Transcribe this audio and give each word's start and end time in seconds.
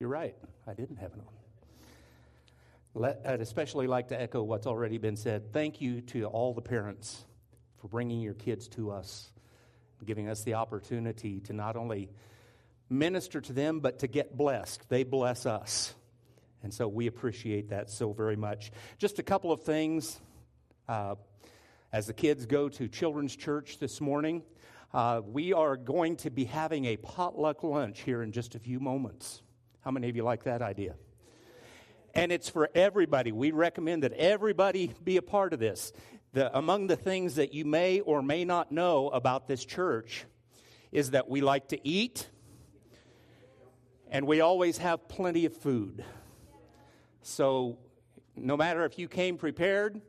You're 0.00 0.08
right, 0.08 0.34
I 0.66 0.72
didn't 0.72 0.96
have 0.96 1.12
it 1.12 1.18
on. 1.18 1.34
Let, 2.94 3.20
I'd 3.26 3.42
especially 3.42 3.86
like 3.86 4.08
to 4.08 4.18
echo 4.18 4.42
what's 4.42 4.66
already 4.66 4.96
been 4.96 5.14
said. 5.14 5.52
Thank 5.52 5.82
you 5.82 6.00
to 6.00 6.24
all 6.24 6.54
the 6.54 6.62
parents 6.62 7.22
for 7.76 7.88
bringing 7.88 8.22
your 8.22 8.32
kids 8.32 8.66
to 8.68 8.92
us, 8.92 9.30
giving 10.06 10.26
us 10.26 10.42
the 10.42 10.54
opportunity 10.54 11.40
to 11.40 11.52
not 11.52 11.76
only 11.76 12.08
minister 12.88 13.42
to 13.42 13.52
them, 13.52 13.80
but 13.80 13.98
to 13.98 14.06
get 14.06 14.38
blessed. 14.38 14.88
They 14.88 15.04
bless 15.04 15.44
us. 15.44 15.94
And 16.62 16.72
so 16.72 16.88
we 16.88 17.06
appreciate 17.06 17.68
that 17.68 17.90
so 17.90 18.14
very 18.14 18.36
much. 18.36 18.72
Just 18.96 19.18
a 19.18 19.22
couple 19.22 19.52
of 19.52 19.64
things. 19.64 20.18
Uh, 20.88 21.16
as 21.92 22.06
the 22.06 22.14
kids 22.14 22.46
go 22.46 22.70
to 22.70 22.88
children's 22.88 23.36
church 23.36 23.78
this 23.78 24.00
morning, 24.00 24.44
uh, 24.94 25.20
we 25.22 25.52
are 25.52 25.76
going 25.76 26.16
to 26.16 26.30
be 26.30 26.46
having 26.46 26.86
a 26.86 26.96
potluck 26.96 27.62
lunch 27.62 28.00
here 28.00 28.22
in 28.22 28.32
just 28.32 28.54
a 28.54 28.58
few 28.58 28.80
moments. 28.80 29.42
How 29.82 29.90
many 29.90 30.08
of 30.08 30.16
you 30.16 30.22
like 30.22 30.44
that 30.44 30.62
idea? 30.62 30.94
And 32.14 32.32
it's 32.32 32.48
for 32.48 32.68
everybody. 32.74 33.32
We 33.32 33.52
recommend 33.52 34.02
that 34.02 34.12
everybody 34.12 34.92
be 35.04 35.16
a 35.16 35.22
part 35.22 35.52
of 35.52 35.60
this. 35.60 35.92
The, 36.32 36.56
among 36.56 36.86
the 36.86 36.96
things 36.96 37.36
that 37.36 37.54
you 37.54 37.64
may 37.64 38.00
or 38.00 38.22
may 38.22 38.44
not 38.44 38.72
know 38.72 39.08
about 39.08 39.46
this 39.46 39.64
church 39.64 40.24
is 40.92 41.12
that 41.12 41.28
we 41.28 41.40
like 41.40 41.68
to 41.68 41.88
eat 41.88 42.28
and 44.10 44.26
we 44.26 44.40
always 44.40 44.78
have 44.78 45.08
plenty 45.08 45.46
of 45.46 45.56
food. 45.56 46.04
So, 47.22 47.78
no 48.36 48.56
matter 48.56 48.84
if 48.84 48.98
you 48.98 49.08
came 49.08 49.36
prepared, 49.36 50.00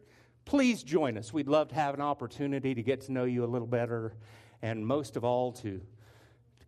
please 0.45 0.81
join 0.81 1.17
us. 1.17 1.31
We'd 1.31 1.47
love 1.47 1.69
to 1.69 1.75
have 1.75 1.93
an 1.93 2.01
opportunity 2.01 2.73
to 2.73 2.81
get 2.81 3.01
to 3.01 3.11
know 3.11 3.25
you 3.25 3.43
a 3.43 3.47
little 3.47 3.67
better, 3.67 4.15
and 4.61 4.85
most 4.85 5.17
of 5.17 5.23
all, 5.23 5.51
to, 5.53 5.81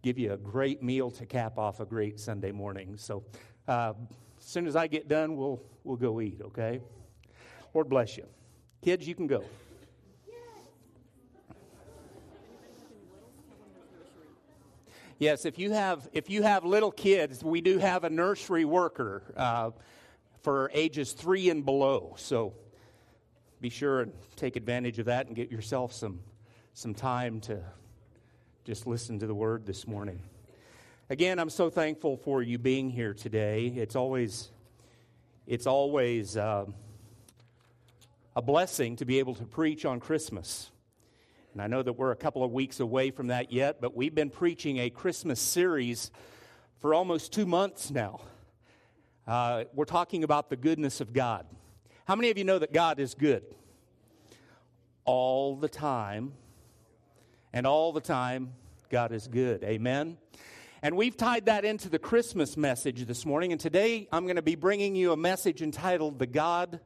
give 0.04 0.20
you 0.20 0.34
a 0.34 0.38
great 0.38 0.84
meal 0.84 1.10
to 1.10 1.26
cap 1.26 1.58
off 1.58 1.80
a 1.80 1.86
great 1.86 2.20
Sunday 2.20 2.52
morning. 2.52 2.98
So, 2.98 3.24
uh, 3.68 3.94
as 4.38 4.46
soon 4.46 4.68
as 4.68 4.76
I 4.76 4.88
get 4.88 5.08
done, 5.08 5.38
we'll, 5.38 5.62
we'll 5.86 5.98
go 5.98 6.20
eat, 6.20 6.42
okay? 6.44 6.82
Lord 7.74 7.90
bless 7.90 8.18
you. 8.18 8.26
Kids, 8.84 9.08
you 9.08 9.16
can 9.16 9.28
go. 9.28 9.44
Yes, 15.20 15.46
if 15.46 15.58
you 15.58 15.72
have 15.72 16.10
if 16.12 16.30
you 16.30 16.44
have 16.44 16.66
little 16.66 16.92
kids, 16.92 17.42
we 17.42 17.62
do 17.62 17.78
have 17.78 18.04
a 18.04 18.10
nursery 18.10 18.66
worker 18.66 19.24
uh, 19.38 19.72
for 20.42 20.70
ages 20.74 21.14
three 21.14 21.50
and 21.50 21.64
below. 21.64 22.16
So 22.18 22.54
be 23.62 23.70
sure 23.70 24.02
and 24.02 24.12
take 24.36 24.58
advantage 24.58 25.00
of 25.00 25.06
that 25.06 25.28
and 25.28 25.36
get 25.36 25.50
yourself 25.50 25.94
some 25.94 26.20
some 26.74 26.94
time 26.94 27.40
to 27.42 27.64
just 28.64 28.88
listen 28.88 29.20
to 29.20 29.28
the 29.28 29.36
word 29.36 29.66
this 29.66 29.86
morning. 29.86 30.22
Again, 31.10 31.38
I'm 31.38 31.50
so 31.50 31.70
thankful 31.70 32.16
for 32.16 32.42
you 32.42 32.58
being 32.58 32.90
here 32.90 33.14
today. 33.14 33.68
It's 33.68 33.98
always 33.98 34.52
it's 35.46 35.68
always 35.68 36.38
uh, 36.38 36.66
a 38.38 38.42
blessing 38.42 38.96
to 38.96 39.06
be 39.06 39.20
able 39.20 39.36
to 39.36 39.44
preach 39.44 39.84
on 39.84 40.00
Christmas. 40.00 40.72
And 41.52 41.62
I 41.62 41.68
know 41.68 41.84
that 41.84 41.92
we're 41.92 42.12
a 42.12 42.16
couple 42.16 42.42
of 42.42 42.54
weeks 42.54 42.80
away 42.80 43.12
from 43.12 43.28
that 43.28 43.52
yet, 43.52 43.82
but 43.82 43.98
we've 43.98 44.16
been 44.16 44.30
preaching 44.30 44.78
a 44.78 44.90
Christmas 44.90 45.42
series 45.42 46.10
for 46.80 46.94
almost 46.94 47.34
two 47.34 47.46
months 47.46 47.92
now. 47.92 48.22
Uh, 49.28 49.66
we're 49.74 49.84
talking 49.84 50.24
about 50.24 50.50
the 50.50 50.56
goodness 50.56 51.02
of 51.02 51.12
God. 51.12 51.46
How 52.06 52.16
many 52.16 52.32
of 52.32 52.38
you 52.38 52.46
know 52.46 52.60
that 52.60 52.72
God 52.72 53.02
is 53.02 53.14
good? 53.14 53.44
All 55.04 55.58
the 55.58 55.68
time. 55.68 56.32
And 57.56 57.68
all 57.68 57.94
the 57.94 58.02
time, 58.02 58.54
God 58.90 59.12
is 59.12 59.28
good. 59.28 59.64
Amen? 59.64 60.18
And 60.82 60.98
we've 60.98 61.16
tied 61.16 61.46
that 61.46 61.64
into 61.66 61.88
the 61.88 62.00
Christmas 62.00 62.58
message 62.58 63.06
this 63.06 63.28
morning. 63.28 63.52
And 63.52 63.62
today 63.62 64.08
I'm 64.12 64.24
going 64.24 64.38
to 64.38 64.42
be 64.42 64.56
bringing 64.56 64.96
you 64.96 65.12
a 65.12 65.18
message 65.18 65.62
entitled 65.62 66.18
The 66.18 66.26
God 66.26 66.80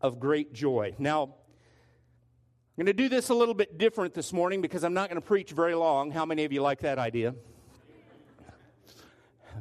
of 0.00 0.18
Great 0.18 0.52
Joy. 0.52 0.96
Now, 0.98 1.22
I'm 1.22 2.84
going 2.84 2.86
to 2.86 2.92
do 2.92 3.08
this 3.08 3.28
a 3.28 3.34
little 3.34 3.54
bit 3.54 3.78
different 3.78 4.12
this 4.12 4.32
morning 4.32 4.60
because 4.60 4.82
I'm 4.82 4.92
not 4.92 5.08
going 5.08 5.22
to 5.22 5.26
preach 5.26 5.52
very 5.52 5.76
long. 5.76 6.10
How 6.10 6.26
many 6.26 6.44
of 6.44 6.52
you 6.52 6.62
like 6.62 6.80
that 6.80 6.98
idea? 6.98 7.36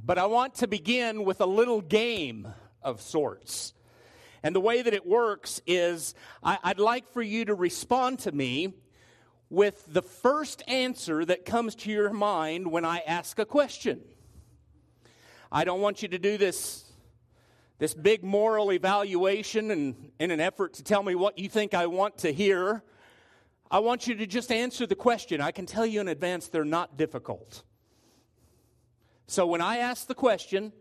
But 0.03 0.17
I 0.17 0.25
want 0.25 0.55
to 0.55 0.67
begin 0.67 1.23
with 1.23 1.39
a 1.39 1.45
little 1.45 1.81
game 1.81 2.47
of 2.81 2.99
sorts. 2.99 3.75
And 4.41 4.55
the 4.55 4.59
way 4.59 4.81
that 4.81 4.93
it 4.95 5.05
works 5.05 5.61
is 5.67 6.15
I, 6.41 6.57
would 6.65 6.79
like 6.79 7.13
for 7.13 7.21
you 7.21 7.45
to 7.45 7.53
respond 7.53 8.19
to 8.19 8.31
me 8.31 8.73
with 9.49 9.85
the 9.93 10.01
first 10.01 10.63
answer 10.67 11.23
that 11.25 11.45
comes 11.45 11.75
to 11.75 11.91
your 11.91 12.11
mind 12.11 12.71
when 12.71 12.85
I 12.85 12.99
ask 12.99 13.39
a 13.39 13.45
question. 13.45 14.01
I 15.51 15.63
don't 15.63 15.81
want 15.81 16.01
you 16.01 16.07
to 16.09 16.19
do 16.19 16.37
this 16.37 16.81
this 17.77 17.93
big 17.93 18.23
moral 18.23 18.71
evaluation 18.71 19.69
and 19.69 20.11
in 20.17 20.31
an 20.31 20.39
effort 20.39 20.75
to 20.75 20.83
tell 20.83 21.03
me 21.03 21.13
what 21.13 21.37
you 21.37 21.49
think 21.49 21.73
I 21.73 21.87
want 21.87 22.19
to 22.19 22.31
hear. 22.31 22.83
I 23.69 23.79
want 23.79 24.07
you 24.07 24.15
to 24.15 24.25
just 24.25 24.51
answer 24.51 24.85
the 24.85 24.95
question. 24.95 25.41
I 25.41 25.51
can 25.51 25.65
tell 25.65 25.85
you 25.85 25.99
in 25.99 26.07
advance 26.07 26.47
they're 26.47 26.63
not 26.63 26.97
difficult. 26.97 27.63
So 29.27 29.45
when 29.45 29.59
I 29.59 29.77
ask 29.77 30.07
the 30.07 30.15
question, 30.15 30.71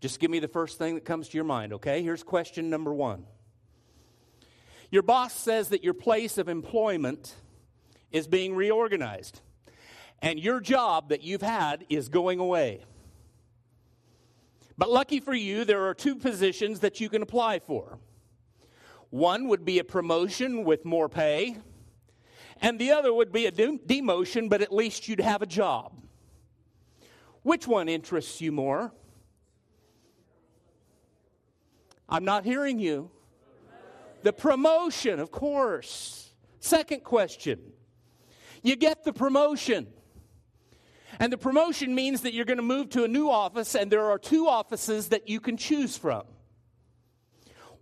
just 0.00 0.18
give 0.18 0.30
me 0.30 0.40
the 0.40 0.48
first 0.48 0.78
thing 0.78 0.96
that 0.96 1.04
comes 1.04 1.28
to 1.28 1.38
your 1.38 1.44
mind, 1.44 1.72
okay? 1.74 2.02
Here's 2.02 2.22
question 2.22 2.68
number 2.68 2.92
one 2.92 3.24
Your 4.90 5.02
boss 5.02 5.32
says 5.32 5.68
that 5.70 5.82
your 5.82 5.94
place 5.94 6.38
of 6.38 6.48
employment 6.48 7.34
is 8.12 8.26
being 8.26 8.54
reorganized, 8.54 9.40
and 10.20 10.38
your 10.38 10.60
job 10.60 11.08
that 11.08 11.22
you've 11.22 11.42
had 11.42 11.84
is 11.88 12.08
going 12.08 12.38
away. 12.38 12.84
But 14.78 14.90
lucky 14.90 15.20
for 15.20 15.34
you, 15.34 15.64
there 15.64 15.86
are 15.86 15.94
two 15.94 16.16
positions 16.16 16.80
that 16.80 17.00
you 17.00 17.08
can 17.08 17.22
apply 17.22 17.58
for. 17.58 17.98
One 19.10 19.48
would 19.48 19.64
be 19.64 19.78
a 19.78 19.84
promotion 19.84 20.64
with 20.64 20.84
more 20.84 21.08
pay 21.08 21.56
and 22.62 22.78
the 22.78 22.92
other 22.92 23.12
would 23.12 23.32
be 23.32 23.46
a 23.46 23.52
demotion, 23.52 24.48
but 24.48 24.62
at 24.62 24.72
least 24.72 25.08
you'd 25.08 25.20
have 25.20 25.42
a 25.42 25.46
job. 25.46 25.92
Which 27.42 27.66
one 27.66 27.88
interests 27.88 28.40
you 28.40 28.52
more? 28.52 28.92
I'm 32.08 32.24
not 32.24 32.44
hearing 32.44 32.78
you. 32.78 33.10
The 34.22 34.32
promotion, 34.32 35.18
of 35.18 35.32
course. 35.32 36.32
Second 36.60 37.02
question. 37.02 37.72
You 38.62 38.76
get 38.76 39.04
the 39.04 39.12
promotion. 39.12 39.88
And 41.18 41.32
the 41.32 41.38
promotion 41.38 41.94
means 41.94 42.22
that 42.22 42.32
you're 42.32 42.44
going 42.44 42.56
to 42.56 42.62
move 42.62 42.90
to 42.90 43.04
a 43.04 43.08
new 43.08 43.28
office, 43.28 43.74
and 43.74 43.90
there 43.90 44.10
are 44.10 44.18
two 44.18 44.48
offices 44.48 45.08
that 45.08 45.28
you 45.28 45.40
can 45.40 45.56
choose 45.56 45.96
from. 45.96 46.22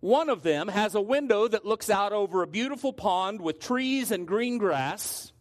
One 0.01 0.31
of 0.31 0.43
them 0.43 0.69
has 0.69 0.95
a 0.95 1.01
window 1.01 1.47
that 1.47 1.67
looks 1.67 1.91
out 1.91 2.13
over 2.13 2.43
a 2.43 2.47
beautiful 2.47 2.93
pond 2.93 3.41
with 3.41 3.61
trees 3.61 4.11
and 4.11 4.27
green 4.27 4.59
grass. 4.59 5.33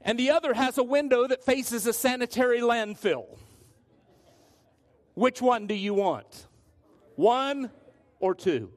And 0.00 0.18
the 0.18 0.30
other 0.30 0.54
has 0.54 0.78
a 0.78 0.82
window 0.82 1.26
that 1.26 1.44
faces 1.44 1.86
a 1.86 1.92
sanitary 1.92 2.60
landfill. 2.60 3.38
Which 5.14 5.42
one 5.42 5.66
do 5.66 5.74
you 5.74 5.92
want? 5.92 6.46
One 7.16 7.70
or 8.18 8.34
two? 8.34 8.70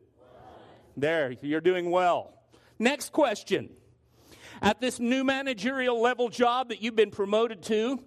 There, 0.98 1.32
you're 1.42 1.62
doing 1.62 1.90
well. 1.90 2.34
Next 2.78 3.14
question. 3.14 3.70
At 4.64 4.82
this 4.82 5.00
new 5.00 5.24
managerial 5.24 6.02
level 6.02 6.30
job 6.30 6.70
that 6.70 6.82
you've 6.82 6.96
been 6.96 7.12
promoted 7.12 7.62
to, 7.64 8.04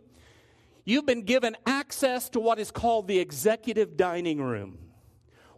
you've 0.84 1.06
been 1.06 1.22
given 1.22 1.56
access 1.67 2.28
to 2.31 2.41
what 2.41 2.59
is 2.59 2.72
called 2.72 3.06
the 3.06 3.21
executive 3.21 3.97
dining 3.97 4.41
room 4.43 4.78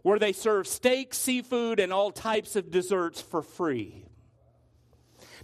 where 0.01 0.19
they 0.19 0.33
serve 0.33 0.67
steak, 0.67 1.13
seafood, 1.13 1.79
and 1.79 1.91
all 1.91 2.11
types 2.11 2.55
of 2.55 2.71
desserts 2.71 3.21
for 3.21 3.41
free. 3.41 4.05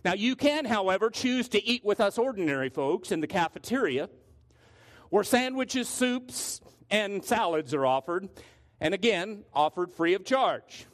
Now, 0.04 0.14
you 0.14 0.36
can, 0.36 0.66
however, 0.66 1.10
choose 1.10 1.50
to 1.50 1.64
eat 1.64 1.84
with 1.84 2.00
us 2.00 2.18
ordinary 2.18 2.70
folks 2.70 3.12
in 3.12 3.22
the 3.22 3.28
cafeteria, 3.28 4.10
where 5.10 5.24
sandwiches, 5.24 5.90
soups, 5.90 6.62
and 6.90 7.24
salads 7.24 7.74
are 7.74 7.86
offered, 7.86 8.30
and 8.80 8.94
again, 8.94 9.44
offered 9.54 9.92
free 9.92 10.14
of 10.14 10.24
charge. 10.24 10.86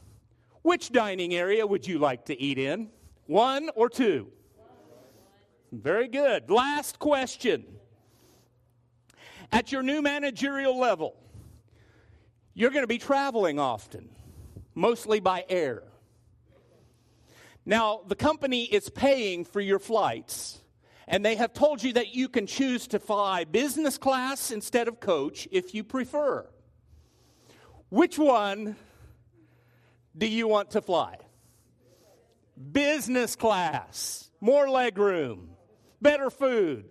Which 0.61 0.91
dining 0.91 1.33
area 1.33 1.65
would 1.65 1.87
you 1.87 1.99
like 1.99 2.25
to 2.25 2.39
eat 2.39 2.57
in? 2.57 2.89
One 3.25 3.69
or 3.75 3.89
two? 3.89 4.31
Very 5.71 6.07
good. 6.07 6.49
Last 6.49 6.99
question. 6.99 7.65
At 9.51 9.71
your 9.71 9.83
new 9.83 10.01
managerial 10.01 10.77
level, 10.77 11.15
you're 12.53 12.69
going 12.71 12.83
to 12.83 12.87
be 12.87 12.97
traveling 12.97 13.59
often, 13.59 14.09
mostly 14.75 15.19
by 15.19 15.45
air. 15.49 15.83
Now, 17.65 18.01
the 18.07 18.15
company 18.15 18.63
is 18.63 18.89
paying 18.89 19.45
for 19.45 19.61
your 19.61 19.79
flights, 19.79 20.59
and 21.07 21.23
they 21.23 21.35
have 21.35 21.53
told 21.53 21.83
you 21.83 21.93
that 21.93 22.13
you 22.13 22.27
can 22.27 22.47
choose 22.47 22.87
to 22.87 22.99
fly 22.99 23.43
business 23.43 23.97
class 23.97 24.51
instead 24.51 24.87
of 24.87 24.99
coach 24.99 25.47
if 25.51 25.73
you 25.73 25.83
prefer. 25.83 26.47
Which 27.89 28.17
one 28.17 28.75
do 30.17 30.27
you 30.27 30.47
want 30.47 30.71
to 30.71 30.81
fly? 30.81 31.17
Business 32.71 33.35
class, 33.35 34.29
more 34.39 34.69
leg 34.69 34.97
room, 34.97 35.51
better 36.01 36.29
food. 36.29 36.85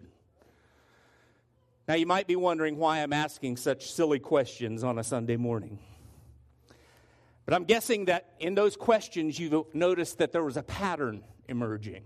Now, 1.88 1.94
you 1.94 2.06
might 2.06 2.26
be 2.26 2.36
wondering 2.36 2.76
why 2.76 2.98
I'm 2.98 3.12
asking 3.12 3.56
such 3.56 3.90
silly 3.90 4.20
questions 4.20 4.84
on 4.84 4.98
a 4.98 5.02
Sunday 5.02 5.36
morning. 5.36 5.78
But 7.44 7.54
I'm 7.54 7.64
guessing 7.64 8.04
that 8.04 8.34
in 8.38 8.54
those 8.54 8.76
questions, 8.76 9.38
you've 9.38 9.74
noticed 9.74 10.18
that 10.18 10.30
there 10.30 10.44
was 10.44 10.56
a 10.56 10.62
pattern 10.62 11.24
emerging. 11.48 12.04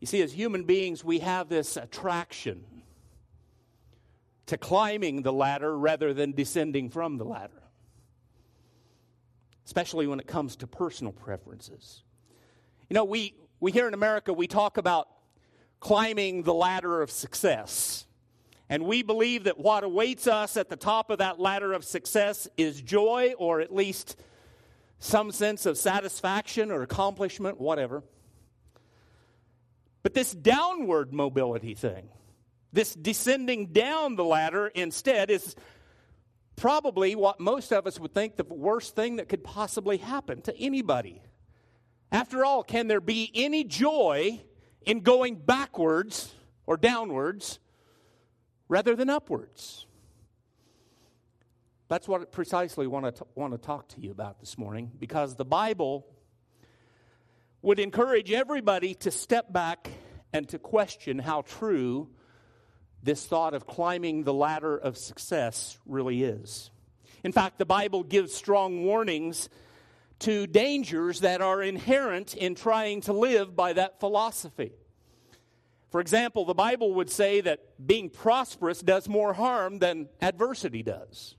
You 0.00 0.06
see, 0.06 0.22
as 0.22 0.32
human 0.32 0.64
beings, 0.64 1.04
we 1.04 1.18
have 1.18 1.48
this 1.48 1.76
attraction 1.76 2.64
to 4.46 4.56
climbing 4.56 5.22
the 5.22 5.32
ladder 5.32 5.78
rather 5.78 6.12
than 6.12 6.32
descending 6.32 6.88
from 6.88 7.18
the 7.18 7.24
ladder, 7.24 7.62
especially 9.66 10.06
when 10.06 10.18
it 10.18 10.26
comes 10.26 10.56
to 10.56 10.66
personal 10.66 11.12
preferences. 11.12 12.02
You 12.88 12.94
know, 12.94 13.04
we, 13.04 13.34
we 13.62 13.70
here 13.70 13.86
in 13.86 13.94
America, 13.94 14.32
we 14.32 14.48
talk 14.48 14.76
about 14.76 15.06
climbing 15.78 16.42
the 16.42 16.52
ladder 16.52 17.00
of 17.00 17.12
success. 17.12 18.06
And 18.68 18.82
we 18.82 19.04
believe 19.04 19.44
that 19.44 19.56
what 19.56 19.84
awaits 19.84 20.26
us 20.26 20.56
at 20.56 20.68
the 20.68 20.74
top 20.74 21.10
of 21.10 21.18
that 21.18 21.38
ladder 21.38 21.72
of 21.72 21.84
success 21.84 22.48
is 22.56 22.82
joy, 22.82 23.34
or 23.38 23.60
at 23.60 23.72
least 23.72 24.16
some 24.98 25.30
sense 25.30 25.64
of 25.64 25.78
satisfaction 25.78 26.72
or 26.72 26.82
accomplishment, 26.82 27.60
whatever. 27.60 28.02
But 30.02 30.14
this 30.14 30.32
downward 30.32 31.12
mobility 31.12 31.74
thing, 31.74 32.08
this 32.72 32.92
descending 32.96 33.66
down 33.66 34.16
the 34.16 34.24
ladder 34.24 34.72
instead, 34.74 35.30
is 35.30 35.54
probably 36.56 37.14
what 37.14 37.38
most 37.38 37.72
of 37.72 37.86
us 37.86 38.00
would 38.00 38.12
think 38.12 38.34
the 38.34 38.42
worst 38.42 38.96
thing 38.96 39.16
that 39.16 39.28
could 39.28 39.44
possibly 39.44 39.98
happen 39.98 40.42
to 40.42 40.58
anybody. 40.58 41.22
After 42.12 42.44
all, 42.44 42.62
can 42.62 42.86
there 42.86 43.00
be 43.00 43.32
any 43.34 43.64
joy 43.64 44.40
in 44.84 45.00
going 45.00 45.36
backwards 45.36 46.32
or 46.66 46.76
downwards 46.76 47.58
rather 48.68 48.96
than 48.96 49.10
upwards. 49.10 49.86
That's 51.88 52.08
what 52.08 52.22
I 52.22 52.24
precisely 52.24 52.86
want 52.86 53.16
to, 53.16 53.26
want 53.34 53.52
to 53.52 53.58
talk 53.58 53.88
to 53.88 54.00
you 54.00 54.10
about 54.10 54.40
this 54.40 54.56
morning 54.56 54.90
because 54.98 55.36
the 55.36 55.44
Bible 55.44 56.06
would 57.60 57.78
encourage 57.78 58.32
everybody 58.32 58.94
to 58.94 59.10
step 59.10 59.52
back 59.52 59.90
and 60.32 60.48
to 60.48 60.58
question 60.58 61.18
how 61.18 61.42
true 61.42 62.08
this 63.02 63.26
thought 63.26 63.52
of 63.52 63.66
climbing 63.66 64.24
the 64.24 64.32
ladder 64.32 64.76
of 64.76 64.96
success 64.96 65.76
really 65.84 66.22
is. 66.22 66.70
In 67.22 67.32
fact, 67.32 67.58
the 67.58 67.66
Bible 67.66 68.04
gives 68.04 68.32
strong 68.32 68.84
warnings 68.84 69.50
to 70.22 70.46
dangers 70.46 71.20
that 71.20 71.40
are 71.40 71.62
inherent 71.62 72.34
in 72.34 72.54
trying 72.54 73.00
to 73.02 73.12
live 73.12 73.54
by 73.56 73.72
that 73.72 74.00
philosophy. 74.00 74.72
For 75.90 76.00
example, 76.00 76.44
the 76.44 76.54
Bible 76.54 76.94
would 76.94 77.10
say 77.10 77.40
that 77.42 77.60
being 77.84 78.08
prosperous 78.08 78.80
does 78.80 79.08
more 79.08 79.34
harm 79.34 79.78
than 79.78 80.08
adversity 80.20 80.82
does. 80.82 81.36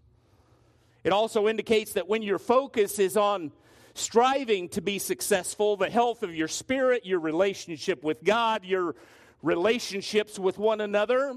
It 1.04 1.12
also 1.12 1.48
indicates 1.48 1.94
that 1.94 2.08
when 2.08 2.22
your 2.22 2.40
focus 2.40 3.00
is 3.00 3.18
on 3.18 3.52
striving 3.94 4.70
to 4.70 4.82
be 4.82 5.00
successful, 5.00 5.76
the 5.78 5.90
health 5.90 6.22
of 6.22 6.36
your 6.36 6.48
spirit, 6.48 7.06
your 7.06 7.20
relationship 7.20 8.04
with 8.04 8.24
God, 8.24 8.64
your 8.64 8.96
relationships 9.42 10.38
with 10.38 10.58
one 10.58 10.82
another, 10.82 11.36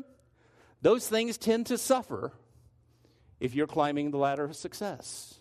those 0.82 1.08
things 1.08 1.38
tend 1.38 1.66
to 1.66 1.78
suffer 1.78 2.32
if 3.40 3.54
you're 3.54 3.66
climbing 3.66 4.10
the 4.10 4.18
ladder 4.18 4.44
of 4.44 4.56
success. 4.56 5.38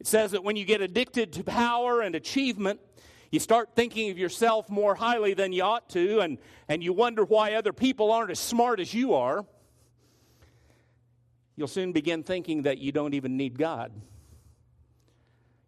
It 0.00 0.06
says 0.06 0.30
that 0.30 0.42
when 0.42 0.56
you 0.56 0.64
get 0.64 0.80
addicted 0.80 1.34
to 1.34 1.44
power 1.44 2.00
and 2.00 2.14
achievement, 2.14 2.80
you 3.30 3.38
start 3.38 3.76
thinking 3.76 4.10
of 4.10 4.18
yourself 4.18 4.70
more 4.70 4.94
highly 4.94 5.34
than 5.34 5.52
you 5.52 5.62
ought 5.62 5.90
to, 5.90 6.20
and, 6.20 6.38
and 6.68 6.82
you 6.82 6.94
wonder 6.94 7.22
why 7.22 7.54
other 7.54 7.74
people 7.74 8.10
aren't 8.10 8.30
as 8.30 8.40
smart 8.40 8.80
as 8.80 8.94
you 8.94 9.14
are. 9.14 9.44
You'll 11.54 11.68
soon 11.68 11.92
begin 11.92 12.22
thinking 12.22 12.62
that 12.62 12.78
you 12.78 12.92
don't 12.92 13.12
even 13.12 13.36
need 13.36 13.58
God. 13.58 13.92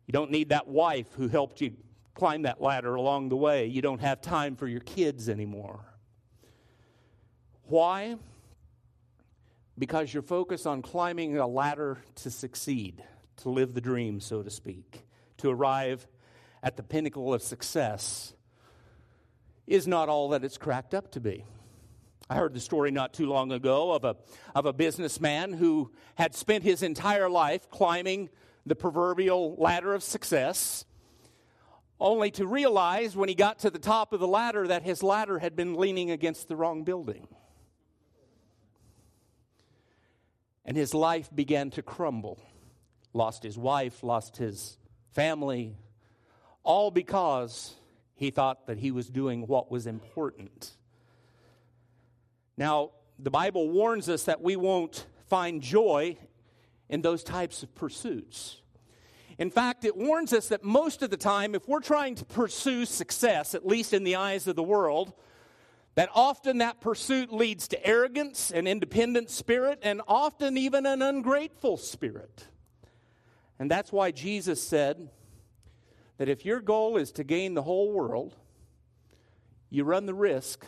You 0.06 0.12
don't 0.12 0.30
need 0.30 0.48
that 0.48 0.66
wife 0.66 1.08
who 1.16 1.28
helped 1.28 1.60
you 1.60 1.74
climb 2.14 2.42
that 2.42 2.60
ladder 2.60 2.94
along 2.94 3.28
the 3.28 3.36
way. 3.36 3.66
You 3.66 3.82
don't 3.82 4.00
have 4.00 4.22
time 4.22 4.56
for 4.56 4.66
your 4.66 4.80
kids 4.80 5.28
anymore. 5.28 5.80
Why? 7.64 8.16
Because 9.78 10.12
you're 10.12 10.22
focused 10.22 10.66
on 10.66 10.80
climbing 10.80 11.36
a 11.36 11.46
ladder 11.46 11.98
to 12.16 12.30
succeed 12.30 13.02
to 13.42 13.50
live 13.50 13.74
the 13.74 13.80
dream, 13.80 14.20
so 14.20 14.42
to 14.42 14.50
speak, 14.50 15.04
to 15.38 15.50
arrive 15.50 16.06
at 16.62 16.76
the 16.76 16.82
pinnacle 16.82 17.34
of 17.34 17.42
success 17.42 18.34
is 19.66 19.86
not 19.86 20.08
all 20.08 20.30
that 20.30 20.44
it's 20.44 20.58
cracked 20.58 20.94
up 20.94 21.10
to 21.12 21.20
be. 21.20 21.44
I 22.30 22.36
heard 22.36 22.54
the 22.54 22.60
story 22.60 22.90
not 22.90 23.12
too 23.12 23.26
long 23.26 23.52
ago 23.52 23.92
of 23.92 24.04
a, 24.04 24.16
of 24.54 24.66
a 24.66 24.72
businessman 24.72 25.52
who 25.52 25.92
had 26.14 26.34
spent 26.34 26.64
his 26.64 26.82
entire 26.82 27.28
life 27.28 27.68
climbing 27.68 28.30
the 28.64 28.76
proverbial 28.76 29.56
ladder 29.56 29.92
of 29.92 30.02
success, 30.02 30.84
only 31.98 32.30
to 32.32 32.46
realize 32.46 33.16
when 33.16 33.28
he 33.28 33.34
got 33.34 33.60
to 33.60 33.70
the 33.70 33.78
top 33.78 34.12
of 34.12 34.20
the 34.20 34.28
ladder 34.28 34.68
that 34.68 34.82
his 34.82 35.02
ladder 35.02 35.40
had 35.40 35.56
been 35.56 35.74
leaning 35.74 36.10
against 36.10 36.48
the 36.48 36.56
wrong 36.56 36.84
building. 36.84 37.26
And 40.64 40.76
his 40.76 40.94
life 40.94 41.28
began 41.34 41.70
to 41.70 41.82
crumble 41.82 42.38
lost 43.12 43.42
his 43.42 43.58
wife, 43.58 44.02
lost 44.02 44.36
his 44.36 44.78
family, 45.10 45.76
all 46.62 46.90
because 46.90 47.74
he 48.14 48.30
thought 48.30 48.66
that 48.66 48.78
he 48.78 48.90
was 48.90 49.08
doing 49.08 49.46
what 49.46 49.70
was 49.70 49.86
important. 49.86 50.70
Now, 52.56 52.90
the 53.18 53.30
Bible 53.30 53.68
warns 53.70 54.08
us 54.08 54.24
that 54.24 54.40
we 54.40 54.56
won't 54.56 55.06
find 55.28 55.62
joy 55.62 56.16
in 56.88 57.02
those 57.02 57.22
types 57.22 57.62
of 57.62 57.74
pursuits. 57.74 58.60
In 59.38 59.50
fact, 59.50 59.84
it 59.84 59.96
warns 59.96 60.32
us 60.32 60.48
that 60.48 60.62
most 60.62 61.02
of 61.02 61.10
the 61.10 61.16
time, 61.16 61.54
if 61.54 61.66
we're 61.66 61.80
trying 61.80 62.14
to 62.16 62.24
pursue 62.24 62.84
success, 62.84 63.54
at 63.54 63.66
least 63.66 63.92
in 63.92 64.04
the 64.04 64.16
eyes 64.16 64.46
of 64.46 64.56
the 64.56 64.62
world, 64.62 65.12
that 65.94 66.10
often 66.14 66.58
that 66.58 66.80
pursuit 66.80 67.32
leads 67.32 67.68
to 67.68 67.86
arrogance 67.86 68.50
and 68.50 68.68
independent 68.68 69.30
spirit, 69.30 69.78
and 69.82 70.00
often 70.06 70.56
even 70.56 70.86
an 70.86 71.02
ungrateful 71.02 71.76
spirit. 71.76 72.46
And 73.62 73.70
that's 73.70 73.92
why 73.92 74.10
Jesus 74.10 74.60
said 74.60 75.08
that 76.18 76.28
if 76.28 76.44
your 76.44 76.60
goal 76.60 76.96
is 76.96 77.12
to 77.12 77.22
gain 77.22 77.54
the 77.54 77.62
whole 77.62 77.92
world, 77.92 78.34
you 79.70 79.84
run 79.84 80.04
the 80.04 80.14
risk 80.14 80.66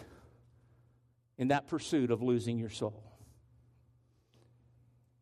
in 1.37 1.49
that 1.49 1.67
pursuit 1.67 2.13
of 2.13 2.23
losing 2.23 2.57
your 2.57 2.71
soul. 2.71 3.03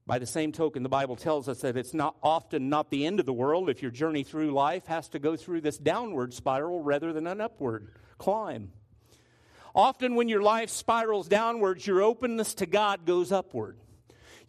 By 0.07 0.19
the 0.19 0.27
same 0.27 0.53
token, 0.53 0.83
the 0.83 0.91
Bible 0.91 1.17
tells 1.17 1.49
us 1.49 1.63
that 1.63 1.79
it's 1.79 1.95
not 1.95 2.15
often 2.23 2.69
not 2.69 2.91
the 2.91 3.07
end 3.07 3.21
of 3.21 3.25
the 3.25 3.33
world 3.33 3.71
if 3.71 3.81
your 3.81 3.91
journey 3.91 4.23
through 4.23 4.51
life 4.51 4.85
has 4.85 5.09
to 5.09 5.19
go 5.19 5.35
through 5.35 5.63
this 5.63 5.79
downward 5.79 6.35
spiral 6.35 6.83
rather 6.83 7.15
than 7.15 7.27
an 7.27 7.41
upward 7.41 7.89
climb. 8.19 8.71
Often, 9.75 10.15
when 10.17 10.29
your 10.29 10.43
life 10.43 10.69
spirals 10.69 11.27
downwards, 11.27 11.87
your 11.87 12.03
openness 12.03 12.53
to 12.57 12.67
God 12.67 13.07
goes 13.07 13.33
upward 13.33 13.79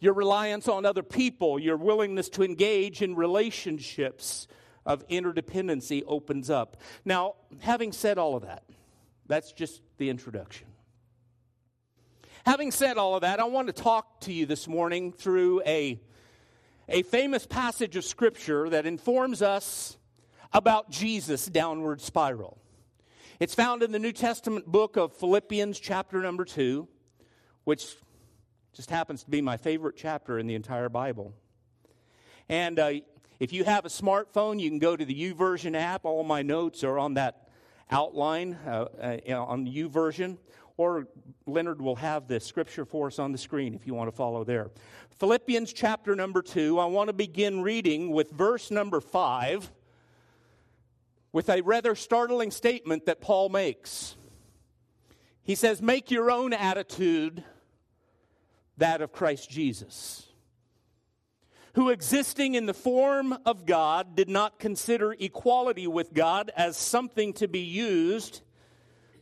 your 0.04 0.12
reliance 0.12 0.68
on 0.68 0.84
other 0.84 1.02
people, 1.02 1.58
your 1.58 1.78
willingness 1.78 2.28
to 2.28 2.44
engage 2.44 3.00
in 3.00 3.14
relationships 3.14 4.46
of 4.84 5.06
interdependency 5.08 6.02
opens 6.06 6.50
up. 6.50 6.76
Now, 7.06 7.36
having 7.60 7.90
said 7.90 8.18
all 8.18 8.36
of 8.36 8.42
that, 8.42 8.64
that's 9.26 9.52
just 9.52 9.80
the 9.96 10.10
introduction. 10.10 10.66
Having 12.44 12.72
said 12.72 12.98
all 12.98 13.14
of 13.14 13.22
that, 13.22 13.40
I 13.40 13.44
want 13.44 13.68
to 13.68 13.72
talk 13.72 14.20
to 14.20 14.32
you 14.32 14.44
this 14.44 14.68
morning 14.68 15.10
through 15.10 15.62
a, 15.64 15.98
a 16.86 17.02
famous 17.04 17.46
passage 17.46 17.96
of 17.96 18.04
Scripture 18.04 18.68
that 18.68 18.84
informs 18.84 19.40
us 19.40 19.96
about 20.52 20.90
Jesus' 20.90 21.46
downward 21.46 22.02
spiral. 22.02 22.58
It's 23.40 23.54
found 23.54 23.82
in 23.82 23.90
the 23.90 23.98
New 23.98 24.12
Testament 24.12 24.66
book 24.66 24.98
of 24.98 25.16
Philippians, 25.16 25.80
chapter 25.80 26.20
number 26.20 26.44
2, 26.44 26.86
which 27.64 27.96
just 28.74 28.90
happens 28.90 29.22
to 29.22 29.30
be 29.30 29.40
my 29.40 29.56
favorite 29.56 29.94
chapter 29.96 30.38
in 30.38 30.46
the 30.46 30.54
entire 30.54 30.88
Bible. 30.88 31.32
And 32.48 32.78
uh, 32.78 32.92
if 33.38 33.52
you 33.52 33.64
have 33.64 33.84
a 33.84 33.88
smartphone, 33.88 34.60
you 34.60 34.68
can 34.68 34.80
go 34.80 34.96
to 34.96 35.04
the 35.04 35.14
YouVersion 35.14 35.76
app. 35.76 36.04
All 36.04 36.24
my 36.24 36.42
notes 36.42 36.82
are 36.82 36.98
on 36.98 37.14
that 37.14 37.48
outline 37.90 38.58
uh, 38.66 38.86
uh, 39.00 39.44
on 39.44 39.64
the 39.64 39.70
YouVersion. 39.70 40.38
Or 40.76 41.06
Leonard 41.46 41.80
will 41.80 41.94
have 41.96 42.26
the 42.26 42.40
scripture 42.40 42.84
for 42.84 43.06
us 43.06 43.20
on 43.20 43.30
the 43.30 43.38
screen 43.38 43.74
if 43.74 43.86
you 43.86 43.94
want 43.94 44.10
to 44.10 44.16
follow 44.16 44.42
there. 44.42 44.72
Philippians 45.10 45.72
chapter 45.72 46.16
number 46.16 46.42
two. 46.42 46.80
I 46.80 46.86
want 46.86 47.08
to 47.08 47.12
begin 47.12 47.62
reading 47.62 48.10
with 48.10 48.32
verse 48.32 48.72
number 48.72 49.00
five 49.00 49.70
with 51.30 51.48
a 51.48 51.60
rather 51.62 51.94
startling 51.94 52.50
statement 52.50 53.06
that 53.06 53.20
Paul 53.20 53.50
makes. 53.50 54.16
He 55.44 55.54
says, 55.54 55.80
Make 55.80 56.10
your 56.10 56.30
own 56.30 56.52
attitude 56.52 57.44
that 58.76 59.00
of 59.00 59.12
Christ 59.12 59.50
Jesus, 59.50 60.26
who 61.74 61.90
existing 61.90 62.54
in 62.54 62.66
the 62.66 62.74
form 62.74 63.36
of 63.44 63.66
God 63.66 64.16
did 64.16 64.28
not 64.28 64.58
consider 64.58 65.14
equality 65.18 65.86
with 65.86 66.14
God 66.14 66.50
as 66.56 66.76
something 66.76 67.32
to 67.34 67.48
be 67.48 67.60
used 67.60 68.42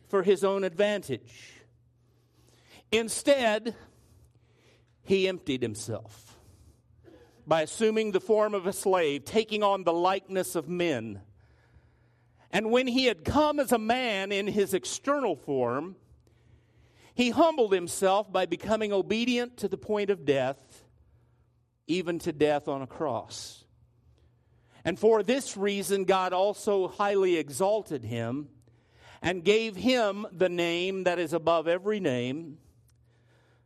for 0.07 0.23
his 0.23 0.43
own 0.43 0.63
advantage. 0.63 1.51
Instead, 2.91 3.75
he 5.03 5.27
emptied 5.27 5.61
himself 5.61 6.37
by 7.45 7.61
assuming 7.63 8.11
the 8.11 8.21
form 8.21 8.53
of 8.53 8.67
a 8.67 8.73
slave, 8.73 9.25
taking 9.25 9.63
on 9.63 9.83
the 9.83 9.93
likeness 9.93 10.55
of 10.55 10.69
men. 10.69 11.21
And 12.51 12.71
when 12.71 12.87
he 12.87 13.05
had 13.05 13.25
come 13.25 13.59
as 13.59 13.71
a 13.71 13.79
man 13.79 14.31
in 14.31 14.47
his 14.47 14.73
external 14.73 15.35
form, 15.35 15.95
he 17.15 17.29
humbled 17.29 17.73
himself 17.73 18.31
by 18.31 18.45
becoming 18.45 18.91
obedient 18.91 19.57
to 19.57 19.67
the 19.67 19.77
point 19.77 20.09
of 20.09 20.25
death, 20.25 20.83
even 21.87 22.19
to 22.19 22.31
death 22.31 22.67
on 22.67 22.81
a 22.81 22.87
cross. 22.87 23.63
And 24.85 24.99
for 24.99 25.23
this 25.23 25.55
reason, 25.55 26.05
God 26.05 26.33
also 26.33 26.87
highly 26.87 27.37
exalted 27.37 28.03
him 28.03 28.49
and 29.21 29.43
gave 29.43 29.75
him 29.75 30.27
the 30.31 30.49
name 30.49 31.03
that 31.05 31.19
is 31.19 31.33
above 31.33 31.67
every 31.67 31.99
name, 31.99 32.57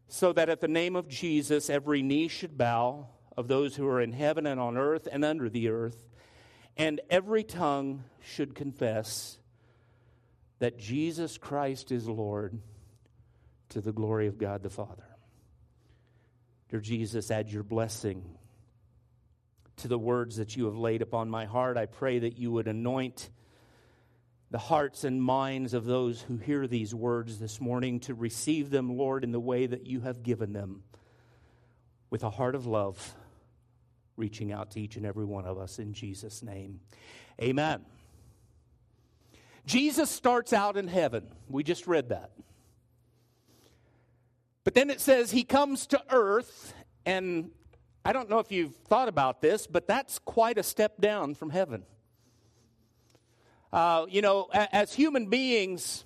so 0.08 0.32
that 0.34 0.50
at 0.50 0.62
the 0.62 0.68
name 0.68 0.96
of 0.96 1.08
Jesus 1.08 1.70
every 1.70 2.02
knee 2.02 2.28
should 2.28 2.58
bow 2.58 3.08
of 3.36 3.48
those 3.48 3.76
who 3.76 3.88
are 3.88 4.02
in 4.02 4.14
heaven 4.14 4.46
and 4.46 4.60
on 4.60 4.78
earth 4.78 5.08
and 5.12 5.24
under 5.26 5.50
the 5.50 5.70
earth, 5.70 6.08
and 6.76 7.02
every 7.10 7.44
tongue 7.44 8.04
should 8.22 8.54
confess 8.54 9.40
that 10.60 10.78
Jesus 10.78 11.38
Christ 11.38 11.92
is 11.92 12.08
Lord 12.08 12.60
to 13.70 13.82
the 13.82 13.92
glory 13.92 14.28
of 14.28 14.38
God 14.38 14.64
the 14.64 14.70
Father. 14.70 15.04
Dear 16.70 16.80
Jesus, 16.80 17.32
add 17.32 17.50
your 17.50 17.64
blessing 17.64 18.38
to 19.78 19.88
the 19.88 19.98
words 19.98 20.38
that 20.38 20.56
you 20.56 20.66
have 20.66 20.78
laid 20.78 21.02
upon 21.02 21.30
my 21.30 21.46
heart. 21.46 21.78
I 21.78 21.86
pray 21.86 22.20
that 22.20 22.38
you 22.38 22.52
would 22.52 22.68
anoint 22.68 23.30
the 24.50 24.58
hearts 24.58 25.04
and 25.04 25.22
minds 25.22 25.74
of 25.74 25.86
those 25.86 26.22
who 26.22 26.38
hear 26.38 26.68
these 26.68 26.96
words 26.96 27.40
this 27.40 27.60
morning 27.60 28.00
to 28.02 28.14
receive 28.14 28.70
them, 28.70 28.98
Lord, 28.98 29.24
in 29.24 29.32
the 29.32 29.40
way 29.40 29.66
that 29.66 29.86
you 29.86 30.02
have 30.02 30.24
given 30.24 30.54
them, 30.54 30.84
with 32.10 32.24
a 32.24 32.30
heart 32.30 32.56
of 32.56 32.66
love, 32.66 33.16
reaching 34.16 34.52
out 34.52 34.72
to 34.72 34.82
each 34.82 34.96
and 34.96 35.06
every 35.06 35.26
one 35.26 35.46
of 35.46 35.58
us 35.58 35.80
in 35.80 35.94
Jesus' 35.94 36.42
name. 36.42 36.80
Amen. 37.42 37.86
Jesus 39.66 40.10
starts 40.10 40.54
out 40.54 40.78
in 40.78 40.88
heaven. 40.88 41.28
We 41.50 41.64
just 41.64 41.86
read 41.86 42.10
that. 42.10 42.32
But 44.68 44.74
then 44.74 44.90
it 44.90 45.00
says 45.00 45.32
he 45.32 45.46
comes 45.46 45.88
to 45.88 46.04
earth, 46.10 46.74
and 47.06 47.52
I 48.04 48.12
don't 48.12 48.30
know 48.30 48.40
if 48.40 48.52
you've 48.52 48.76
thought 48.90 49.08
about 49.08 49.40
this, 49.40 49.66
but 49.66 49.88
that's 49.88 50.20
quite 50.20 50.58
a 50.58 50.64
step 50.64 51.00
down 51.00 51.36
from 51.36 51.52
heaven. 51.52 51.84
Uh, 53.72 54.08
you 54.10 54.22
know, 54.22 54.50
as 54.52 54.94
human 54.94 55.28
beings, 55.28 56.04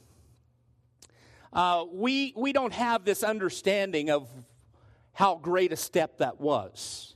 uh, 1.52 1.86
we, 1.92 2.36
we 2.38 2.54
don't 2.54 2.74
have 2.74 3.04
this 3.04 3.24
understanding 3.24 4.12
of 4.12 4.30
how 5.14 5.38
great 5.38 5.74
a 5.74 5.76
step 5.76 6.20
that 6.20 6.40
was. 6.40 7.16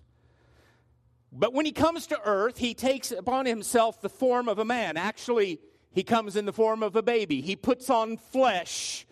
But 1.32 1.54
when 1.54 1.68
he 1.68 1.74
comes 1.74 2.08
to 2.08 2.20
earth, 2.26 2.58
he 2.58 2.74
takes 2.74 3.12
upon 3.12 3.46
himself 3.46 4.02
the 4.02 4.10
form 4.10 4.50
of 4.50 4.58
a 4.58 4.66
man. 4.66 4.98
Actually, 4.98 5.60
he 5.92 6.02
comes 6.02 6.38
in 6.38 6.48
the 6.48 6.54
form 6.54 6.82
of 6.82 6.96
a 6.96 7.04
baby. 7.04 7.42
He 7.42 7.56
puts 7.56 7.92
on 7.92 8.18
flesh 8.18 9.05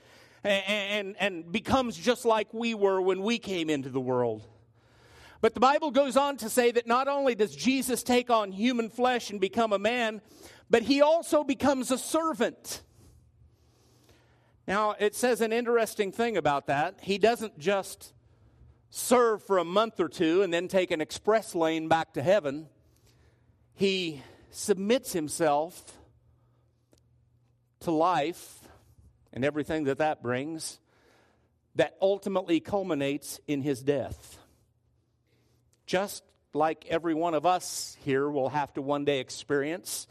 and, 0.44 0.64
and, 0.68 1.16
and 1.20 1.52
becomes 1.52 1.98
just 1.98 2.26
like 2.26 2.54
we 2.54 2.74
were 2.74 3.02
when 3.02 3.22
we 3.22 3.40
came 3.40 3.70
into 3.70 3.90
the 3.90 4.02
world. 4.02 4.46
But 5.42 5.54
the 5.54 5.60
Bible 5.60 5.92
goes 5.92 6.16
on 6.16 6.38
to 6.38 6.50
say 6.50 6.72
that 6.72 6.88
not 6.88 7.08
only 7.08 7.36
does 7.36 7.54
Jesus 7.56 8.02
take 8.02 8.30
on 8.30 8.52
human 8.52 8.90
flesh 8.90 9.30
and 9.30 9.42
become 9.42 9.74
a 9.74 9.80
man, 9.80 10.22
but 10.70 10.84
he 10.84 11.02
also 11.02 11.44
becomes 11.44 11.92
a 11.92 11.98
servant. 11.98 12.82
Now, 14.68 14.96
it 14.98 15.16
says 15.16 15.42
an 15.42 15.52
interesting 15.52 16.14
thing 16.14 16.38
about 16.38 16.68
that. 16.68 17.00
He 17.02 17.18
doesn't 17.18 17.60
just 17.60 18.14
serve 18.90 19.44
for 19.44 19.58
a 19.58 19.66
month 19.66 20.00
or 20.00 20.08
two 20.08 20.44
and 20.44 20.54
then 20.54 20.70
take 20.70 20.92
an 20.92 21.02
express 21.02 21.54
lane 21.54 21.90
back 21.90 22.14
to 22.14 22.22
heaven. 22.22 22.68
He 23.74 24.22
submits 24.52 25.12
himself 25.12 25.98
to 27.82 27.92
life 27.92 28.63
and 29.34 29.44
everything 29.44 29.86
that 29.86 29.98
that 29.98 30.24
brings 30.24 30.80
that 31.76 31.98
ultimately 32.02 32.60
culminates 32.60 33.40
in 33.48 33.62
his 33.62 33.82
death. 33.82 34.38
Just 35.86 36.24
like 36.54 36.86
every 36.88 37.16
one 37.16 37.34
of 37.34 37.46
us 37.46 37.98
here 38.06 38.30
will 38.30 38.50
have 38.50 38.72
to 38.74 38.82
one 38.82 39.06
day 39.06 39.20
experience 39.20 40.08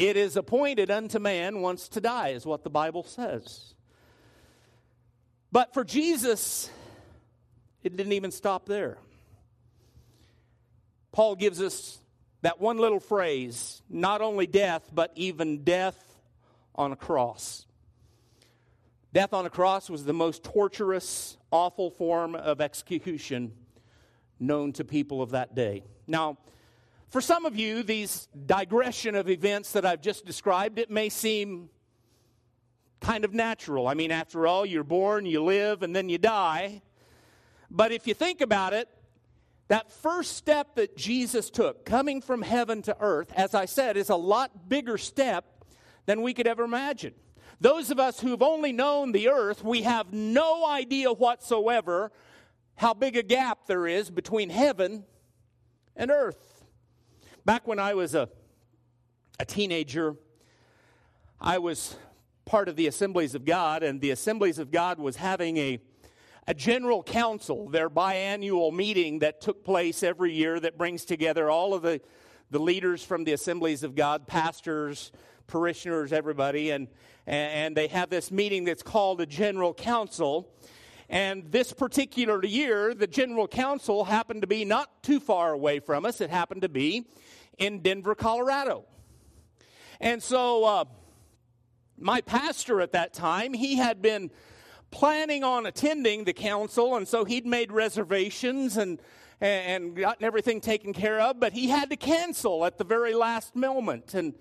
it 0.00 0.16
is 0.16 0.38
appointed 0.38 0.90
unto 0.90 1.18
man 1.18 1.60
once 1.60 1.90
to 1.90 2.00
die, 2.00 2.28
is 2.28 2.46
what 2.46 2.64
the 2.64 2.70
Bible 2.70 3.04
says. 3.04 3.74
But 5.52 5.74
for 5.74 5.84
Jesus, 5.84 6.70
it 7.82 7.98
didn't 7.98 8.14
even 8.14 8.30
stop 8.30 8.64
there. 8.64 8.96
Paul 11.12 11.36
gives 11.36 11.60
us 11.60 11.98
that 12.40 12.62
one 12.62 12.78
little 12.78 12.98
phrase 12.98 13.82
not 13.90 14.22
only 14.22 14.46
death, 14.46 14.88
but 14.90 15.12
even 15.16 15.64
death 15.64 16.02
on 16.74 16.92
a 16.92 16.96
cross. 16.96 17.66
Death 19.12 19.32
on 19.32 19.44
a 19.44 19.50
cross 19.50 19.90
was 19.90 20.04
the 20.04 20.12
most 20.12 20.44
torturous, 20.44 21.36
awful 21.50 21.90
form 21.90 22.36
of 22.36 22.60
execution 22.60 23.52
known 24.38 24.72
to 24.72 24.84
people 24.84 25.20
of 25.20 25.30
that 25.30 25.54
day. 25.54 25.82
Now, 26.06 26.38
for 27.08 27.20
some 27.20 27.44
of 27.44 27.56
you, 27.56 27.82
these 27.82 28.28
digression 28.46 29.16
of 29.16 29.28
events 29.28 29.72
that 29.72 29.84
I've 29.84 30.00
just 30.00 30.24
described, 30.24 30.78
it 30.78 30.90
may 30.90 31.08
seem 31.08 31.70
kind 33.00 33.24
of 33.24 33.34
natural. 33.34 33.88
I 33.88 33.94
mean, 33.94 34.12
after 34.12 34.46
all, 34.46 34.64
you're 34.64 34.84
born, 34.84 35.26
you 35.26 35.42
live, 35.42 35.82
and 35.82 35.94
then 35.94 36.08
you 36.08 36.18
die. 36.18 36.80
But 37.68 37.90
if 37.90 38.06
you 38.06 38.14
think 38.14 38.40
about 38.40 38.74
it, 38.74 38.88
that 39.66 39.90
first 39.90 40.36
step 40.36 40.76
that 40.76 40.96
Jesus 40.96 41.50
took, 41.50 41.84
coming 41.84 42.20
from 42.20 42.42
heaven 42.42 42.82
to 42.82 42.96
earth, 43.00 43.32
as 43.34 43.54
I 43.54 43.64
said, 43.64 43.96
is 43.96 44.08
a 44.08 44.16
lot 44.16 44.68
bigger 44.68 44.98
step 44.98 45.64
than 46.06 46.22
we 46.22 46.32
could 46.32 46.46
ever 46.46 46.62
imagine. 46.62 47.14
Those 47.60 47.90
of 47.90 48.00
us 48.00 48.20
who've 48.20 48.42
only 48.42 48.72
known 48.72 49.12
the 49.12 49.28
earth, 49.28 49.62
we 49.62 49.82
have 49.82 50.14
no 50.14 50.66
idea 50.66 51.12
whatsoever 51.12 52.10
how 52.76 52.94
big 52.94 53.16
a 53.16 53.22
gap 53.22 53.66
there 53.66 53.86
is 53.86 54.10
between 54.10 54.48
heaven 54.48 55.04
and 55.94 56.10
earth. 56.10 56.64
Back 57.44 57.68
when 57.68 57.78
I 57.78 57.92
was 57.92 58.14
a, 58.14 58.30
a 59.38 59.44
teenager, 59.44 60.16
I 61.38 61.58
was 61.58 61.96
part 62.46 62.70
of 62.70 62.76
the 62.76 62.86
Assemblies 62.86 63.34
of 63.34 63.44
God, 63.44 63.82
and 63.82 64.00
the 64.00 64.10
Assemblies 64.10 64.58
of 64.58 64.70
God 64.70 64.98
was 64.98 65.16
having 65.16 65.58
a, 65.58 65.78
a 66.46 66.54
general 66.54 67.02
council, 67.02 67.68
their 67.68 67.90
biannual 67.90 68.72
meeting 68.72 69.18
that 69.18 69.42
took 69.42 69.62
place 69.62 70.02
every 70.02 70.32
year 70.32 70.58
that 70.60 70.78
brings 70.78 71.04
together 71.04 71.50
all 71.50 71.74
of 71.74 71.82
the, 71.82 72.00
the 72.50 72.58
leaders 72.58 73.04
from 73.04 73.24
the 73.24 73.32
Assemblies 73.34 73.82
of 73.82 73.94
God, 73.94 74.26
pastors, 74.26 75.12
parishioners, 75.46 76.14
everybody, 76.14 76.70
and, 76.70 76.88
and 77.30 77.76
they 77.76 77.86
have 77.86 78.10
this 78.10 78.32
meeting 78.32 78.64
that's 78.64 78.82
called 78.82 79.20
a 79.20 79.26
general 79.26 79.72
council. 79.72 80.52
And 81.08 81.50
this 81.52 81.72
particular 81.72 82.44
year, 82.44 82.92
the 82.92 83.06
general 83.06 83.46
council 83.46 84.04
happened 84.04 84.40
to 84.40 84.48
be 84.48 84.64
not 84.64 85.04
too 85.04 85.20
far 85.20 85.52
away 85.52 85.78
from 85.78 86.04
us. 86.04 86.20
It 86.20 86.30
happened 86.30 86.62
to 86.62 86.68
be 86.68 87.06
in 87.56 87.82
Denver, 87.82 88.16
Colorado. 88.16 88.84
And 90.00 90.20
so, 90.20 90.64
uh, 90.64 90.84
my 91.98 92.20
pastor 92.20 92.80
at 92.80 92.92
that 92.92 93.12
time, 93.12 93.52
he 93.52 93.76
had 93.76 94.02
been 94.02 94.30
planning 94.90 95.44
on 95.44 95.66
attending 95.66 96.24
the 96.24 96.32
council, 96.32 96.96
and 96.96 97.06
so 97.06 97.24
he'd 97.24 97.46
made 97.46 97.70
reservations 97.70 98.76
and 98.76 99.00
and 99.42 99.96
gotten 99.96 100.22
everything 100.24 100.60
taken 100.60 100.92
care 100.92 101.18
of, 101.18 101.40
but 101.40 101.54
he 101.54 101.68
had 101.68 101.88
to 101.88 101.96
cancel 101.96 102.64
at 102.66 102.76
the 102.76 102.84
very 102.84 103.14
last 103.14 103.56
moment. 103.56 104.12
And 104.12 104.34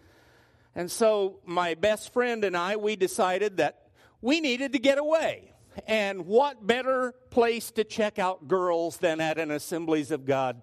and 0.80 0.90
so 0.90 1.42
my 1.46 1.74
best 1.74 2.14
friend 2.14 2.46
and 2.46 2.56
I, 2.56 2.78
we 2.78 2.96
decided 2.96 3.58
that 3.58 3.90
we 4.22 4.40
needed 4.40 4.72
to 4.72 4.80
get 4.80 4.98
away. 4.98 5.52
And 5.88 6.26
what 6.26 6.66
better 6.66 7.14
place 7.32 7.70
to 7.72 7.84
check 7.84 8.18
out 8.18 8.48
girls 8.48 8.96
than 8.96 9.20
at 9.20 9.38
an 9.38 9.52
Assemblies 9.52 10.10
of 10.10 10.26
God 10.26 10.62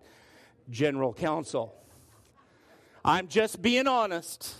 General 0.71 1.13
Council? 1.13 1.75
I'm 3.05 3.29
just 3.29 3.61
being 3.61 3.87
honest. 3.87 4.55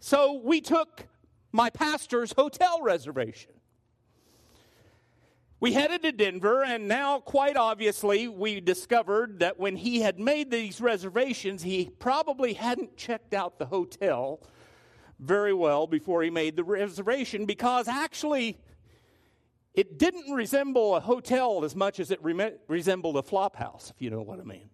So 0.00 0.40
we 0.42 0.60
took 0.60 1.06
my 1.52 1.70
pastor's 1.70 2.32
hotel 2.32 2.82
reservation. 2.82 3.52
We 5.62 5.72
headed 5.74 6.02
to 6.02 6.10
Denver, 6.10 6.64
and 6.64 6.88
now, 6.88 7.20
quite 7.20 7.56
obviously, 7.56 8.26
we 8.26 8.60
discovered 8.60 9.38
that 9.38 9.60
when 9.60 9.76
he 9.76 10.00
had 10.00 10.18
made 10.18 10.50
these 10.50 10.80
reservations, 10.80 11.62
he 11.62 11.88
probably 12.00 12.54
hadn't 12.54 12.96
checked 12.96 13.32
out 13.32 13.60
the 13.60 13.66
hotel 13.66 14.42
very 15.20 15.54
well 15.54 15.86
before 15.86 16.24
he 16.24 16.30
made 16.30 16.56
the 16.56 16.64
reservation 16.64 17.46
because 17.46 17.86
actually 17.86 18.58
it 19.72 20.00
didn't 20.00 20.32
resemble 20.32 20.96
a 20.96 21.00
hotel 21.00 21.64
as 21.64 21.76
much 21.76 22.00
as 22.00 22.10
it 22.10 22.18
re- 22.24 22.54
resembled 22.66 23.16
a 23.16 23.22
flop 23.22 23.54
house, 23.54 23.92
if 23.94 24.02
you 24.02 24.10
know 24.10 24.22
what 24.22 24.40
I 24.40 24.42
mean. 24.42 24.68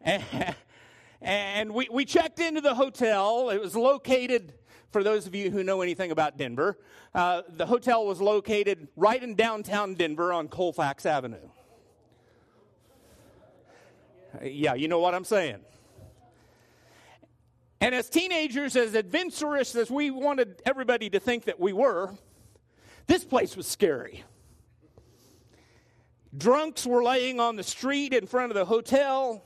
And 1.20 1.74
we, 1.74 1.88
we 1.90 2.04
checked 2.04 2.38
into 2.38 2.60
the 2.60 2.74
hotel. 2.74 3.50
It 3.50 3.60
was 3.60 3.74
located, 3.74 4.54
for 4.90 5.04
those 5.04 5.26
of 5.26 5.34
you 5.34 5.50
who 5.50 5.62
know 5.62 5.82
anything 5.82 6.10
about 6.10 6.36
Denver, 6.36 6.78
uh, 7.14 7.42
the 7.48 7.66
hotel 7.66 8.06
was 8.06 8.20
located 8.20 8.88
right 8.96 9.22
in 9.22 9.34
downtown 9.34 9.94
Denver 9.94 10.32
on 10.32 10.48
Colfax 10.48 11.04
Avenue. 11.06 11.36
Yeah, 14.42 14.74
you 14.74 14.88
know 14.88 15.00
what 15.00 15.14
I'm 15.14 15.24
saying. 15.24 15.58
And 17.80 17.94
as 17.94 18.08
teenagers, 18.10 18.76
as 18.76 18.94
adventurous 18.94 19.74
as 19.74 19.90
we 19.90 20.10
wanted 20.10 20.60
everybody 20.66 21.10
to 21.10 21.20
think 21.20 21.44
that 21.44 21.60
we 21.60 21.72
were, 21.72 22.12
this 23.06 23.24
place 23.24 23.56
was 23.56 23.66
scary. 23.66 24.24
Drunks 26.36 26.84
were 26.84 27.02
laying 27.02 27.40
on 27.40 27.56
the 27.56 27.62
street 27.62 28.12
in 28.12 28.26
front 28.26 28.50
of 28.50 28.56
the 28.56 28.64
hotel. 28.64 29.42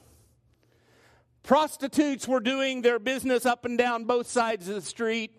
Prostitutes 1.42 2.28
were 2.28 2.40
doing 2.40 2.82
their 2.82 2.98
business 2.98 3.44
up 3.44 3.64
and 3.64 3.76
down 3.76 4.04
both 4.04 4.28
sides 4.28 4.68
of 4.68 4.76
the 4.76 4.80
street. 4.80 5.32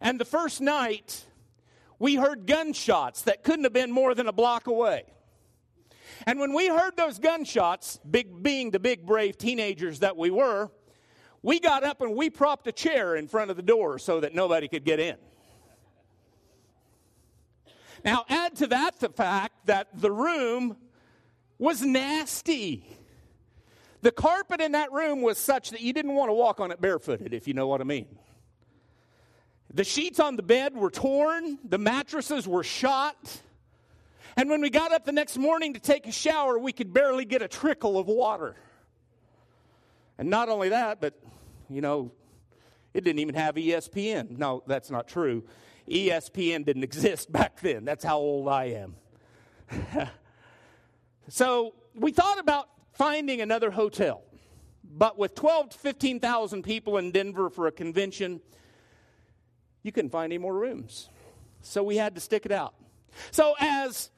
And 0.00 0.20
the 0.20 0.24
first 0.24 0.60
night, 0.60 1.24
we 1.98 2.14
heard 2.14 2.46
gunshots 2.46 3.22
that 3.22 3.42
couldn't 3.42 3.64
have 3.64 3.72
been 3.72 3.90
more 3.90 4.14
than 4.14 4.28
a 4.28 4.32
block 4.32 4.68
away. 4.68 5.04
And 6.26 6.38
when 6.38 6.52
we 6.52 6.68
heard 6.68 6.96
those 6.96 7.18
gunshots, 7.18 7.98
big, 8.08 8.42
being 8.42 8.70
the 8.70 8.78
big 8.78 9.04
brave 9.04 9.36
teenagers 9.36 10.00
that 10.00 10.16
we 10.16 10.30
were, 10.30 10.70
we 11.42 11.60
got 11.60 11.84
up 11.84 12.00
and 12.00 12.14
we 12.14 12.30
propped 12.30 12.66
a 12.66 12.72
chair 12.72 13.16
in 13.16 13.28
front 13.28 13.50
of 13.50 13.56
the 13.56 13.62
door 13.62 13.98
so 13.98 14.20
that 14.20 14.34
nobody 14.34 14.68
could 14.68 14.84
get 14.84 15.00
in. 15.00 15.16
Now, 18.04 18.24
add 18.28 18.56
to 18.56 18.68
that 18.68 19.00
the 19.00 19.08
fact 19.08 19.66
that 19.66 19.88
the 19.94 20.10
room 20.10 20.76
was 21.58 21.82
nasty. 21.82 22.97
The 24.00 24.12
carpet 24.12 24.60
in 24.60 24.72
that 24.72 24.92
room 24.92 25.22
was 25.22 25.38
such 25.38 25.70
that 25.70 25.80
you 25.80 25.92
didn't 25.92 26.14
want 26.14 26.28
to 26.28 26.34
walk 26.34 26.60
on 26.60 26.70
it 26.70 26.80
barefooted, 26.80 27.34
if 27.34 27.48
you 27.48 27.54
know 27.54 27.66
what 27.66 27.80
I 27.80 27.84
mean. 27.84 28.06
The 29.72 29.84
sheets 29.84 30.20
on 30.20 30.36
the 30.36 30.42
bed 30.42 30.74
were 30.76 30.90
torn, 30.90 31.58
the 31.64 31.78
mattresses 31.78 32.46
were 32.46 32.62
shot. 32.62 33.42
And 34.36 34.48
when 34.48 34.60
we 34.60 34.70
got 34.70 34.92
up 34.92 35.04
the 35.04 35.12
next 35.12 35.36
morning 35.36 35.74
to 35.74 35.80
take 35.80 36.06
a 36.06 36.12
shower, 36.12 36.58
we 36.58 36.72
could 36.72 36.92
barely 36.92 37.24
get 37.24 37.42
a 37.42 37.48
trickle 37.48 37.98
of 37.98 38.06
water. 38.06 38.54
And 40.16 40.30
not 40.30 40.48
only 40.48 40.70
that, 40.70 41.00
but, 41.00 41.14
you 41.68 41.80
know, 41.80 42.12
it 42.94 43.04
didn't 43.04 43.18
even 43.18 43.34
have 43.34 43.56
ESPN. 43.56 44.38
No, 44.38 44.62
that's 44.66 44.90
not 44.90 45.08
true. 45.08 45.44
ESPN 45.88 46.64
didn't 46.64 46.82
exist 46.84 47.30
back 47.30 47.60
then. 47.60 47.84
That's 47.84 48.04
how 48.04 48.18
old 48.18 48.48
I 48.48 48.64
am. 48.66 48.96
so 51.28 51.74
we 51.94 52.12
thought 52.12 52.38
about 52.38 52.68
finding 52.98 53.40
another 53.40 53.70
hotel. 53.70 54.22
But 54.82 55.16
with 55.16 55.34
12 55.36 55.70
to 55.70 55.78
15,000 55.78 56.62
people 56.62 56.98
in 56.98 57.12
Denver 57.12 57.48
for 57.48 57.68
a 57.68 57.72
convention, 57.72 58.40
you 59.82 59.92
couldn't 59.92 60.10
find 60.10 60.32
any 60.32 60.38
more 60.38 60.54
rooms. 60.54 61.08
So 61.62 61.82
we 61.84 61.96
had 61.96 62.16
to 62.16 62.20
stick 62.20 62.44
it 62.44 62.52
out. 62.52 62.74
So 63.30 63.54
as 63.60 64.10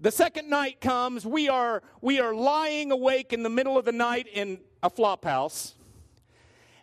the 0.00 0.12
second 0.12 0.48
night 0.48 0.80
comes, 0.80 1.26
we 1.26 1.48
are, 1.48 1.82
we 2.00 2.20
are 2.20 2.32
lying 2.32 2.92
awake 2.92 3.32
in 3.32 3.42
the 3.42 3.50
middle 3.50 3.76
of 3.76 3.84
the 3.84 3.92
night 3.92 4.28
in 4.32 4.60
a 4.82 4.90
flop 4.90 5.24
house. 5.24 5.74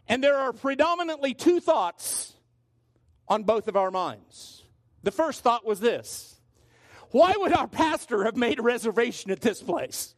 And 0.08 0.24
there 0.24 0.38
are 0.38 0.52
predominantly 0.52 1.34
two 1.34 1.60
thoughts 1.60 2.34
on 3.28 3.44
both 3.44 3.68
of 3.68 3.76
our 3.76 3.92
minds. 3.92 4.64
The 5.04 5.12
first 5.12 5.42
thought 5.42 5.66
was 5.66 5.80
this 5.80 6.40
Why 7.12 7.34
would 7.38 7.54
our 7.54 7.68
pastor 7.68 8.26
have 8.26 8.36
made 8.36 8.60
a 8.60 8.64
reservation 8.64 9.32
at 9.32 9.42
this 9.42 9.62
place? 9.62 10.16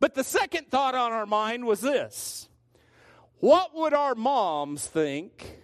But 0.00 0.14
the 0.14 0.24
second 0.24 0.68
thought 0.70 0.94
on 0.94 1.12
our 1.12 1.26
mind 1.26 1.64
was 1.66 1.80
this 1.80 2.48
What 3.40 3.74
would 3.74 3.94
our 3.94 4.14
moms 4.14 4.86
think 4.86 5.58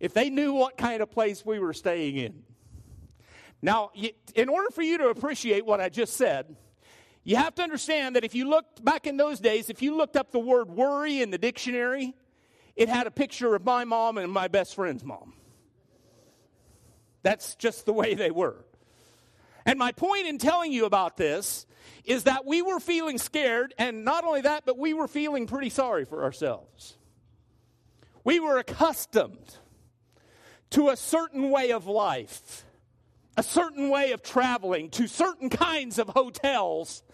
if 0.00 0.14
they 0.14 0.30
knew 0.30 0.52
what 0.52 0.76
kind 0.76 1.02
of 1.02 1.10
place 1.10 1.44
we 1.44 1.58
were 1.58 1.72
staying 1.72 2.16
in? 2.16 2.42
Now, 3.60 3.90
in 4.34 4.48
order 4.48 4.70
for 4.70 4.82
you 4.82 4.98
to 4.98 5.08
appreciate 5.08 5.64
what 5.64 5.80
I 5.80 5.88
just 5.88 6.14
said, 6.14 6.56
you 7.22 7.36
have 7.36 7.54
to 7.54 7.62
understand 7.62 8.16
that 8.16 8.24
if 8.24 8.34
you 8.34 8.48
looked 8.48 8.84
back 8.84 9.06
in 9.06 9.16
those 9.16 9.38
days, 9.38 9.70
if 9.70 9.80
you 9.80 9.96
looked 9.96 10.16
up 10.16 10.32
the 10.32 10.40
word 10.40 10.68
worry 10.68 11.22
in 11.22 11.30
the 11.30 11.38
dictionary, 11.38 12.14
it 12.74 12.88
had 12.88 13.06
a 13.06 13.10
picture 13.12 13.54
of 13.54 13.64
my 13.64 13.84
mom 13.84 14.18
and 14.18 14.32
my 14.32 14.48
best 14.48 14.74
friend's 14.74 15.04
mom. 15.04 15.34
That's 17.22 17.54
just 17.54 17.86
the 17.86 17.92
way 17.92 18.14
they 18.14 18.32
were. 18.32 18.64
And 19.64 19.78
my 19.78 19.92
point 19.92 20.26
in 20.26 20.38
telling 20.38 20.72
you 20.72 20.84
about 20.84 21.16
this 21.16 21.66
is 22.04 22.24
that 22.24 22.44
we 22.44 22.62
were 22.62 22.80
feeling 22.80 23.18
scared, 23.18 23.74
and 23.78 24.04
not 24.04 24.24
only 24.24 24.40
that, 24.42 24.64
but 24.66 24.76
we 24.78 24.92
were 24.92 25.08
feeling 25.08 25.46
pretty 25.46 25.70
sorry 25.70 26.04
for 26.04 26.24
ourselves. 26.24 26.96
We 28.24 28.40
were 28.40 28.58
accustomed 28.58 29.56
to 30.70 30.88
a 30.88 30.96
certain 30.96 31.50
way 31.50 31.70
of 31.72 31.86
life, 31.86 32.64
a 33.36 33.42
certain 33.42 33.88
way 33.88 34.12
of 34.12 34.22
traveling, 34.22 34.90
to 34.90 35.06
certain 35.06 35.48
kinds 35.50 35.98
of 35.98 36.08
hotels. 36.08 37.02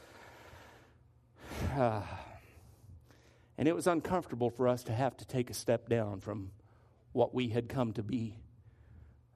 And 3.60 3.66
it 3.66 3.74
was 3.74 3.88
uncomfortable 3.88 4.50
for 4.50 4.68
us 4.68 4.84
to 4.84 4.92
have 4.92 5.16
to 5.16 5.26
take 5.26 5.50
a 5.50 5.52
step 5.52 5.88
down 5.88 6.20
from 6.20 6.52
what 7.10 7.34
we 7.34 7.48
had 7.48 7.68
come 7.68 7.92
to 7.94 8.04
be 8.04 8.36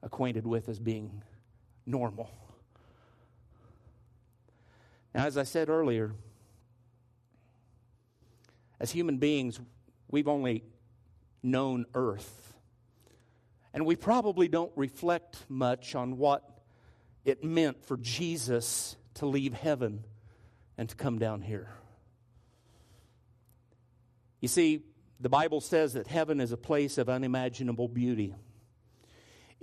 acquainted 0.01 0.47
with 0.47 0.69
as 0.69 0.79
being 0.79 1.23
normal. 1.85 2.29
Now, 5.13 5.25
as 5.25 5.37
I 5.37 5.43
said 5.43 5.69
earlier, 5.69 6.13
as 8.79 8.91
human 8.91 9.17
beings, 9.17 9.59
we've 10.09 10.27
only 10.27 10.63
known 11.41 11.85
earth. 11.93 12.53
And 13.73 13.85
we 13.85 13.95
probably 13.95 14.47
don't 14.47 14.71
reflect 14.75 15.37
much 15.49 15.95
on 15.95 16.17
what 16.17 16.43
it 17.25 17.43
meant 17.43 17.83
for 17.85 17.97
Jesus 17.97 18.95
to 19.15 19.25
leave 19.25 19.53
heaven 19.53 20.03
and 20.77 20.89
to 20.89 20.95
come 20.95 21.19
down 21.19 21.41
here. 21.41 21.69
You 24.41 24.47
see, 24.47 24.83
the 25.19 25.29
Bible 25.29 25.61
says 25.61 25.93
that 25.93 26.07
heaven 26.07 26.41
is 26.41 26.51
a 26.51 26.57
place 26.57 26.97
of 26.97 27.07
unimaginable 27.07 27.87
beauty. 27.87 28.35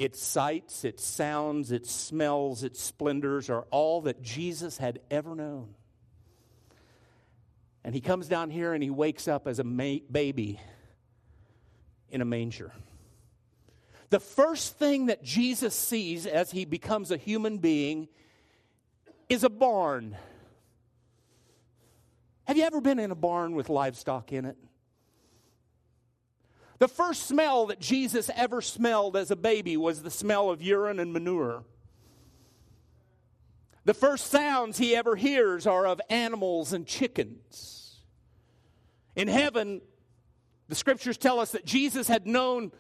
Its 0.01 0.19
sights, 0.19 0.83
its 0.87 1.05
sounds, 1.05 1.71
its 1.71 1.93
smells, 1.93 2.65
its 2.65 2.81
splendors 2.81 3.51
are 3.51 3.67
all 3.71 4.01
that 4.01 4.23
Jesus 4.23 4.79
had 4.79 4.99
ever 5.11 5.35
known. 5.35 5.75
And 7.85 7.95
he 7.95 8.01
comes 8.01 8.27
down 8.27 8.49
here 8.49 8.73
and 8.73 8.83
he 8.83 8.89
wakes 8.89 9.29
up 9.29 9.47
as 9.47 9.59
a 9.59 9.65
ma- 9.65 9.99
baby 10.11 10.59
in 12.09 12.23
a 12.23 12.25
manger. 12.25 12.73
The 14.09 14.21
first 14.21 14.79
thing 14.79 15.07
that 15.07 15.23
Jesus 15.23 15.75
sees 15.75 16.27
as 16.27 16.51
he 16.51 16.65
becomes 16.65 17.11
a 17.11 17.19
human 17.19 17.59
being 17.59 18.09
is 19.29 19.45
a 19.45 19.51
barn. 19.51 20.17
Have 22.45 22.57
you 22.57 22.63
ever 22.63 22.81
been 22.81 22.99
in 22.99 23.11
a 23.11 23.15
barn 23.15 23.55
with 23.55 23.69
livestock 23.69 24.33
in 24.33 24.47
it? 24.47 24.57
The 26.81 26.89
first 26.89 27.27
smell 27.27 27.67
that 27.67 27.79
Jesus 27.79 28.31
ever 28.35 28.63
smelled 28.63 29.15
as 29.15 29.31
a 29.31 29.37
baby 29.37 29.77
was 29.77 30.03
the 30.03 30.11
smell 30.11 30.49
of 30.49 30.63
urine 30.63 30.99
and 30.99 31.13
manure. 31.13 31.63
The 33.85 33.93
first 33.93 34.29
sounds 34.29 34.79
he 34.79 34.97
ever 34.97 35.15
hears 35.15 35.67
are 35.67 35.87
of 35.87 36.01
animals 36.09 36.73
and 36.73 36.87
chickens. 36.87 38.01
In 39.15 39.29
heaven, 39.29 39.83
the 40.69 40.75
scriptures 40.75 41.19
tell 41.19 41.39
us 41.39 41.53
that 41.53 41.67
Jesus 41.67 42.09
had 42.09 42.27
known 42.27 42.73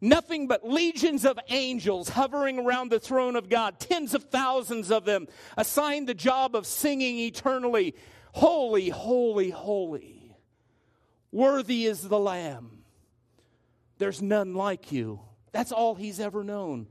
nothing 0.00 0.48
but 0.48 0.68
legions 0.68 1.24
of 1.24 1.38
angels 1.48 2.08
hovering 2.08 2.58
around 2.58 2.90
the 2.90 2.98
throne 2.98 3.36
of 3.36 3.48
God, 3.48 3.78
tens 3.78 4.12
of 4.14 4.24
thousands 4.24 4.90
of 4.90 5.04
them, 5.04 5.28
assigned 5.56 6.08
the 6.08 6.14
job 6.14 6.56
of 6.56 6.66
singing 6.66 7.20
eternally 7.20 7.94
Holy, 8.32 8.88
holy, 8.88 9.50
holy. 9.50 10.36
Worthy 11.30 11.86
is 11.86 12.02
the 12.02 12.18
Lamb. 12.18 12.75
There's 13.98 14.20
none 14.20 14.54
like 14.54 14.92
you. 14.92 15.20
That's 15.52 15.72
all 15.72 15.94
he's 15.94 16.20
ever 16.20 16.44
known 16.44 16.86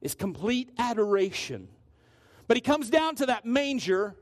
is 0.00 0.14
complete 0.14 0.70
adoration. 0.78 1.68
But 2.46 2.56
he 2.56 2.60
comes 2.60 2.88
down 2.90 3.16
to 3.16 3.26
that 3.26 3.44
manger, 3.44 4.16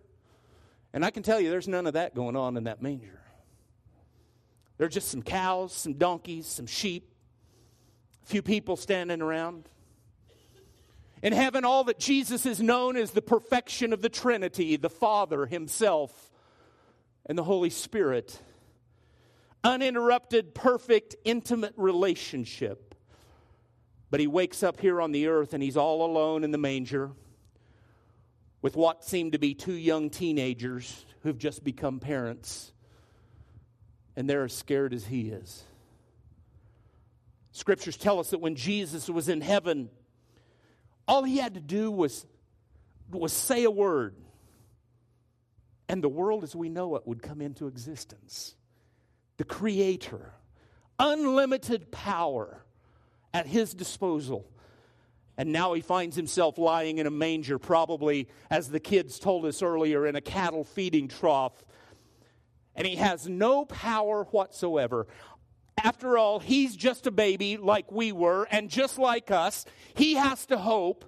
and 0.92 1.04
I 1.04 1.10
can 1.10 1.22
tell 1.22 1.40
you 1.40 1.50
there's 1.50 1.68
none 1.68 1.86
of 1.86 1.94
that 1.94 2.14
going 2.14 2.36
on 2.36 2.56
in 2.56 2.64
that 2.64 2.82
manger. 2.82 3.20
There's 4.78 4.92
just 4.92 5.08
some 5.08 5.22
cows, 5.22 5.72
some 5.72 5.94
donkeys, 5.94 6.46
some 6.46 6.66
sheep, 6.66 7.08
a 8.24 8.26
few 8.26 8.42
people 8.42 8.76
standing 8.76 9.22
around. 9.22 9.68
In 11.22 11.32
heaven, 11.32 11.64
all 11.64 11.84
that 11.84 11.98
Jesus 11.98 12.44
is 12.44 12.60
known 12.60 12.96
is 12.96 13.12
the 13.12 13.22
perfection 13.22 13.92
of 13.92 14.02
the 14.02 14.08
Trinity, 14.08 14.76
the 14.76 14.90
Father 14.90 15.46
Himself, 15.46 16.30
and 17.24 17.38
the 17.38 17.44
Holy 17.44 17.70
Spirit 17.70 18.38
uninterrupted, 19.66 20.54
perfect, 20.54 21.16
intimate 21.24 21.74
relationship. 21.76 22.94
But 24.10 24.20
he 24.20 24.26
wakes 24.26 24.62
up 24.62 24.80
here 24.80 25.00
on 25.00 25.12
the 25.12 25.26
earth 25.26 25.52
and 25.52 25.62
he's 25.62 25.76
all 25.76 26.06
alone 26.06 26.44
in 26.44 26.52
the 26.52 26.58
manger 26.58 27.10
with 28.62 28.76
what 28.76 29.04
seem 29.04 29.32
to 29.32 29.38
be 29.38 29.54
two 29.54 29.74
young 29.74 30.10
teenagers 30.10 31.04
who've 31.22 31.38
just 31.38 31.64
become 31.64 31.98
parents 31.98 32.72
and 34.14 34.30
they're 34.30 34.44
as 34.44 34.52
scared 34.52 34.94
as 34.94 35.06
he 35.06 35.28
is. 35.28 35.64
Scriptures 37.52 37.96
tell 37.96 38.20
us 38.20 38.30
that 38.30 38.38
when 38.38 38.54
Jesus 38.54 39.10
was 39.10 39.28
in 39.28 39.40
heaven, 39.40 39.90
all 41.08 41.22
he 41.24 41.38
had 41.38 41.54
to 41.54 41.60
do 41.60 41.90
was, 41.90 42.24
was 43.10 43.32
say 43.32 43.64
a 43.64 43.70
word, 43.70 44.14
and 45.88 46.02
the 46.02 46.08
world 46.08 46.44
as 46.44 46.54
we 46.54 46.68
know 46.68 46.96
it 46.96 47.06
would 47.06 47.22
come 47.22 47.40
into 47.40 47.66
existence. 47.66 48.54
The 49.36 49.44
Creator, 49.44 50.32
unlimited 50.98 51.90
power 51.90 52.62
at 53.34 53.46
his 53.46 53.74
disposal. 53.74 54.50
And 55.38 55.52
now 55.52 55.74
he 55.74 55.82
finds 55.82 56.16
himself 56.16 56.56
lying 56.56 56.96
in 56.98 57.06
a 57.06 57.10
manger, 57.10 57.58
probably, 57.58 58.28
as 58.50 58.70
the 58.70 58.80
kids 58.80 59.18
told 59.18 59.44
us 59.44 59.62
earlier, 59.62 60.06
in 60.06 60.16
a 60.16 60.20
cattle 60.22 60.64
feeding 60.64 61.08
trough. 61.08 61.64
And 62.74 62.86
he 62.86 62.96
has 62.96 63.28
no 63.28 63.66
power 63.66 64.24
whatsoever. 64.30 65.06
After 65.82 66.16
all, 66.16 66.40
he's 66.40 66.74
just 66.74 67.06
a 67.06 67.10
baby 67.10 67.58
like 67.58 67.92
we 67.92 68.12
were, 68.12 68.48
and 68.50 68.70
just 68.70 68.98
like 68.98 69.30
us, 69.30 69.66
he 69.94 70.14
has 70.14 70.46
to 70.46 70.56
hope 70.56 71.04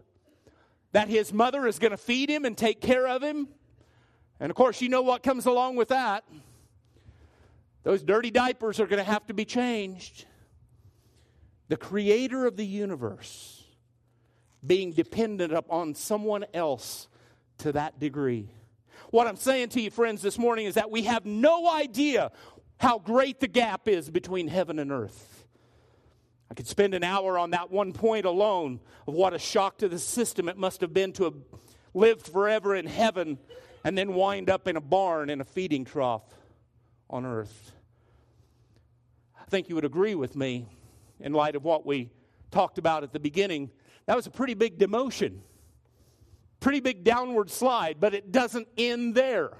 that 0.92 1.08
his 1.08 1.32
mother 1.32 1.66
is 1.66 1.78
going 1.78 1.90
to 1.92 1.96
feed 1.96 2.28
him 2.28 2.44
and 2.44 2.56
take 2.56 2.82
care 2.82 3.08
of 3.08 3.22
him. 3.22 3.48
And 4.40 4.50
of 4.50 4.56
course, 4.56 4.82
you 4.82 4.90
know 4.90 5.02
what 5.02 5.22
comes 5.22 5.46
along 5.46 5.76
with 5.76 5.88
that. 5.88 6.24
Those 7.88 8.02
dirty 8.02 8.30
diapers 8.30 8.80
are 8.80 8.86
going 8.86 9.02
to 9.02 9.10
have 9.10 9.26
to 9.28 9.32
be 9.32 9.46
changed. 9.46 10.26
The 11.68 11.78
creator 11.78 12.46
of 12.46 12.54
the 12.54 12.66
universe 12.66 13.64
being 14.66 14.92
dependent 14.92 15.54
upon 15.54 15.94
someone 15.94 16.44
else 16.52 17.08
to 17.56 17.72
that 17.72 17.98
degree. 17.98 18.50
What 19.08 19.26
I'm 19.26 19.36
saying 19.36 19.70
to 19.70 19.80
you, 19.80 19.90
friends, 19.90 20.20
this 20.20 20.36
morning 20.36 20.66
is 20.66 20.74
that 20.74 20.90
we 20.90 21.04
have 21.04 21.24
no 21.24 21.66
idea 21.66 22.30
how 22.78 22.98
great 22.98 23.40
the 23.40 23.48
gap 23.48 23.88
is 23.88 24.10
between 24.10 24.48
heaven 24.48 24.78
and 24.78 24.92
earth. 24.92 25.46
I 26.50 26.54
could 26.54 26.66
spend 26.66 26.92
an 26.92 27.04
hour 27.04 27.38
on 27.38 27.52
that 27.52 27.70
one 27.70 27.94
point 27.94 28.26
alone 28.26 28.80
of 29.06 29.14
what 29.14 29.32
a 29.32 29.38
shock 29.38 29.78
to 29.78 29.88
the 29.88 29.98
system 29.98 30.50
it 30.50 30.58
must 30.58 30.82
have 30.82 30.92
been 30.92 31.14
to 31.14 31.24
have 31.24 31.36
lived 31.94 32.26
forever 32.26 32.76
in 32.76 32.84
heaven 32.84 33.38
and 33.82 33.96
then 33.96 34.12
wind 34.12 34.50
up 34.50 34.68
in 34.68 34.76
a 34.76 34.82
barn 34.82 35.30
in 35.30 35.40
a 35.40 35.44
feeding 35.46 35.86
trough 35.86 36.34
on 37.08 37.24
earth. 37.24 37.72
I 39.48 39.50
think 39.50 39.70
you 39.70 39.76
would 39.76 39.86
agree 39.86 40.14
with 40.14 40.36
me 40.36 40.66
in 41.20 41.32
light 41.32 41.56
of 41.56 41.64
what 41.64 41.86
we 41.86 42.10
talked 42.50 42.76
about 42.76 43.02
at 43.02 43.14
the 43.14 43.18
beginning. 43.18 43.70
That 44.04 44.14
was 44.14 44.26
a 44.26 44.30
pretty 44.30 44.52
big 44.52 44.78
demotion, 44.78 45.38
pretty 46.60 46.80
big 46.80 47.02
downward 47.02 47.48
slide, 47.48 47.96
but 47.98 48.12
it 48.12 48.30
doesn't 48.30 48.68
end 48.76 49.14
there 49.14 49.56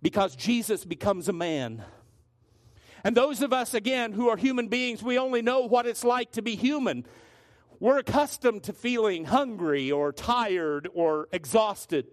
because 0.00 0.36
Jesus 0.36 0.86
becomes 0.86 1.28
a 1.28 1.34
man. 1.34 1.84
And 3.04 3.14
those 3.14 3.42
of 3.42 3.52
us, 3.52 3.74
again, 3.74 4.12
who 4.12 4.30
are 4.30 4.38
human 4.38 4.68
beings, 4.68 5.02
we 5.02 5.18
only 5.18 5.42
know 5.42 5.66
what 5.66 5.84
it's 5.84 6.02
like 6.02 6.32
to 6.32 6.40
be 6.40 6.56
human. 6.56 7.04
We're 7.78 7.98
accustomed 7.98 8.62
to 8.62 8.72
feeling 8.72 9.26
hungry 9.26 9.92
or 9.92 10.14
tired 10.14 10.88
or 10.94 11.28
exhausted. 11.30 12.06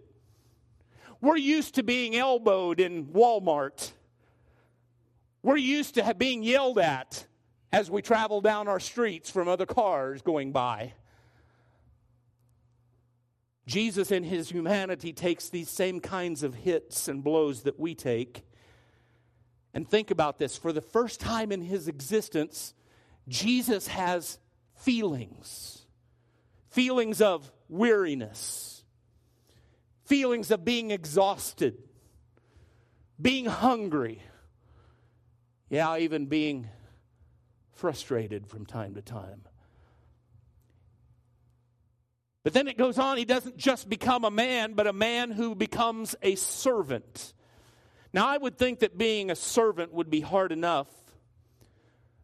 We're 1.22 1.38
used 1.38 1.76
to 1.76 1.84
being 1.84 2.18
elbowed 2.18 2.82
in 2.82 3.06
Walmart. 3.06 3.94
We're 5.48 5.56
used 5.56 5.96
to 5.96 6.14
being 6.14 6.44
yelled 6.44 6.78
at 6.78 7.26
as 7.72 7.90
we 7.90 8.02
travel 8.02 8.42
down 8.42 8.68
our 8.68 8.82
streets 8.82 9.32
from 9.32 9.48
other 9.48 9.66
cars 9.66 10.22
going 10.22 10.52
by. 10.52 10.92
Jesus, 13.66 14.12
in 14.12 14.26
his 14.26 14.50
humanity, 14.50 15.14
takes 15.14 15.48
these 15.48 15.70
same 15.70 16.02
kinds 16.02 16.44
of 16.44 16.54
hits 16.54 17.08
and 17.08 17.24
blows 17.24 17.62
that 17.62 17.80
we 17.80 17.96
take. 17.96 18.46
And 19.74 19.88
think 19.88 20.12
about 20.12 20.38
this. 20.38 20.58
For 20.58 20.74
the 20.74 20.82
first 20.82 21.22
time 21.22 21.54
in 21.54 21.62
his 21.62 21.88
existence, 21.88 22.74
Jesus 23.30 23.88
has 23.88 24.40
feelings. 24.76 25.86
Feelings 26.72 27.22
of 27.22 27.50
weariness, 27.70 28.84
feelings 30.04 30.52
of 30.52 30.66
being 30.66 30.92
exhausted, 30.92 31.78
being 33.22 33.46
hungry, 33.46 34.22
yeah, 35.70 35.98
even 35.98 36.26
being 36.28 36.70
frustrated 37.74 38.48
from 38.48 38.66
time 38.66 38.96
to 38.96 39.02
time. 39.02 39.42
But 42.44 42.54
then 42.54 42.68
it 42.68 42.78
goes 42.78 42.98
on, 42.98 43.18
he 43.18 43.26
doesn't 43.26 43.58
just 43.58 43.90
become 43.90 44.24
a 44.24 44.32
man, 44.32 44.74
but 44.74 44.88
a 44.88 44.94
man 44.94 45.32
who 45.32 45.54
becomes 45.54 46.16
a 46.22 46.36
servant. 46.36 47.34
Now, 48.14 48.28
I 48.28 48.38
would 48.38 48.58
think 48.58 48.80
that 48.80 48.98
being 48.98 49.30
a 49.30 49.36
servant 49.36 49.94
would 49.94 50.10
be 50.10 50.22
hard 50.22 50.54
enough. 50.54 50.88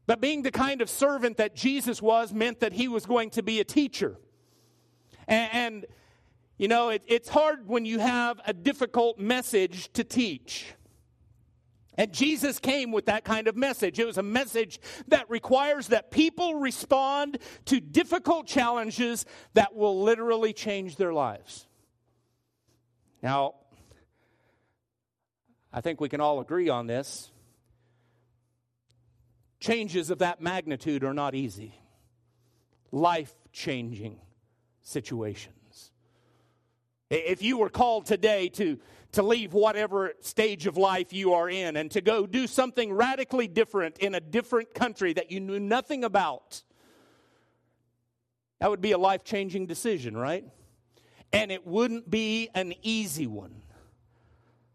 But 0.06 0.21
being 0.21 0.41
the 0.41 0.51
kind 0.51 0.82
of 0.82 0.89
servant 0.89 1.38
that 1.38 1.56
Jesus 1.56 2.01
was 2.01 2.34
meant 2.34 2.62
that 2.62 2.73
he 2.73 2.88
was 2.88 3.06
going 3.06 3.32
to 3.32 3.43
be 3.43 3.60
a 3.60 3.63
teacher. 3.65 4.17
And, 5.27 5.49
and 5.53 5.86
you 6.58 6.67
know, 6.67 6.89
it, 6.89 7.03
it's 7.06 7.29
hard 7.29 7.67
when 7.67 7.86
you 7.86 7.99
have 7.99 8.39
a 8.45 8.53
difficult 8.53 9.19
message 9.19 9.91
to 9.93 10.03
teach. 10.03 10.73
And 11.97 12.12
Jesus 12.12 12.60
came 12.60 12.91
with 12.91 13.06
that 13.06 13.23
kind 13.23 13.47
of 13.47 13.56
message. 13.56 13.99
It 13.99 14.06
was 14.06 14.17
a 14.17 14.23
message 14.23 14.79
that 15.10 15.29
requires 15.29 15.88
that 15.88 16.10
people 16.10 16.56
respond 16.56 17.38
to 17.65 17.79
difficult 17.79 18.47
challenges 18.47 19.25
that 19.53 19.75
will 19.75 20.01
literally 20.01 20.53
change 20.53 20.95
their 20.95 21.13
lives. 21.13 21.67
Now, 23.21 23.56
I 25.71 25.82
think 25.82 26.01
we 26.01 26.10
can 26.10 26.19
all 26.19 26.39
agree 26.39 26.69
on 26.69 26.88
this. 26.88 27.32
Changes 29.60 30.10
of 30.10 30.19
that 30.19 30.41
magnitude 30.41 31.03
are 31.03 31.13
not 31.13 31.36
easy, 31.36 31.73
life 32.91 33.34
changing 33.53 34.19
situations. 34.82 35.91
If 37.10 37.41
you 37.41 37.60
were 37.60 37.69
called 37.69 38.06
today 38.06 38.49
to 38.49 38.79
to 39.13 39.23
leave 39.23 39.54
whatever 39.54 40.13
stage 40.21 40.67
of 40.67 40.76
life 40.76 41.13
you 41.13 41.34
are 41.34 41.49
in 41.49 41.78
and 41.78 41.89
to 41.91 42.02
go 42.02 42.26
do 42.26 42.47
something 42.47 42.91
radically 42.91 43.47
different 43.47 43.97
in 43.99 44.15
a 44.15 44.19
different 44.19 44.73
country 44.73 45.13
that 45.13 45.32
you 45.32 45.39
knew 45.39 45.60
nothing 45.60 46.04
about. 46.04 46.63
That 48.60 48.69
would 48.69 48.82
be 48.82 48.91
a 48.91 48.97
life 48.97 49.23
changing 49.23 49.67
decision, 49.67 50.17
right? 50.17 50.45
And 51.32 51.52
it 51.52 51.65
wouldn't 51.65 52.10
be 52.10 52.49
an 52.56 52.73
easy 52.82 53.28
one. 53.28 53.62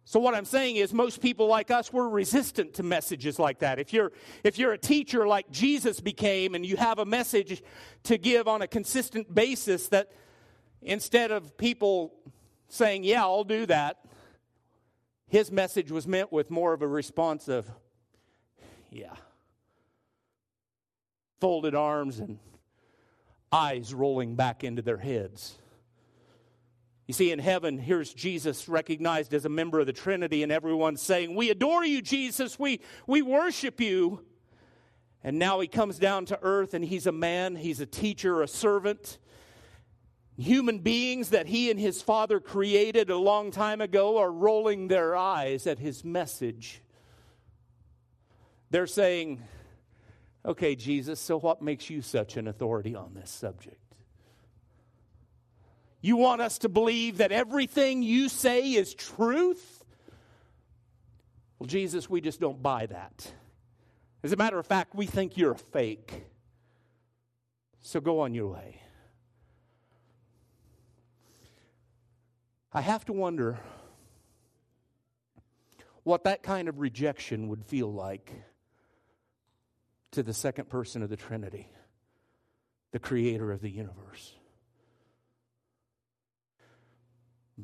So 0.05 0.21
what 0.21 0.35
I'm 0.35 0.45
saying 0.45 0.77
is 0.77 0.95
most 0.95 1.21
people 1.21 1.49
like 1.49 1.71
us 1.71 1.93
we're 1.93 2.09
resistant 2.09 2.75
to 2.75 2.83
messages 2.83 3.39
like 3.39 3.59
that. 3.59 3.79
If 3.79 3.93
you're 3.93 4.13
if 4.43 4.59
you're 4.59 4.73
a 4.73 4.79
teacher 4.79 5.27
like 5.27 5.51
Jesus 5.51 6.01
became 6.01 6.55
and 6.55 6.65
you 6.65 6.77
have 6.77 6.99
a 6.99 7.05
message 7.05 7.63
to 8.05 8.17
give 8.17 8.49
on 8.49 8.63
a 8.63 8.67
consistent 8.67 9.35
basis 9.35 9.89
that 9.89 10.11
instead 10.81 11.31
of 11.31 11.59
people 11.59 12.15
saying, 12.69 13.05
"Yeah, 13.05 13.23
I'll 13.23 13.45
do 13.45 13.67
that," 13.67 13.99
his 15.29 15.53
message 15.53 15.91
was 15.91 16.07
meant 16.07 16.33
with 16.33 16.51
more 16.51 16.73
of 16.73 16.83
a 16.83 16.89
response 16.89 17.49
of, 17.49 17.71
yeah. 18.91 19.15
Folded 21.41 21.75
arms 21.75 22.19
and 22.19 22.39
eyes 23.53 23.95
rolling 23.95 24.35
back 24.35 24.65
into 24.65 24.83
their 24.83 24.97
heads. 24.97 25.57
You 27.07 27.15
see, 27.15 27.31
in 27.31 27.39
heaven, 27.39 27.79
here's 27.79 28.13
Jesus 28.13 28.69
recognized 28.69 29.33
as 29.33 29.45
a 29.45 29.49
member 29.49 29.81
of 29.81 29.87
the 29.87 29.95
Trinity, 29.95 30.43
and 30.43 30.53
everyone 30.53 30.97
saying, 30.97 31.35
We 31.35 31.51
adore 31.51 31.85
you, 31.85 32.03
Jesus. 32.03 32.59
We, 32.59 32.81
we 33.07 33.23
worship 33.23 33.81
you. 33.81 34.25
And 35.25 35.39
now 35.39 35.61
he 35.61 35.69
comes 35.69 35.99
down 35.99 36.27
to 36.27 36.39
earth, 36.43 36.75
and 36.75 36.85
he's 36.85 37.07
a 37.07 37.13
man, 37.13 37.57
he's 37.57 37.81
a 37.81 37.87
teacher, 37.87 38.43
a 38.43 38.49
servant. 38.49 39.19
Human 40.39 40.79
beings 40.79 41.31
that 41.31 41.49
he 41.49 41.69
and 41.69 41.81
his 41.81 42.01
father 42.01 42.39
created 42.39 43.11
a 43.11 43.17
long 43.17 43.51
time 43.51 43.81
ago 43.81 44.19
are 44.19 44.31
rolling 44.31 44.87
their 44.87 45.17
eyes 45.17 45.67
at 45.67 45.81
his 45.81 46.05
message. 46.05 46.81
They're 48.71 48.87
saying, 48.87 49.43
Okay, 50.45 50.77
Jesus, 50.77 51.19
so 51.19 51.39
what 51.39 51.61
makes 51.61 51.91
you 51.91 52.01
such 52.01 52.37
an 52.37 52.47
authority 52.47 52.95
on 52.95 53.15
this 53.15 53.31
subject? 53.31 53.83
You 56.01 56.17
want 56.17 56.41
us 56.41 56.59
to 56.59 56.69
believe 56.69 57.19
that 57.19 57.33
everything 57.33 58.05
you 58.05 58.29
say 58.29 58.73
is 58.73 58.95
truth? 58.95 59.85
Well, 61.59 61.67
Jesus, 61.67 62.09
we 62.09 62.21
just 62.21 62.41
don't 62.41 62.63
buy 62.63 62.87
that. 62.87 63.33
As 64.23 64.33
a 64.33 64.37
matter 64.37 64.59
of 64.59 64.67
fact, 64.67 64.95
we 64.95 65.07
think 65.07 65.37
you're 65.37 65.53
a 65.53 65.59
fake. 65.59 66.25
So 67.81 68.01
go 68.01 68.21
on 68.21 68.33
your 68.33 68.47
way. 68.47 68.81
I 72.73 72.83
have 72.83 73.05
to 73.07 73.13
wonder 73.15 73.59
what 76.03 76.25
that 76.25 76.43
kind 76.43 76.69
of 76.69 76.81
rejection 76.81 77.49
would 77.49 77.65
feel 77.65 77.91
like 77.91 78.33
to 80.13 80.23
the 80.23 80.35
second 80.35 80.69
person 80.69 81.03
of 81.03 81.09
the 81.09 81.17
Trinity, 81.17 81.71
the 82.93 82.99
creator 82.99 83.53
of 83.53 83.61
the 83.61 83.71
universe. 83.71 84.35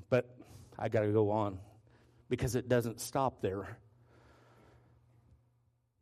But 0.09 0.35
I 0.79 0.89
got 0.89 1.03
to 1.03 1.13
go 1.13 1.31
on 1.31 1.59
because 2.31 2.55
it 2.55 2.69
doesn't 2.69 3.01
stop 3.01 3.43
there. 3.43 3.79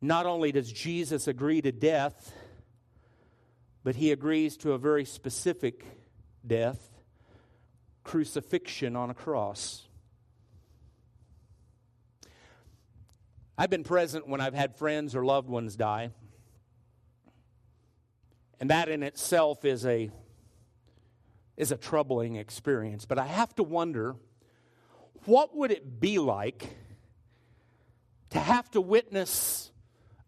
Not 0.01 0.25
only 0.25 0.51
does 0.51 0.71
Jesus 0.71 1.27
agree 1.27 1.61
to 1.61 1.71
death, 1.71 2.33
but 3.83 3.95
he 3.95 4.11
agrees 4.11 4.57
to 4.57 4.71
a 4.71 4.77
very 4.77 5.05
specific 5.05 5.85
death 6.45 6.92
crucifixion 8.03 8.95
on 8.95 9.09
a 9.09 9.13
cross. 9.13 9.87
I've 13.57 13.69
been 13.69 13.83
present 13.83 14.27
when 14.27 14.41
I've 14.41 14.53
had 14.53 14.75
friends 14.75 15.15
or 15.15 15.23
loved 15.23 15.47
ones 15.47 15.75
die. 15.75 16.11
And 18.59 18.69
that 18.69 18.89
in 18.89 19.03
itself 19.03 19.65
is 19.65 19.85
a 19.85 20.11
is 21.55 21.71
a 21.71 21.77
troubling 21.77 22.35
experience, 22.35 23.05
but 23.05 23.19
I 23.19 23.27
have 23.27 23.53
to 23.55 23.63
wonder 23.63 24.15
what 25.25 25.55
would 25.55 25.71
it 25.71 25.99
be 25.99 26.17
like 26.17 26.75
to 28.31 28.39
have 28.39 28.69
to 28.71 28.81
witness 28.81 29.71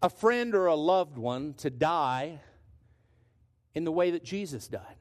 a 0.00 0.08
friend 0.08 0.54
or 0.54 0.66
a 0.66 0.74
loved 0.76 1.18
one 1.18 1.54
to 1.54 1.70
die 1.70 2.40
in 3.74 3.84
the 3.84 3.90
way 3.90 4.12
that 4.12 4.22
Jesus 4.22 4.68
died? 4.68 4.96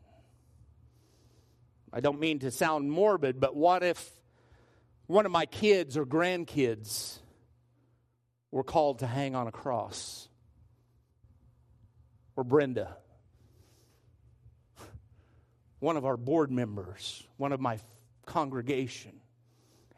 I 1.95 2.01
don't 2.01 2.19
mean 2.19 2.39
to 2.39 2.51
sound 2.51 2.91
morbid, 2.91 3.39
but 3.39 3.55
what 3.55 3.81
if 3.81 4.11
one 5.07 5.25
of 5.25 5.31
my 5.31 5.45
kids 5.45 5.95
or 5.95 6.05
grandkids 6.05 7.19
were 8.51 8.65
called 8.65 8.99
to 8.99 9.07
hang 9.07 9.33
on 9.33 9.47
a 9.47 9.51
cross? 9.51 10.27
Or 12.35 12.43
Brenda, 12.43 12.97
one 15.79 15.95
of 15.95 16.03
our 16.03 16.17
board 16.17 16.51
members, 16.51 17.23
one 17.37 17.53
of 17.53 17.61
my 17.61 17.79
congregation. 18.25 19.13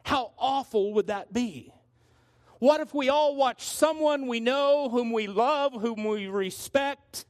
How 0.04 0.34
awful 0.38 0.94
would 0.94 1.08
that 1.08 1.34
be? 1.34 1.74
What 2.60 2.80
if 2.80 2.94
we 2.94 3.10
all 3.10 3.36
watch 3.36 3.64
someone 3.64 4.28
we 4.28 4.40
know, 4.40 4.88
whom 4.90 5.12
we 5.12 5.26
love, 5.26 5.74
whom 5.74 6.04
we 6.04 6.28
respect, 6.28 7.26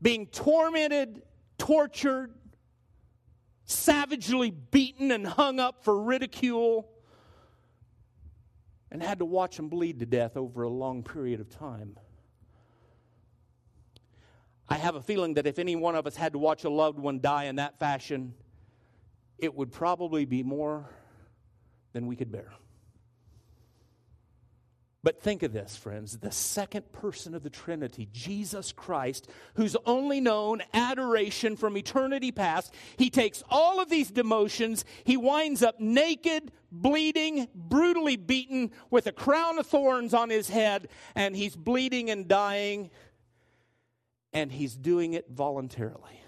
being 0.00 0.28
tormented, 0.28 1.20
tortured, 1.58 2.32
savagely 3.68 4.50
beaten 4.50 5.12
and 5.12 5.26
hung 5.26 5.60
up 5.60 5.84
for 5.84 6.02
ridicule, 6.02 6.88
and 8.90 9.02
had 9.02 9.18
to 9.18 9.24
watch 9.24 9.56
them 9.56 9.68
bleed 9.68 10.00
to 10.00 10.06
death 10.06 10.36
over 10.36 10.62
a 10.62 10.68
long 10.68 11.02
period 11.02 11.38
of 11.40 11.48
time? 11.50 11.96
I 14.68 14.76
have 14.76 14.96
a 14.96 15.02
feeling 15.02 15.34
that 15.34 15.46
if 15.46 15.58
any 15.58 15.76
one 15.76 15.94
of 15.94 16.06
us 16.06 16.16
had 16.16 16.32
to 16.32 16.38
watch 16.38 16.64
a 16.64 16.70
loved 16.70 16.98
one 16.98 17.20
die 17.20 17.44
in 17.44 17.56
that 17.56 17.78
fashion, 17.78 18.34
it 19.38 19.54
would 19.54 19.70
probably 19.70 20.24
be 20.24 20.42
more 20.42 20.90
than 21.92 22.06
we 22.06 22.16
could 22.16 22.32
bear. 22.32 22.52
But 25.08 25.22
think 25.22 25.42
of 25.42 25.54
this, 25.54 25.74
friends 25.74 26.18
the 26.18 26.30
second 26.30 26.92
person 26.92 27.34
of 27.34 27.42
the 27.42 27.48
Trinity, 27.48 28.10
Jesus 28.12 28.72
Christ, 28.72 29.26
who's 29.54 29.74
only 29.86 30.20
known 30.20 30.60
adoration 30.74 31.56
from 31.56 31.78
eternity 31.78 32.30
past, 32.30 32.74
he 32.98 33.08
takes 33.08 33.42
all 33.48 33.80
of 33.80 33.88
these 33.88 34.12
demotions, 34.12 34.84
he 35.04 35.16
winds 35.16 35.62
up 35.62 35.80
naked, 35.80 36.52
bleeding, 36.70 37.48
brutally 37.54 38.16
beaten, 38.16 38.70
with 38.90 39.06
a 39.06 39.12
crown 39.12 39.58
of 39.58 39.66
thorns 39.66 40.12
on 40.12 40.28
his 40.28 40.50
head, 40.50 40.88
and 41.14 41.34
he's 41.34 41.56
bleeding 41.56 42.10
and 42.10 42.28
dying, 42.28 42.90
and 44.34 44.52
he's 44.52 44.76
doing 44.76 45.14
it 45.14 45.24
voluntarily. 45.30 46.20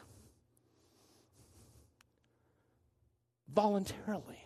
Voluntarily. 3.46 4.39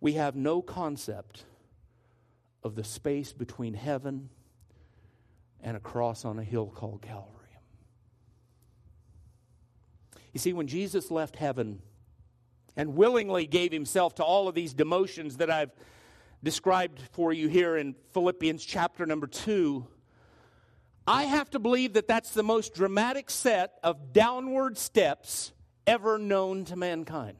We 0.00 0.14
have 0.14 0.34
no 0.34 0.62
concept 0.62 1.44
of 2.62 2.74
the 2.74 2.84
space 2.84 3.32
between 3.32 3.74
heaven 3.74 4.30
and 5.62 5.76
a 5.76 5.80
cross 5.80 6.24
on 6.24 6.38
a 6.38 6.44
hill 6.44 6.66
called 6.66 7.02
Calvary. 7.02 7.36
You 10.32 10.40
see, 10.40 10.52
when 10.52 10.68
Jesus 10.68 11.10
left 11.10 11.36
heaven 11.36 11.82
and 12.76 12.94
willingly 12.94 13.46
gave 13.46 13.72
himself 13.72 14.14
to 14.16 14.24
all 14.24 14.48
of 14.48 14.54
these 14.54 14.74
demotions 14.74 15.38
that 15.38 15.50
I've 15.50 15.72
described 16.42 17.00
for 17.12 17.32
you 17.32 17.48
here 17.48 17.76
in 17.76 17.94
Philippians 18.12 18.64
chapter 18.64 19.04
number 19.06 19.26
two, 19.26 19.86
I 21.06 21.24
have 21.24 21.50
to 21.50 21.58
believe 21.58 21.94
that 21.94 22.06
that's 22.06 22.30
the 22.30 22.42
most 22.42 22.74
dramatic 22.74 23.30
set 23.30 23.72
of 23.82 24.12
downward 24.12 24.78
steps 24.78 25.52
ever 25.86 26.18
known 26.18 26.64
to 26.66 26.76
mankind. 26.76 27.36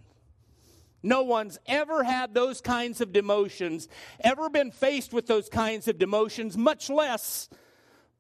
No 1.03 1.23
one's 1.23 1.59
ever 1.67 2.03
had 2.05 2.35
those 2.35 2.61
kinds 2.61 3.01
of 3.01 3.11
demotions, 3.11 3.89
ever 4.21 4.51
been 4.51 4.71
faced 4.71 5.13
with 5.13 5.27
those 5.27 5.49
kinds 5.49 5.89
of 5.89 5.97
demotions, 5.97 6.57
much 6.57 6.91
less 6.91 7.49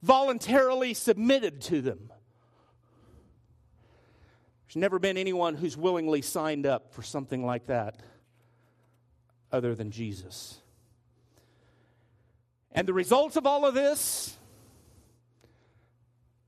voluntarily 0.02 0.94
submitted 0.94 1.60
to 1.62 1.82
them. 1.82 2.10
There's 4.66 4.76
never 4.76 4.98
been 4.98 5.16
anyone 5.16 5.56
who's 5.56 5.76
willingly 5.76 6.22
signed 6.22 6.64
up 6.64 6.92
for 6.92 7.02
something 7.02 7.44
like 7.44 7.66
that 7.66 8.00
other 9.52 9.74
than 9.74 9.90
Jesus. 9.90 10.60
And 12.72 12.86
the 12.86 12.94
result 12.94 13.36
of 13.36 13.46
all 13.46 13.66
of 13.66 13.74
this, 13.74 14.36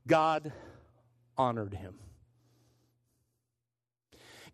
God 0.07 0.51
honored 1.37 1.73
him 1.73 1.95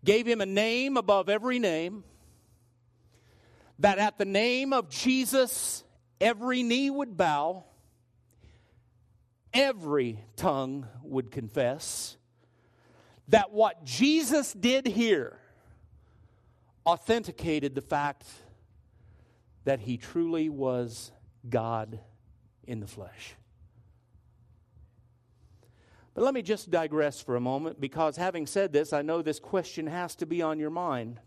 gave 0.03 0.25
him 0.25 0.41
a 0.41 0.45
name 0.45 0.97
above 0.97 1.29
every 1.29 1.59
name, 1.59 2.03
that 3.79 3.97
at 3.97 4.17
the 4.17 4.25
name 4.25 4.73
of 4.73 4.89
Jesus, 4.89 5.83
every 6.19 6.63
knee 6.63 6.89
would 6.89 7.15
bow, 7.17 7.63
every 9.53 10.19
tongue 10.35 10.87
would 11.03 11.31
confess, 11.31 12.17
that 13.27 13.51
what 13.51 13.83
Jesus 13.85 14.53
did 14.53 14.87
here 14.87 15.37
authenticated 16.85 17.75
the 17.75 17.81
fact 17.81 18.25
that 19.65 19.79
he 19.79 19.97
truly 19.97 20.49
was 20.49 21.11
God 21.47 21.99
in 22.65 22.79
the 22.79 22.87
flesh. 22.87 23.35
But 26.19 26.25
let 26.25 26.33
me 26.33 26.41
just 26.41 26.69
digress 26.69 27.21
for 27.21 27.37
a 27.37 27.39
moment 27.39 27.79
because 27.79 28.17
having 28.17 28.45
said 28.45 28.73
this, 28.73 28.91
I 28.91 29.01
know 29.01 29.21
this 29.21 29.39
question 29.39 29.87
has 29.87 30.17
to 30.17 30.25
be 30.25 30.41
on 30.41 30.59
your 30.59 30.69
mind. 30.69 31.17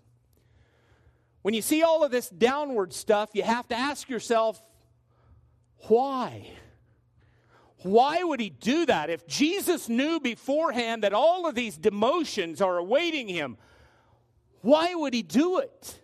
When 1.41 1.55
you 1.55 1.63
see 1.63 1.83
all 1.83 2.05
of 2.05 2.11
this 2.11 2.29
downward 2.29 2.93
stuff, 2.93 3.31
you 3.33 3.43
have 3.43 3.67
to 3.69 3.75
ask 3.75 4.11
yourself, 4.11 4.63
why? 5.89 6.47
Why 7.79 8.23
would 8.23 8.39
he 8.39 8.51
do 8.51 8.85
that? 8.85 9.09
If 9.09 9.27
Jesus 9.27 9.89
knew 9.89 10.21
beforehand 10.21 11.05
that 11.05 11.15
all 11.15 11.47
of 11.47 11.55
these 11.55 11.79
demotions 11.79 12.61
are 12.61 12.77
awaiting 12.77 13.29
him, 13.29 13.57
why 14.61 14.95
would 14.95 15.15
he 15.15 15.23
do 15.23 15.57
it? 15.57 15.99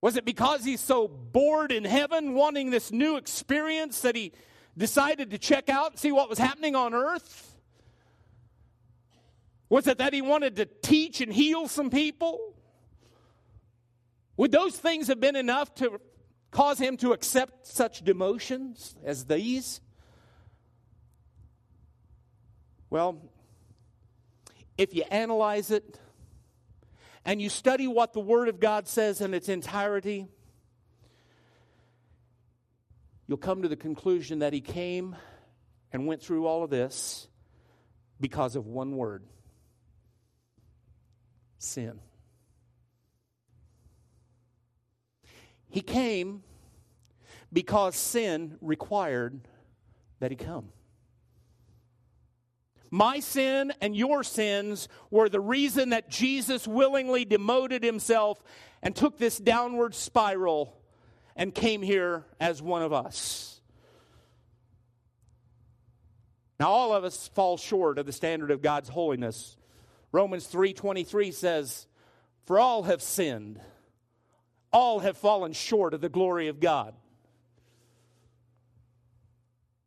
Was 0.00 0.16
it 0.16 0.24
because 0.24 0.64
he's 0.64 0.80
so 0.80 1.06
bored 1.06 1.70
in 1.70 1.84
heaven, 1.84 2.34
wanting 2.34 2.70
this 2.70 2.90
new 2.90 3.14
experience, 3.14 4.00
that 4.00 4.16
he 4.16 4.32
decided 4.76 5.30
to 5.30 5.38
check 5.38 5.68
out 5.68 5.92
and 5.92 5.98
see 5.98 6.12
what 6.12 6.28
was 6.28 6.38
happening 6.38 6.74
on 6.74 6.94
earth? 6.94 7.54
Was 9.68 9.86
it 9.86 9.98
that 9.98 10.12
he 10.12 10.22
wanted 10.22 10.56
to 10.56 10.66
teach 10.66 11.20
and 11.20 11.32
heal 11.32 11.68
some 11.68 11.90
people? 11.90 12.54
Would 14.36 14.52
those 14.52 14.76
things 14.76 15.08
have 15.08 15.20
been 15.20 15.36
enough 15.36 15.74
to 15.76 16.00
cause 16.50 16.78
him 16.78 16.96
to 16.98 17.12
accept 17.12 17.66
such 17.66 18.04
demotions 18.04 18.94
as 19.04 19.24
these? 19.24 19.80
Well, 22.90 23.22
if 24.76 24.94
you 24.94 25.02
analyze 25.10 25.70
it 25.70 25.98
and 27.24 27.40
you 27.40 27.48
study 27.48 27.86
what 27.88 28.12
the 28.12 28.20
Word 28.20 28.48
of 28.48 28.60
God 28.60 28.86
says 28.86 29.20
in 29.20 29.34
its 29.34 29.48
entirety, 29.48 30.28
you'll 33.26 33.38
come 33.38 33.62
to 33.62 33.68
the 33.68 33.76
conclusion 33.76 34.40
that 34.40 34.52
he 34.52 34.60
came 34.60 35.16
and 35.92 36.06
went 36.06 36.22
through 36.22 36.46
all 36.46 36.62
of 36.62 36.70
this 36.70 37.28
because 38.20 38.56
of 38.56 38.66
one 38.66 38.96
word 38.96 39.22
sin. 41.58 41.98
He 45.68 45.80
came 45.80 46.42
because 47.52 47.96
sin 47.96 48.58
required 48.60 49.40
that 50.20 50.30
he 50.30 50.36
come. 50.36 50.68
My 52.90 53.18
sin 53.18 53.72
and 53.80 53.96
your 53.96 54.22
sins 54.22 54.88
were 55.10 55.28
the 55.28 55.40
reason 55.40 55.90
that 55.90 56.08
Jesus 56.08 56.68
willingly 56.68 57.24
demoted 57.24 57.82
himself 57.82 58.40
and 58.82 58.94
took 58.94 59.18
this 59.18 59.36
downward 59.38 59.96
spiral 59.96 60.76
and 61.36 61.54
came 61.54 61.82
here 61.82 62.24
as 62.40 62.62
one 62.62 62.82
of 62.82 62.92
us. 62.92 63.60
Now 66.60 66.68
all 66.68 66.92
of 66.92 67.04
us 67.04 67.28
fall 67.28 67.56
short 67.56 67.98
of 67.98 68.06
the 68.06 68.12
standard 68.12 68.50
of 68.50 68.62
God's 68.62 68.88
holiness. 68.88 69.56
Romans 70.12 70.46
3:23 70.46 71.32
says, 71.32 71.86
"For 72.44 72.60
all 72.60 72.84
have 72.84 73.02
sinned. 73.02 73.60
All 74.72 75.00
have 75.00 75.16
fallen 75.16 75.52
short 75.52 75.94
of 75.94 76.00
the 76.00 76.08
glory 76.08 76.48
of 76.48 76.60
God. 76.60 76.94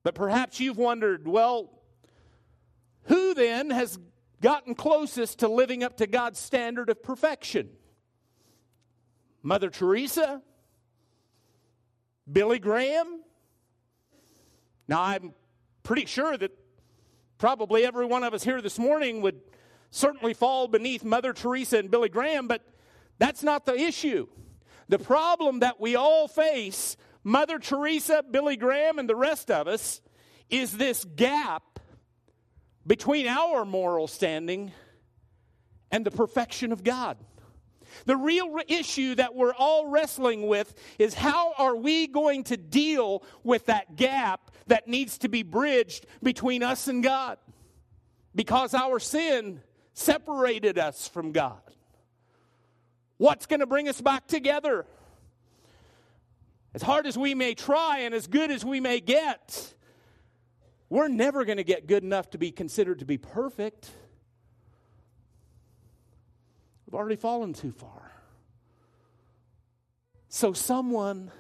But 0.04 0.16
perhaps 0.16 0.60
you've 0.60 0.78
wondered 0.78 1.28
well, 1.28 1.82
who 3.04 3.34
then 3.34 3.70
has 3.70 4.00
gotten 4.42 4.76
closest 4.76 5.40
to 5.40 5.48
living 5.48 5.84
up 5.84 5.98
to 5.98 6.08
God's 6.08 6.40
standard 6.40 6.90
of 6.90 7.04
perfection? 7.04 7.76
Mother 9.42 9.70
Teresa? 9.70 10.42
Billy 12.32 12.60
Graham? 12.60 13.22
Now, 14.88 15.02
I'm 15.02 15.34
pretty 15.84 16.06
sure 16.06 16.38
that 16.38 16.52
probably 17.38 17.86
every 17.86 18.06
one 18.06 18.24
of 18.24 18.34
us 18.34 18.44
here 18.44 18.62
this 18.62 18.80
morning 18.80 19.22
would 19.22 19.40
certainly 19.92 20.34
fall 20.34 20.68
beneath 20.68 21.04
Mother 21.04 21.34
Teresa 21.34 21.78
and 21.78 21.92
Billy 21.92 22.10
Graham, 22.10 22.48
but 22.48 22.62
that's 23.20 23.44
not 23.44 23.66
the 23.66 23.76
issue. 23.76 24.28
The 24.90 25.00
problem 25.00 25.60
that 25.60 25.80
we 25.80 25.96
all 25.96 26.28
face, 26.28 26.98
Mother 27.24 27.60
Teresa, 27.60 28.24
Billy 28.30 28.58
Graham, 28.58 29.00
and 29.00 29.10
the 29.10 29.16
rest 29.16 29.52
of 29.52 29.68
us, 29.68 30.02
is 30.50 30.78
this 30.78 31.04
gap 31.04 31.80
between 32.86 33.28
our 33.28 33.66
moral 33.66 34.08
standing 34.08 34.72
and 35.92 36.06
the 36.06 36.12
perfection 36.12 36.72
of 36.72 36.84
God. 36.84 37.18
The 38.06 38.16
real 38.16 38.58
issue 38.68 39.16
that 39.16 39.36
we're 39.36 39.54
all 39.54 39.88
wrestling 39.88 40.48
with 40.48 40.74
is 41.00 41.14
how 41.14 41.54
are 41.58 41.76
we 41.76 42.08
going 42.08 42.44
to 42.46 42.58
deal 42.58 43.24
with 43.44 43.66
that 43.68 43.96
gap 43.96 44.52
that 44.68 44.88
needs 44.88 45.18
to 45.20 45.30
be 45.30 45.44
bridged 45.44 46.06
between 46.22 46.64
us 46.64 46.88
and 46.88 47.04
God? 47.04 47.38
Because 48.36 48.74
our 48.74 49.00
sin 49.00 49.62
separated 49.94 50.78
us 50.78 51.08
from 51.08 51.32
God. 51.32 51.60
What's 53.18 53.48
going 53.48 53.62
to 53.62 53.66
bring 53.66 53.90
us 53.90 54.00
back 54.00 54.28
together? 54.28 54.86
As 56.74 56.84
hard 56.84 57.08
as 57.08 57.18
we 57.18 57.34
may 57.34 57.56
try 57.56 58.00
and 58.00 58.14
as 58.14 58.28
good 58.28 58.52
as 58.52 58.64
we 58.64 58.80
may 58.80 59.00
get, 59.00 59.74
we're 60.90 61.08
never 61.08 61.44
going 61.44 61.58
to 61.58 61.64
get 61.64 61.88
good 61.88 62.04
enough 62.04 62.30
to 62.32 62.38
be 62.38 62.52
considered 62.52 63.00
to 63.00 63.06
be 63.06 63.18
perfect. 63.18 63.90
We've 66.88 66.96
already 66.96 67.18
fallen 67.18 67.52
too 67.52 67.74
far. 67.74 68.12
So, 70.30 70.54
someone 70.54 71.32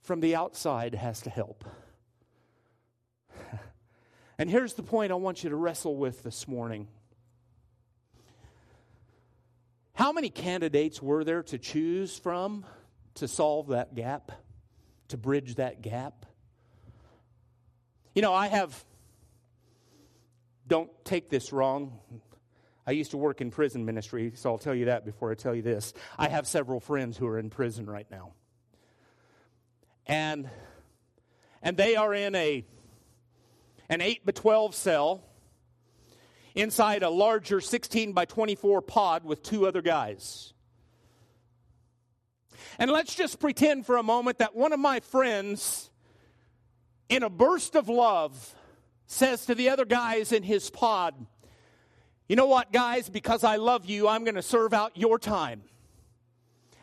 from 0.00 0.20
the 0.20 0.36
outside 0.36 0.94
has 0.94 1.20
to 1.22 1.30
help. 1.30 1.64
and 4.38 4.48
here's 4.48 4.72
the 4.74 4.82
point 4.82 5.12
I 5.12 5.16
want 5.16 5.44
you 5.44 5.50
to 5.50 5.56
wrestle 5.56 5.96
with 5.96 6.22
this 6.22 6.48
morning. 6.48 6.88
How 9.92 10.12
many 10.12 10.30
candidates 10.30 11.02
were 11.02 11.22
there 11.22 11.42
to 11.44 11.58
choose 11.58 12.18
from 12.18 12.64
to 13.16 13.28
solve 13.28 13.68
that 13.68 13.94
gap, 13.94 14.32
to 15.08 15.18
bridge 15.18 15.56
that 15.56 15.82
gap? 15.82 16.24
You 18.14 18.22
know, 18.22 18.32
I 18.32 18.46
have, 18.46 18.82
don't 20.66 20.90
take 21.04 21.28
this 21.28 21.52
wrong. 21.52 22.00
I 22.86 22.92
used 22.92 23.12
to 23.12 23.16
work 23.16 23.40
in 23.40 23.50
prison 23.50 23.84
ministry, 23.84 24.32
so 24.34 24.50
I'll 24.50 24.58
tell 24.58 24.74
you 24.74 24.86
that 24.86 25.04
before 25.04 25.30
I 25.30 25.34
tell 25.34 25.54
you 25.54 25.62
this. 25.62 25.94
I 26.18 26.28
have 26.28 26.46
several 26.46 26.80
friends 26.80 27.16
who 27.16 27.26
are 27.26 27.38
in 27.38 27.50
prison 27.50 27.86
right 27.86 28.06
now. 28.10 28.32
And 30.06 30.50
and 31.62 31.78
they 31.78 31.96
are 31.96 32.12
in 32.12 32.34
a 32.34 32.64
an 33.88 34.00
8 34.00 34.26
by 34.26 34.32
12 34.32 34.74
cell 34.74 35.22
inside 36.54 37.02
a 37.02 37.10
larger 37.10 37.60
16 37.60 38.12
by 38.12 38.24
24 38.24 38.82
pod 38.82 39.24
with 39.24 39.42
two 39.42 39.66
other 39.66 39.82
guys. 39.82 40.52
And 42.78 42.90
let's 42.90 43.14
just 43.14 43.40
pretend 43.40 43.86
for 43.86 43.96
a 43.96 44.02
moment 44.02 44.38
that 44.38 44.54
one 44.54 44.72
of 44.72 44.80
my 44.80 45.00
friends, 45.00 45.90
in 47.08 47.22
a 47.22 47.30
burst 47.30 47.76
of 47.76 47.88
love, 47.88 48.54
says 49.06 49.46
to 49.46 49.54
the 49.54 49.68
other 49.68 49.84
guys 49.84 50.32
in 50.32 50.42
his 50.42 50.70
pod, 50.70 51.14
You 52.28 52.36
know 52.36 52.46
what, 52.46 52.72
guys, 52.72 53.08
because 53.08 53.44
I 53.44 53.56
love 53.56 53.84
you, 53.84 54.08
I'm 54.08 54.24
going 54.24 54.34
to 54.36 54.42
serve 54.42 54.72
out 54.72 54.96
your 54.96 55.18
time. 55.18 55.62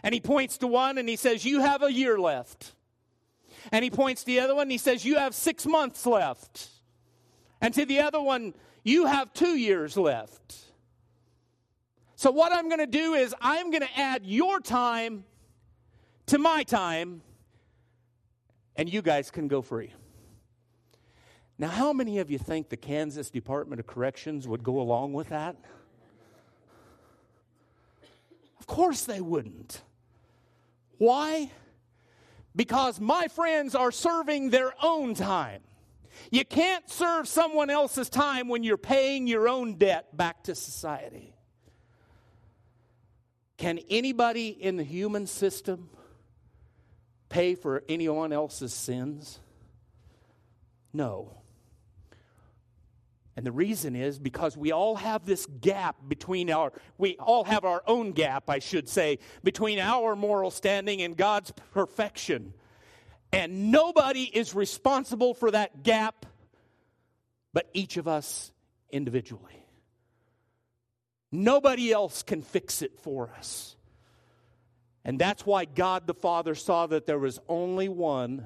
And 0.04 0.14
he 0.14 0.22
points 0.22 0.58
to 0.60 0.68
one 0.68 0.98
and 0.98 1.08
he 1.08 1.16
says, 1.16 1.46
You 1.46 1.62
have 1.62 1.84
a 1.84 1.92
year 1.92 2.20
left. 2.20 2.74
And 3.72 3.84
he 3.84 3.92
points 3.92 4.22
to 4.22 4.28
the 4.28 4.40
other 4.40 4.56
one 4.56 4.64
and 4.64 4.72
he 4.72 4.78
says, 4.78 5.06
You 5.06 5.18
have 5.18 5.36
six 5.36 5.66
months 5.66 6.06
left. 6.06 6.70
And 7.60 7.74
to 7.76 7.86
the 7.86 8.00
other 8.00 8.22
one, 8.22 8.54
you 8.84 9.06
have 9.06 9.34
two 9.34 9.56
years 9.56 9.96
left. 9.96 10.56
So, 12.16 12.30
what 12.32 12.52
I'm 12.52 12.68
going 12.68 12.80
to 12.80 12.88
do 12.88 13.14
is, 13.14 13.34
I'm 13.42 13.72
going 13.72 13.82
to 13.82 14.00
add 14.00 14.26
your 14.26 14.60
time 14.60 15.24
to 16.28 16.38
my 16.38 16.64
time, 16.64 17.22
and 18.76 18.92
you 18.92 19.02
guys 19.02 19.32
can 19.32 19.48
go 19.48 19.62
free. 19.64 19.92
Now, 21.62 21.68
how 21.68 21.94
many 21.94 22.18
of 22.18 22.32
you 22.32 22.40
think 22.40 22.70
the 22.70 22.76
Kansas 22.76 23.30
Department 23.30 23.80
of 23.80 23.86
Corrections 23.86 24.48
would 24.48 24.64
go 24.64 24.82
along 24.82 25.14
with 25.14 25.30
that? 25.30 25.56
Of 28.60 28.66
course 28.66 29.04
they 29.04 29.22
wouldn't. 29.22 29.84
Why? 30.98 31.52
Because 32.56 33.00
my 33.00 33.28
friends 33.28 33.76
are 33.76 33.92
serving 33.92 34.50
their 34.50 34.74
own 34.82 35.14
time. 35.14 35.62
You 36.32 36.46
can't 36.46 36.90
serve 36.90 37.28
someone 37.28 37.70
else's 37.70 38.10
time 38.10 38.48
when 38.48 38.64
you're 38.64 38.76
paying 38.76 39.28
your 39.28 39.48
own 39.48 39.76
debt 39.76 40.18
back 40.18 40.46
to 40.46 40.56
society. 40.56 41.36
Can 43.58 43.78
anybody 43.88 44.48
in 44.48 44.78
the 44.78 44.84
human 44.84 45.28
system 45.28 45.92
pay 47.30 47.54
for 47.54 47.84
anyone 47.88 48.34
else's 48.34 48.74
sins? 48.74 49.40
No. 50.92 51.38
And 53.42 53.46
the 53.48 53.52
reason 53.52 53.96
is 53.96 54.20
because 54.20 54.56
we 54.56 54.72
all 54.72 54.96
have 54.98 55.26
this 55.26 55.48
gap 55.48 55.96
between 56.08 56.52
our, 56.52 56.72
we 57.00 57.18
all 57.18 57.44
have 57.44 57.66
our 57.66 57.82
own 57.88 58.12
gap, 58.12 58.52
I 58.52 58.60
should 58.60 58.88
say, 58.88 59.18
between 59.44 59.80
our 59.80 60.16
moral 60.16 60.52
standing 60.52 61.02
and 61.02 61.18
God's 61.18 61.52
perfection. 61.74 62.54
And 63.34 63.72
nobody 63.72 64.26
is 64.26 64.54
responsible 64.54 65.34
for 65.34 65.50
that 65.50 65.82
gap 65.82 66.28
but 67.52 67.68
each 67.74 67.98
of 67.98 68.08
us 68.08 68.52
individually. 68.92 69.66
Nobody 71.32 71.92
else 71.92 72.22
can 72.22 72.44
fix 72.44 72.84
it 72.84 73.00
for 73.00 73.32
us. 73.40 73.76
And 75.04 75.18
that's 75.18 75.48
why 75.48 75.66
God 75.66 76.06
the 76.06 76.14
Father 76.14 76.54
saw 76.54 76.86
that 76.86 77.08
there 77.08 77.18
was 77.18 77.40
only 77.50 77.90
one 77.90 78.46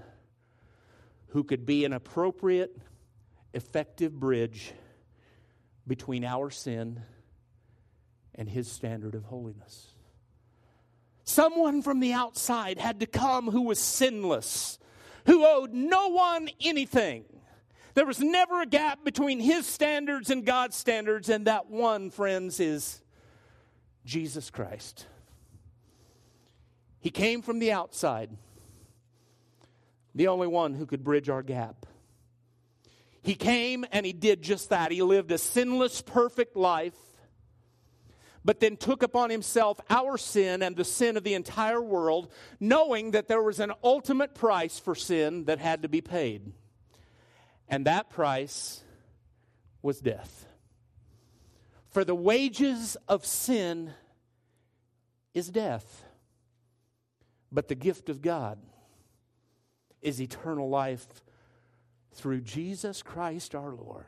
who 1.32 1.44
could 1.44 1.66
be 1.66 1.84
an 1.84 1.92
appropriate, 1.92 2.78
effective 3.54 4.18
bridge 4.18 4.74
between 5.88 6.24
our 6.24 6.50
sin 6.50 7.02
and 8.34 8.50
his 8.50 8.72
standard 8.72 9.16
of 9.16 9.26
holiness. 9.26 9.88
Someone 11.24 11.82
from 11.82 12.00
the 12.00 12.14
outside 12.14 12.78
had 12.78 13.00
to 13.00 13.06
come 13.06 13.50
who 13.50 13.64
was 13.64 13.80
sinless, 13.80 14.78
who 15.26 15.46
owed 15.46 15.74
no 15.74 16.10
one 16.10 16.50
anything. 16.62 17.26
There 17.96 18.06
was 18.06 18.20
never 18.20 18.62
a 18.62 18.66
gap 18.66 19.04
between 19.04 19.40
his 19.40 19.66
standards 19.66 20.30
and 20.30 20.46
God's 20.46 20.76
standards, 20.76 21.30
and 21.30 21.48
that 21.48 21.70
one, 21.70 22.12
friends, 22.12 22.60
is 22.60 23.02
Jesus 24.06 24.50
Christ. 24.50 25.08
He 27.00 27.10
came 27.10 27.42
from 27.42 27.60
the 27.60 27.72
outside, 27.72 28.30
the 30.14 30.28
only 30.28 30.48
one 30.48 30.74
who 30.74 30.86
could 30.86 31.04
bridge 31.04 31.30
our 31.30 31.42
gap. 31.42 31.86
He 33.26 33.36
came 33.36 33.86
and 33.92 34.06
he 34.06 34.14
did 34.14 34.42
just 34.42 34.70
that. 34.70 34.92
He 34.92 35.02
lived 35.02 35.32
a 35.32 35.38
sinless, 35.38 36.02
perfect 36.02 36.56
life 36.56 36.96
but 38.46 38.60
then 38.60 38.78
took 38.78 39.02
upon 39.02 39.32
himself 39.32 39.82
our 39.90 40.20
sin 40.20 40.62
and 40.62 40.76
the 40.76 40.86
sin 40.86 41.18
of 41.18 41.24
the 41.24 41.34
entire 41.34 41.82
world, 41.82 42.32
knowing 42.60 43.12
that 43.12 43.28
there 43.28 43.42
was 43.42 43.60
an 43.60 43.74
ultimate 43.84 44.36
price 44.36 44.78
for 44.78 44.94
sin 44.94 45.46
that 45.46 45.58
had 45.58 45.82
to 45.82 45.90
be 45.90 46.00
paid. 46.00 46.54
And 47.68 47.88
that 47.88 48.12
price 48.12 48.84
was 49.82 50.00
death. 50.00 50.46
For 51.90 52.06
the 52.06 52.14
wages 52.14 52.96
of 53.08 53.26
sin 53.26 53.92
is 55.34 55.50
death, 55.50 56.04
but 57.52 57.68
the 57.68 57.76
gift 57.76 58.10
of 58.10 58.22
God 58.22 58.60
is 60.04 60.22
eternal 60.22 60.70
life 60.70 61.08
through 62.16 62.42
Jesus 62.42 63.04
Christ 63.04 63.54
our 63.54 63.74
Lord. 63.74 64.06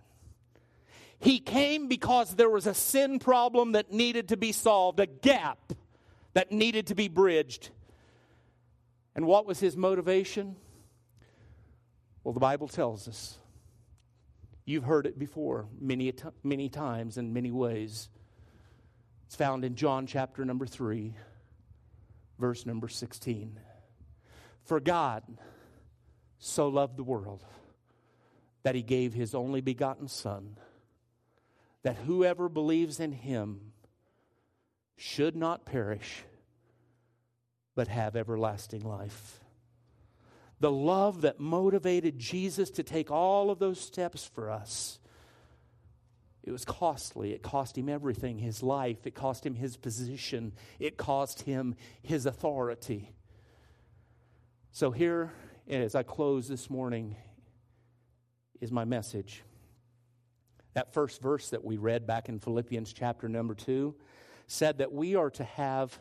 He 1.20 1.40
came 1.40 1.88
because 1.88 2.36
there 2.36 2.50
was 2.50 2.68
a 2.68 2.74
sin 2.74 3.20
problem 3.20 3.74
that 3.74 3.92
needed 3.92 4.30
to 4.30 4.38
be 4.38 4.52
solved, 4.52 5.00
a 5.00 5.06
gap 5.06 5.74
that 6.34 6.52
needed 6.52 6.88
to 6.88 6.96
be 6.96 7.08
bridged. 7.08 7.70
And 9.16 9.26
what 9.26 9.46
was 9.46 9.60
his 9.60 9.76
motivation? 9.76 10.56
Well, 12.24 12.34
the 12.34 12.40
Bible 12.40 12.68
tells 12.68 13.08
us. 13.08 13.38
You've 14.64 14.84
heard 14.84 15.06
it 15.06 15.18
before 15.18 15.68
many, 15.80 16.14
many 16.44 16.70
times 16.70 17.18
in 17.18 17.34
many 17.34 17.52
ways. 17.52 18.10
It's 19.26 19.36
found 19.36 19.66
in 19.66 19.76
John 19.76 20.08
chapter 20.08 20.46
number 20.46 20.66
3, 20.66 21.16
verse 22.38 22.66
number 22.66 22.90
16. 22.90 23.60
For 24.66 24.80
God 24.80 25.24
so 26.38 26.68
loved 26.68 26.98
the 26.98 27.04
world 27.04 27.44
that 28.64 28.76
he 28.76 28.82
gave 28.82 29.14
his 29.14 29.34
only 29.34 29.62
begotten 29.62 30.08
Son, 30.08 30.58
that 31.84 31.96
whoever 31.98 32.50
believes 32.50 33.00
in 33.00 33.12
him 33.12 33.74
should 34.96 35.36
not 35.36 35.66
perish, 35.66 36.24
but 37.76 37.88
have 37.88 38.16
everlasting 38.16 38.82
life. 38.82 39.40
The 40.60 40.72
love 40.72 41.22
that 41.22 41.40
motivated 41.40 42.18
Jesus 42.18 42.72
to 42.72 42.84
take 42.84 43.12
all 43.12 43.52
of 43.52 43.60
those 43.60 43.80
steps 43.80 44.26
for 44.26 44.50
us. 44.50 45.00
It 46.44 46.52
was 46.52 46.66
costly. 46.66 47.34
It 47.34 47.44
cost 47.44 47.78
him 47.78 47.90
everything 47.90 48.40
his 48.40 48.64
life, 48.64 49.06
it 49.06 49.14
cost 49.14 49.46
him 49.46 49.54
his 49.54 49.78
position, 49.78 50.54
it 50.80 50.98
cost 50.98 51.42
him 51.42 51.76
his 52.02 52.26
authority. 52.26 53.12
So, 54.72 54.92
here, 54.92 55.32
as 55.70 55.94
I 55.94 56.04
close 56.04 56.48
this 56.48 56.70
morning, 56.70 57.16
is 58.62 58.72
my 58.72 58.86
message. 58.86 59.44
That 60.74 60.94
first 60.94 61.22
verse 61.22 61.50
that 61.50 61.64
we 61.64 61.78
read 61.78 62.06
back 62.06 62.30
in 62.30 62.40
Philippians 62.40 62.94
chapter 62.94 63.28
number 63.28 63.56
two 63.56 63.96
said 64.48 64.78
that 64.78 64.94
we 64.94 65.16
are 65.16 65.30
to 65.32 65.44
have 65.44 65.98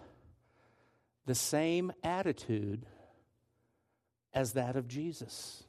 the 1.24 1.34
same 1.34 1.92
attitude 2.04 2.86
as 4.32 4.52
that 4.52 4.76
of 4.76 4.86
Jesus 4.86 5.64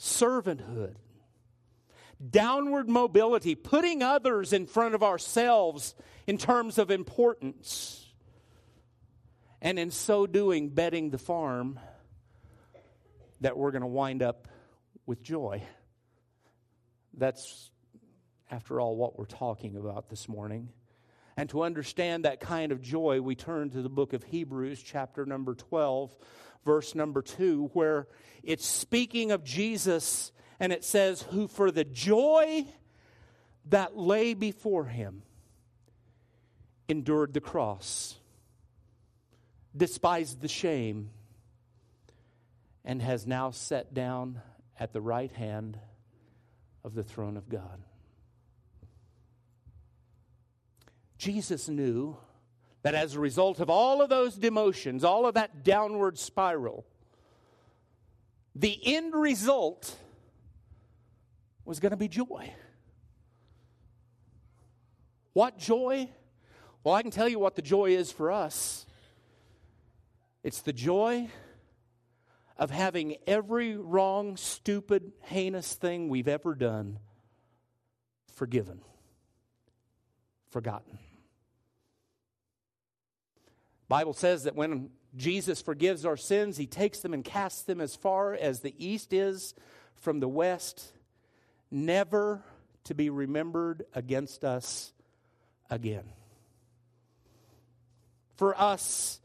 servanthood, 0.00 0.94
downward 2.30 2.88
mobility, 2.88 3.54
putting 3.54 4.02
others 4.02 4.52
in 4.52 4.66
front 4.66 4.94
of 4.94 5.02
ourselves 5.02 5.94
in 6.26 6.38
terms 6.38 6.78
of 6.78 6.90
importance, 6.90 8.08
and 9.60 9.78
in 9.78 9.90
so 9.90 10.26
doing, 10.26 10.70
betting 10.70 11.10
the 11.10 11.18
farm 11.18 11.78
that 13.40 13.56
we're 13.56 13.70
going 13.70 13.82
to 13.82 13.88
wind 13.88 14.22
up 14.22 14.48
with 15.06 15.22
joy. 15.22 15.62
That's, 17.16 17.70
after 18.50 18.80
all, 18.80 18.96
what 18.96 19.18
we're 19.18 19.24
talking 19.24 19.76
about 19.76 20.08
this 20.08 20.28
morning. 20.28 20.68
And 21.36 21.48
to 21.50 21.62
understand 21.62 22.24
that 22.24 22.40
kind 22.40 22.72
of 22.72 22.82
joy, 22.82 23.20
we 23.20 23.34
turn 23.34 23.70
to 23.70 23.82
the 23.82 23.88
book 23.88 24.12
of 24.12 24.22
Hebrews, 24.24 24.82
chapter 24.82 25.24
number 25.24 25.54
12, 25.54 26.14
verse 26.64 26.94
number 26.94 27.22
2, 27.22 27.70
where 27.72 28.08
it's 28.42 28.66
speaking 28.66 29.30
of 29.32 29.42
Jesus 29.44 30.32
and 30.58 30.72
it 30.72 30.84
says, 30.84 31.22
Who 31.30 31.48
for 31.48 31.70
the 31.70 31.84
joy 31.84 32.66
that 33.66 33.96
lay 33.96 34.34
before 34.34 34.84
him 34.84 35.22
endured 36.88 37.32
the 37.32 37.40
cross, 37.40 38.16
despised 39.74 40.40
the 40.40 40.48
shame, 40.48 41.10
and 42.84 43.02
has 43.02 43.26
now 43.26 43.50
sat 43.50 43.92
down 43.94 44.40
at 44.78 44.92
the 44.92 45.00
right 45.00 45.32
hand 45.32 45.78
of 46.84 46.94
the 46.94 47.04
throne 47.04 47.36
of 47.36 47.48
God. 47.48 47.82
Jesus 51.18 51.68
knew 51.68 52.16
that 52.82 52.94
as 52.94 53.14
a 53.14 53.20
result 53.20 53.60
of 53.60 53.68
all 53.68 54.00
of 54.00 54.08
those 54.08 54.38
demotions, 54.38 55.04
all 55.04 55.26
of 55.26 55.34
that 55.34 55.62
downward 55.62 56.18
spiral, 56.18 56.86
the 58.54 58.78
end 58.82 59.14
result 59.14 59.94
was 61.66 61.78
going 61.78 61.90
to 61.90 61.96
be 61.96 62.08
joy. 62.08 62.52
What 65.34 65.58
joy? 65.58 66.08
Well, 66.82 66.94
I 66.94 67.02
can 67.02 67.10
tell 67.10 67.28
you 67.28 67.38
what 67.38 67.54
the 67.54 67.62
joy 67.62 67.90
is 67.90 68.10
for 68.10 68.32
us. 68.32 68.86
It's 70.42 70.62
the 70.62 70.72
joy 70.72 71.28
of 72.60 72.70
having 72.70 73.16
every 73.26 73.74
wrong, 73.74 74.36
stupid, 74.36 75.12
heinous 75.22 75.72
thing 75.74 76.10
we've 76.10 76.28
ever 76.28 76.54
done 76.54 76.98
forgiven, 78.34 78.80
forgotten. 80.50 80.98
Bible 83.88 84.12
says 84.12 84.44
that 84.44 84.54
when 84.54 84.90
Jesus 85.16 85.60
forgives 85.62 86.04
our 86.04 86.18
sins, 86.18 86.56
he 86.56 86.66
takes 86.66 87.00
them 87.00 87.14
and 87.14 87.24
casts 87.24 87.62
them 87.62 87.80
as 87.80 87.96
far 87.96 88.34
as 88.34 88.60
the 88.60 88.74
east 88.78 89.12
is 89.12 89.54
from 89.96 90.20
the 90.20 90.28
west, 90.28 90.92
never 91.70 92.42
to 92.84 92.94
be 92.94 93.10
remembered 93.10 93.84
against 93.94 94.44
us 94.44 94.92
again. 95.70 96.04
For 98.36 98.58
us, 98.58 99.18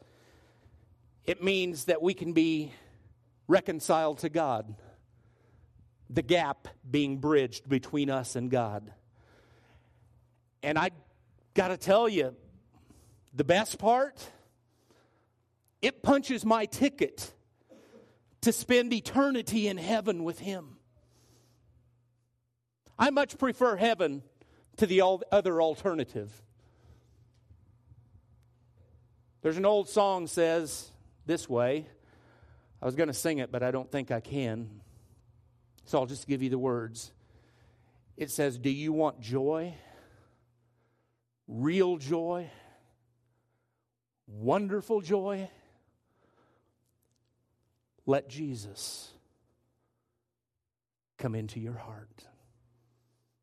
it 1.25 1.43
means 1.43 1.85
that 1.85 2.01
we 2.01 2.13
can 2.13 2.33
be 2.33 2.73
reconciled 3.47 4.19
to 4.19 4.29
God, 4.29 4.75
the 6.09 6.21
gap 6.21 6.67
being 6.89 7.17
bridged 7.17 7.67
between 7.67 8.09
us 8.09 8.35
and 8.35 8.49
God. 8.49 8.91
And 10.63 10.77
I 10.77 10.91
got 11.53 11.69
to 11.69 11.77
tell 11.77 12.09
you, 12.09 12.35
the 13.33 13.43
best 13.43 13.77
part 13.77 14.31
it 15.81 16.01
punches 16.01 16.43
my 16.43 16.65
ticket 16.65 17.31
to 18.41 18.51
spend 18.51 18.93
eternity 18.93 19.67
in 19.67 19.77
heaven 19.77 20.23
with 20.23 20.39
Him. 20.39 20.77
I 22.97 23.09
much 23.09 23.37
prefer 23.37 23.75
heaven 23.75 24.23
to 24.77 24.87
the 24.87 25.01
other 25.31 25.61
alternative. 25.61 26.41
There's 29.41 29.57
an 29.57 29.65
old 29.65 29.89
song 29.89 30.27
says 30.27 30.89
this 31.25 31.47
way. 31.47 31.87
I 32.85 32.87
was 32.87 32.93
going 32.93 33.07
to 33.07 33.15
sing 33.15 33.39
it, 33.39 33.51
but 33.51 33.63
I 33.63 33.71
don't 33.71 33.91
think 33.91 34.11
I 34.11 34.19
can. 34.19 34.69
So 35.85 35.97
I'll 35.97 36.05
just 36.05 36.27
give 36.27 36.43
you 36.43 36.51
the 36.51 36.59
words. 36.59 37.11
It 38.15 38.29
says, 38.29 38.59
Do 38.59 38.69
you 38.69 38.93
want 38.93 39.19
joy? 39.19 39.73
Real 41.47 41.97
joy? 41.97 42.51
Wonderful 44.27 45.01
joy? 45.01 45.49
Let 48.05 48.29
Jesus 48.29 49.09
come 51.17 51.33
into 51.33 51.59
your 51.59 51.73
heart. 51.73 52.23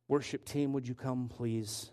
Worship 0.06 0.44
team, 0.44 0.72
would 0.72 0.86
you 0.86 0.94
come, 0.94 1.28
please? 1.28 1.90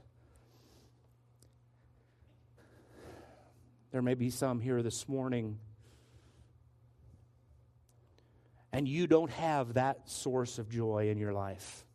There 3.92 4.04
may 4.04 4.14
be 4.14 4.30
some 4.30 4.60
here 4.60 4.84
this 4.84 5.10
morning, 5.10 5.58
and 8.72 8.88
you 8.88 9.08
don't 9.08 9.32
have 9.32 9.74
that 9.74 10.10
source 10.10 10.60
of 10.60 10.70
joy 10.70 11.10
in 11.10 11.18
your 11.18 11.34
life. 11.34 11.86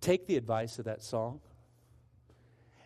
Take 0.00 0.26
the 0.26 0.36
advice 0.36 0.78
of 0.78 0.86
that 0.86 1.02
song. 1.02 1.40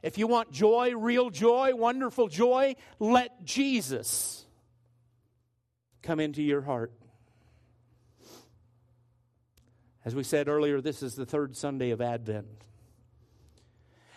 If 0.02 0.18
you 0.18 0.26
want 0.26 0.52
joy, 0.52 0.94
real 0.94 1.30
joy, 1.30 1.74
wonderful 1.74 2.28
joy, 2.28 2.76
let 2.98 3.44
Jesus 3.44 4.44
come 6.02 6.20
into 6.20 6.42
your 6.42 6.60
heart. 6.60 6.92
As 10.04 10.14
we 10.14 10.22
said 10.22 10.48
earlier, 10.48 10.80
this 10.80 11.02
is 11.02 11.16
the 11.16 11.26
third 11.26 11.56
Sunday 11.56 11.90
of 11.90 12.00
Advent. 12.00 12.46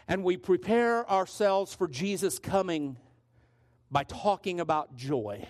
And 0.08 0.24
we 0.24 0.38
prepare 0.38 1.10
ourselves 1.10 1.74
for 1.74 1.88
Jesus 1.88 2.38
coming 2.38 2.98
by 3.90 4.04
talking 4.04 4.60
about 4.60 4.96
joy. 4.96 5.48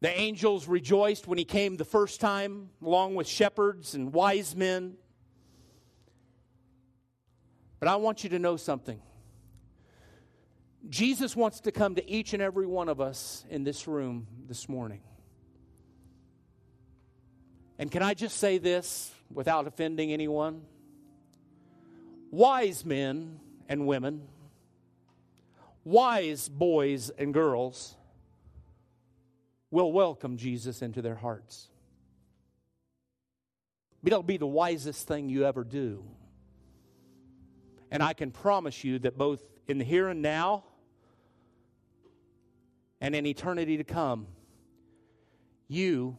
The 0.00 0.18
angels 0.18 0.66
rejoiced 0.66 1.26
when 1.26 1.36
he 1.36 1.44
came 1.44 1.76
the 1.76 1.84
first 1.84 2.20
time, 2.20 2.70
along 2.82 3.16
with 3.16 3.26
shepherds 3.26 3.94
and 3.94 4.12
wise 4.12 4.56
men. 4.56 4.94
But 7.78 7.88
I 7.88 7.96
want 7.96 8.24
you 8.24 8.30
to 8.30 8.38
know 8.38 8.56
something. 8.56 9.00
Jesus 10.88 11.36
wants 11.36 11.60
to 11.60 11.72
come 11.72 11.96
to 11.96 12.10
each 12.10 12.32
and 12.32 12.42
every 12.42 12.66
one 12.66 12.88
of 12.88 13.00
us 13.00 13.44
in 13.50 13.64
this 13.64 13.86
room 13.86 14.26
this 14.48 14.68
morning. 14.68 15.02
And 17.78 17.90
can 17.90 18.02
I 18.02 18.14
just 18.14 18.38
say 18.38 18.56
this 18.56 19.12
without 19.32 19.66
offending 19.66 20.12
anyone? 20.12 20.62
Wise 22.30 22.84
men 22.86 23.40
and 23.68 23.86
women, 23.86 24.22
wise 25.84 26.48
boys 26.48 27.10
and 27.10 27.34
girls 27.34 27.96
will 29.70 29.92
welcome 29.92 30.36
Jesus 30.36 30.82
into 30.82 31.02
their 31.02 31.14
hearts. 31.14 31.68
It'll 34.04 34.22
be 34.22 34.38
the 34.38 34.46
wisest 34.46 35.06
thing 35.06 35.28
you 35.28 35.44
ever 35.44 35.62
do. 35.62 36.04
And 37.90 38.02
I 38.02 38.12
can 38.12 38.30
promise 38.30 38.82
you 38.84 38.98
that 39.00 39.18
both 39.18 39.42
in 39.66 39.78
the 39.78 39.84
here 39.84 40.08
and 40.08 40.22
now 40.22 40.64
and 43.00 43.14
in 43.14 43.26
eternity 43.26 43.76
to 43.76 43.84
come, 43.84 44.26
you 45.68 46.16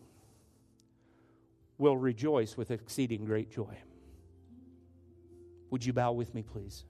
will 1.78 1.98
rejoice 1.98 2.56
with 2.56 2.72
exceeding 2.72 3.26
great 3.26 3.52
joy. 3.52 3.76
Would 5.72 5.86
you 5.86 5.94
bow 5.94 6.12
with 6.12 6.34
me, 6.36 6.44
please? 6.44 6.86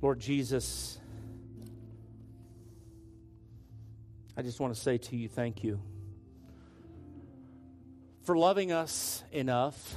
Lord 0.00 0.20
Jesus, 0.20 0.96
I 4.36 4.42
just 4.42 4.60
want 4.60 4.72
to 4.72 4.80
say 4.80 4.98
to 4.98 5.16
you, 5.16 5.28
thank 5.28 5.64
you 5.64 5.80
for 8.22 8.36
loving 8.38 8.70
us 8.70 9.24
enough 9.32 9.96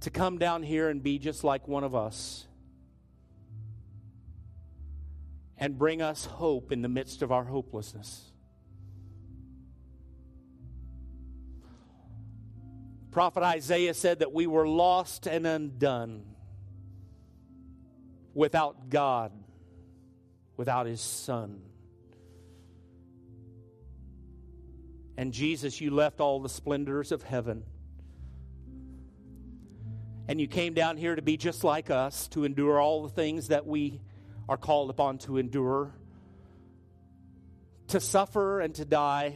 to 0.00 0.10
come 0.10 0.38
down 0.38 0.62
here 0.62 0.88
and 0.88 1.02
be 1.02 1.18
just 1.18 1.42
like 1.42 1.66
one 1.66 1.82
of 1.82 1.96
us 1.96 2.46
and 5.58 5.76
bring 5.76 6.00
us 6.00 6.26
hope 6.26 6.70
in 6.70 6.80
the 6.80 6.88
midst 6.88 7.22
of 7.22 7.32
our 7.32 7.42
hopelessness. 7.42 8.30
Prophet 13.10 13.42
Isaiah 13.42 13.94
said 13.94 14.20
that 14.20 14.32
we 14.32 14.46
were 14.46 14.68
lost 14.68 15.26
and 15.26 15.44
undone 15.44 16.29
without 18.34 18.88
God, 18.90 19.32
without 20.56 20.86
His 20.86 21.00
Son. 21.00 21.60
And 25.16 25.32
Jesus, 25.32 25.80
you 25.80 25.90
left 25.90 26.20
all 26.20 26.40
the 26.40 26.48
splendors 26.48 27.12
of 27.12 27.22
heaven. 27.22 27.64
And 30.28 30.40
you 30.40 30.46
came 30.46 30.74
down 30.74 30.96
here 30.96 31.14
to 31.14 31.22
be 31.22 31.36
just 31.36 31.64
like 31.64 31.90
us, 31.90 32.28
to 32.28 32.44
endure 32.44 32.80
all 32.80 33.02
the 33.02 33.08
things 33.08 33.48
that 33.48 33.66
we 33.66 34.00
are 34.48 34.56
called 34.56 34.90
upon 34.90 35.18
to 35.18 35.38
endure, 35.38 35.92
to 37.88 38.00
suffer 38.00 38.60
and 38.60 38.74
to 38.76 38.84
die 38.84 39.34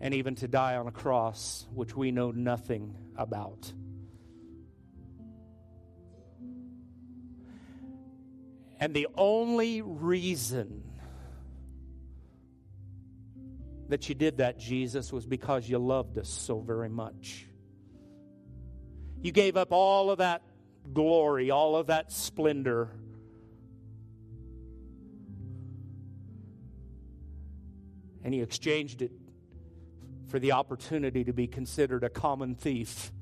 and 0.00 0.14
even 0.14 0.34
to 0.36 0.48
die 0.48 0.76
on 0.76 0.86
a 0.86 0.92
cross, 0.92 1.66
which 1.74 1.94
we 1.94 2.10
know 2.10 2.30
nothing 2.30 2.96
about. 3.16 3.72
And 8.80 8.94
the 8.94 9.08
only 9.14 9.82
reason 9.82 10.82
that 13.90 14.08
you 14.08 14.14
did 14.14 14.38
that, 14.38 14.58
Jesus, 14.58 15.12
was 15.12 15.26
because 15.26 15.68
you 15.68 15.78
loved 15.78 16.16
us 16.16 16.30
so 16.30 16.60
very 16.60 16.88
much. 16.88 17.46
You 19.20 19.32
gave 19.32 19.58
up 19.58 19.68
all 19.70 20.10
of 20.10 20.18
that 20.18 20.42
glory, 20.94 21.50
all 21.50 21.76
of 21.76 21.88
that 21.88 22.10
splendor. 22.10 22.88
And 28.24 28.34
you 28.34 28.42
exchanged 28.42 29.02
it 29.02 29.12
for 30.28 30.38
the 30.38 30.52
opportunity 30.52 31.24
to 31.24 31.34
be 31.34 31.46
considered 31.46 32.02
a 32.02 32.08
common 32.08 32.54
thief, 32.54 33.12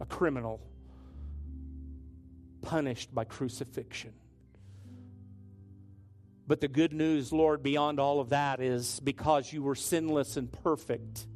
a 0.00 0.06
criminal, 0.06 0.62
punished 2.66 3.14
by 3.14 3.24
crucifixion. 3.24 4.12
But 6.46 6.60
the 6.60 6.68
good 6.68 6.92
news, 6.92 7.32
Lord, 7.32 7.62
beyond 7.62 7.98
all 7.98 8.20
of 8.20 8.28
that 8.30 8.60
is 8.60 9.00
because 9.00 9.52
you 9.52 9.62
were 9.62 9.74
sinless 9.74 10.36
and 10.36 10.52
perfect, 10.52 11.26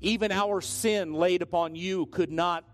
even 0.00 0.32
our 0.32 0.60
sin 0.60 1.12
laid 1.12 1.42
upon 1.42 1.74
you 1.74 2.06
could 2.06 2.30
not 2.30 2.64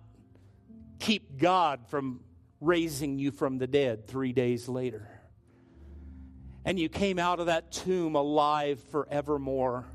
keep 0.99 1.39
God 1.39 1.87
from 1.89 2.21
raising 2.61 3.19
you 3.19 3.31
from 3.31 3.59
the 3.59 3.67
dead 3.67 4.07
three 4.07 4.33
days 4.33 4.69
later 4.69 5.09
and 6.67 6.81
you 6.81 6.89
came 6.89 7.21
out 7.21 7.39
of 7.39 7.47
that 7.47 7.71
tomb 7.71 8.17
alive 8.17 8.81
forevermore. 8.91 9.87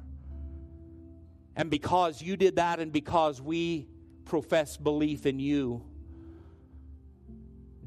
And 1.53 1.69
because 1.69 2.21
you 2.21 2.37
did 2.37 2.55
that, 2.55 2.79
and 2.79 2.93
because 2.93 3.41
we 3.41 3.89
profess 4.23 4.77
belief 4.77 5.25
in 5.25 5.37
you, 5.37 5.83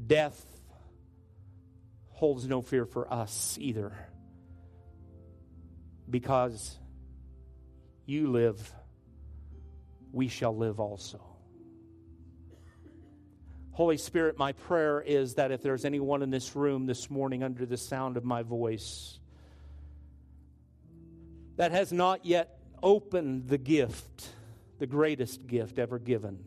death 0.05 0.43
holds 2.09 2.47
no 2.47 2.61
fear 2.61 2.85
for 2.85 3.11
us 3.11 3.57
either. 3.59 3.91
Because 6.09 6.77
you 8.05 8.31
live, 8.31 8.73
we 10.11 10.27
shall 10.27 10.55
live 10.55 10.79
also. 10.79 11.21
Holy 13.71 13.97
Spirit, 13.97 14.37
my 14.37 14.53
prayer 14.53 15.01
is 15.01 15.35
that 15.35 15.51
if 15.51 15.61
there's 15.61 15.83
anyone 15.83 16.21
in 16.21 16.29
this 16.29 16.55
room 16.55 16.85
this 16.85 17.09
morning 17.09 17.43
under 17.43 17.65
the 17.65 17.75
sound 17.75 18.15
of 18.15 18.23
my 18.23 18.41
voice 18.41 19.19
that 21.57 21.71
has 21.71 21.91
not 21.91 22.25
yet 22.25 22.57
opened 22.81 23.49
the 23.49 23.57
gift, 23.57 24.29
the 24.79 24.87
greatest 24.87 25.45
gift 25.45 25.77
ever 25.77 25.99
given, 25.99 26.45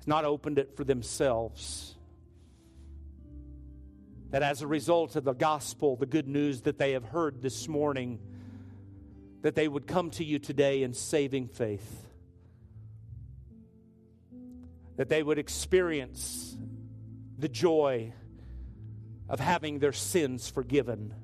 has 0.00 0.06
not 0.06 0.24
opened 0.24 0.58
it 0.58 0.76
for 0.76 0.84
themselves, 0.84 1.94
that 4.30 4.42
as 4.42 4.62
a 4.62 4.66
result 4.66 5.16
of 5.16 5.24
the 5.24 5.32
gospel, 5.32 5.96
the 5.96 6.06
good 6.06 6.28
news 6.28 6.62
that 6.62 6.78
they 6.78 6.92
have 6.92 7.04
heard 7.04 7.40
this 7.40 7.68
morning, 7.68 8.18
that 9.42 9.54
they 9.54 9.68
would 9.68 9.86
come 9.86 10.10
to 10.10 10.24
you 10.24 10.38
today 10.38 10.82
in 10.82 10.92
saving 10.92 11.48
faith 11.48 12.06
that 15.00 15.08
they 15.08 15.22
would 15.22 15.38
experience 15.38 16.54
the 17.38 17.48
joy 17.48 18.12
of 19.30 19.40
having 19.40 19.78
their 19.78 19.94
sins 19.94 20.50
forgiven, 20.50 21.14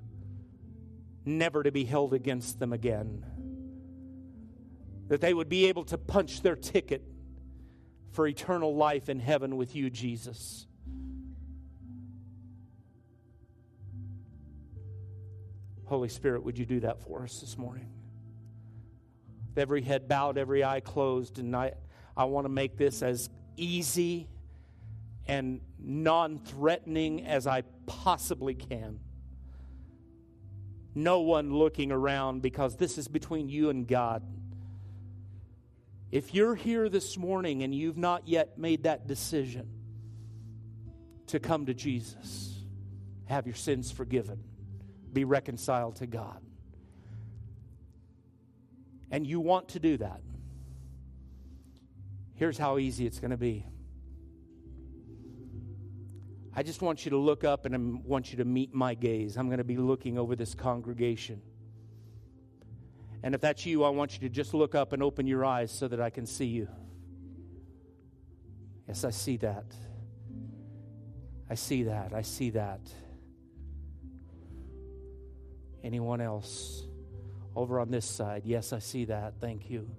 never 1.26 1.62
to 1.62 1.70
be 1.70 1.84
held 1.84 2.14
against 2.14 2.58
them 2.58 2.72
again. 2.72 3.22
That 5.08 5.20
they 5.20 5.34
would 5.34 5.50
be 5.50 5.66
able 5.66 5.84
to 5.84 5.98
punch 5.98 6.40
their 6.40 6.56
ticket 6.56 7.02
for 8.16 8.26
eternal 8.26 8.74
life 8.74 9.10
in 9.10 9.20
heaven 9.20 9.58
with 9.58 9.76
you, 9.76 9.90
Jesus. 9.90 10.66
Holy 15.84 16.08
Spirit, 16.08 16.42
would 16.42 16.56
you 16.56 16.64
do 16.64 16.80
that 16.80 17.02
for 17.02 17.24
us 17.24 17.40
this 17.40 17.58
morning? 17.58 17.90
With 19.50 19.58
every 19.58 19.82
head 19.82 20.08
bowed, 20.08 20.38
every 20.38 20.64
eye 20.64 20.80
closed, 20.80 21.38
and 21.38 21.54
I, 21.54 21.74
I 22.16 22.24
want 22.24 22.46
to 22.46 22.48
make 22.48 22.78
this 22.78 23.02
as 23.02 23.28
easy 23.58 24.28
and 25.28 25.60
non 25.78 26.38
threatening 26.38 27.26
as 27.26 27.46
I 27.46 27.64
possibly 27.84 28.54
can. 28.54 28.98
No 30.94 31.20
one 31.20 31.52
looking 31.52 31.92
around 31.92 32.40
because 32.40 32.76
this 32.76 32.96
is 32.96 33.08
between 33.08 33.50
you 33.50 33.68
and 33.68 33.86
God. 33.86 34.22
If 36.16 36.32
you're 36.32 36.54
here 36.54 36.88
this 36.88 37.18
morning 37.18 37.62
and 37.62 37.74
you've 37.74 37.98
not 37.98 38.26
yet 38.26 38.56
made 38.56 38.84
that 38.84 39.06
decision 39.06 39.68
to 41.26 41.38
come 41.38 41.66
to 41.66 41.74
Jesus, 41.74 42.58
have 43.26 43.46
your 43.46 43.54
sins 43.54 43.90
forgiven, 43.90 44.42
be 45.12 45.24
reconciled 45.24 45.96
to 45.96 46.06
God, 46.06 46.40
and 49.10 49.26
you 49.26 49.40
want 49.40 49.68
to 49.68 49.78
do 49.78 49.98
that, 49.98 50.22
Here's 52.36 52.56
how 52.56 52.78
easy 52.78 53.04
it's 53.04 53.18
going 53.18 53.32
to 53.32 53.36
be. 53.36 53.66
I 56.54 56.62
just 56.62 56.80
want 56.80 57.04
you 57.04 57.10
to 57.10 57.18
look 57.18 57.44
up 57.44 57.66
and 57.66 57.74
I 57.74 57.78
want 57.78 58.30
you 58.30 58.38
to 58.38 58.44
meet 58.46 58.72
my 58.72 58.94
gaze. 58.94 59.36
I'm 59.36 59.48
going 59.48 59.58
to 59.58 59.64
be 59.64 59.76
looking 59.76 60.16
over 60.16 60.34
this 60.34 60.54
congregation. 60.54 61.42
And 63.26 63.34
if 63.34 63.40
that's 63.40 63.66
you, 63.66 63.82
I 63.82 63.88
want 63.88 64.14
you 64.14 64.20
to 64.20 64.28
just 64.28 64.54
look 64.54 64.76
up 64.76 64.92
and 64.92 65.02
open 65.02 65.26
your 65.26 65.44
eyes 65.44 65.72
so 65.72 65.88
that 65.88 66.00
I 66.00 66.10
can 66.10 66.26
see 66.26 66.46
you. 66.46 66.68
Yes, 68.86 69.02
I 69.04 69.10
see 69.10 69.36
that. 69.38 69.66
I 71.50 71.56
see 71.56 71.82
that. 71.82 72.14
I 72.14 72.22
see 72.22 72.50
that. 72.50 72.80
Anyone 75.82 76.20
else? 76.20 76.84
Over 77.54 77.80
on 77.80 77.90
this 77.90 78.06
side. 78.06 78.42
Yes, 78.44 78.72
I 78.72 78.78
see 78.78 79.06
that. 79.06 79.34
Thank 79.40 79.70
you 79.70 79.90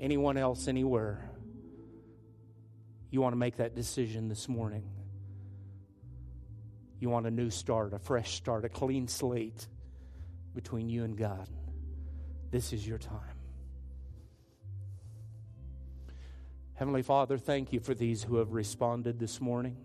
anyone 0.00 0.36
else 0.36 0.68
anywhere, 0.68 1.30
you 3.10 3.20
want 3.20 3.32
to 3.32 3.38
make 3.38 3.56
that 3.56 3.74
decision 3.74 4.28
this 4.28 4.48
morning. 4.48 4.84
You 7.00 7.10
want 7.10 7.26
a 7.26 7.30
new 7.30 7.50
start, 7.50 7.92
a 7.92 7.98
fresh 7.98 8.34
start, 8.34 8.64
a 8.64 8.68
clean 8.68 9.08
slate 9.08 9.66
between 10.54 10.88
you 10.88 11.04
and 11.04 11.16
God. 11.16 11.48
This 12.54 12.72
is 12.72 12.86
your 12.86 12.98
time. 12.98 13.18
Heavenly 16.74 17.02
Father, 17.02 17.36
thank 17.36 17.72
you 17.72 17.80
for 17.80 17.94
these 17.94 18.22
who 18.22 18.36
have 18.36 18.52
responded 18.52 19.18
this 19.18 19.40
morning. 19.40 19.76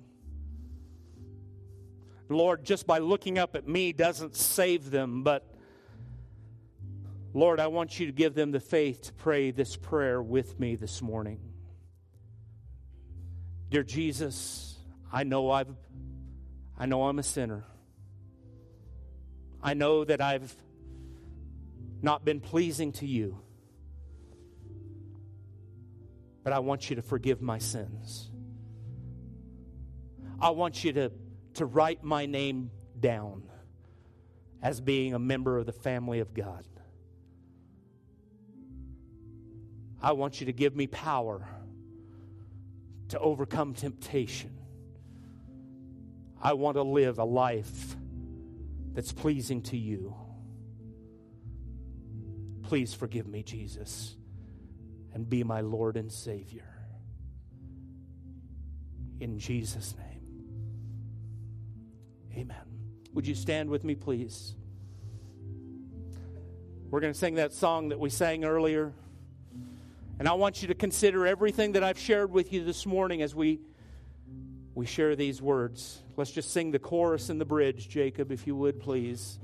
Lord, 2.29 2.63
just 2.63 2.85
by 2.85 2.99
looking 2.99 3.39
up 3.39 3.55
at 3.55 3.67
me 3.67 3.91
doesn't 3.91 4.35
save 4.35 4.91
them, 4.91 5.23
but 5.23 5.51
Lord, 7.33 7.59
I 7.59 7.65
want 7.65 7.99
you 7.99 8.05
to 8.05 8.11
give 8.11 8.35
them 8.35 8.51
the 8.51 8.59
faith 8.59 9.01
to 9.01 9.13
pray 9.13 9.49
this 9.49 9.75
prayer 9.75 10.21
with 10.21 10.59
me 10.59 10.75
this 10.75 11.01
morning. 11.01 11.39
Dear 13.71 13.81
Jesus, 13.81 14.77
I 15.11 15.23
know 15.23 15.49
I've 15.49 15.75
I 16.77 16.85
know 16.85 17.05
I'm 17.05 17.17
a 17.17 17.23
sinner. 17.23 17.63
I 19.59 19.73
know 19.73 20.03
that 20.03 20.21
I've 20.21 20.55
not 22.01 22.25
been 22.25 22.39
pleasing 22.39 22.91
to 22.93 23.05
you. 23.05 23.41
but 26.49 26.55
I 26.55 26.59
want 26.59 26.89
you 26.89 26.95
to 26.95 27.03
forgive 27.03 27.43
my 27.43 27.59
sins. 27.59 28.31
I 30.41 30.49
want 30.49 30.83
you 30.83 30.93
to, 30.93 31.11
to 31.55 31.65
write 31.67 32.03
my 32.03 32.25
name 32.25 32.71
down 32.99 33.43
as 34.59 34.81
being 34.81 35.13
a 35.13 35.19
member 35.19 35.59
of 35.59 35.67
the 35.67 35.71
family 35.71 36.21
of 36.21 36.33
God. 36.33 36.65
I 40.01 40.13
want 40.13 40.39
you 40.39 40.47
to 40.47 40.51
give 40.51 40.75
me 40.75 40.87
power 40.87 41.47
to 43.09 43.19
overcome 43.19 43.75
temptation. 43.75 44.57
I 46.41 46.53
want 46.53 46.77
to 46.77 46.83
live 46.83 47.19
a 47.19 47.25
life 47.25 47.95
that's 48.93 49.11
pleasing 49.11 49.61
to 49.63 49.77
you. 49.77 50.15
Please 52.69 52.93
forgive 52.93 53.27
me, 53.27 53.41
Jesus, 53.41 54.15
and 55.15 55.27
be 55.27 55.43
my 55.43 55.61
Lord 55.61 55.97
and 55.97 56.11
Savior. 56.11 56.69
In 59.19 59.39
Jesus' 59.39 59.95
name. 59.97 60.21
Amen. 62.37 62.61
Would 63.15 63.25
you 63.25 63.33
stand 63.33 63.71
with 63.71 63.83
me, 63.83 63.95
please? 63.95 64.53
We're 66.91 66.99
going 66.99 67.11
to 67.11 67.17
sing 67.17 67.33
that 67.35 67.53
song 67.53 67.89
that 67.89 67.99
we 67.99 68.11
sang 68.11 68.45
earlier. 68.45 68.93
And 70.19 70.27
I 70.27 70.33
want 70.33 70.61
you 70.61 70.67
to 70.67 70.75
consider 70.75 71.25
everything 71.25 71.71
that 71.71 71.83
I've 71.83 71.97
shared 71.97 72.29
with 72.29 72.53
you 72.53 72.63
this 72.63 72.85
morning 72.85 73.23
as 73.23 73.33
we 73.33 73.61
we 74.75 74.85
share 74.85 75.15
these 75.15 75.41
words. 75.41 76.03
Let's 76.17 76.29
just 76.29 76.51
sing 76.51 76.69
the 76.69 76.77
chorus 76.77 77.29
and 77.29 77.41
the 77.41 77.45
bridge, 77.45 77.89
Jacob, 77.89 78.31
if 78.31 78.45
you 78.45 78.55
would, 78.55 78.79
please. 78.79 79.39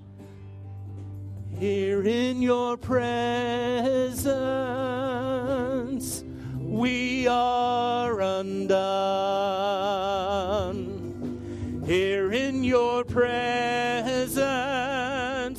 Here 1.58 2.04
in 2.04 2.42
your 2.42 2.76
presence, 2.76 4.26
we 6.60 7.28
are 7.28 8.20
undone. 8.20 8.66
Here 11.86 12.34
in 12.34 12.62
your 12.66 13.06
presence, 13.06 14.36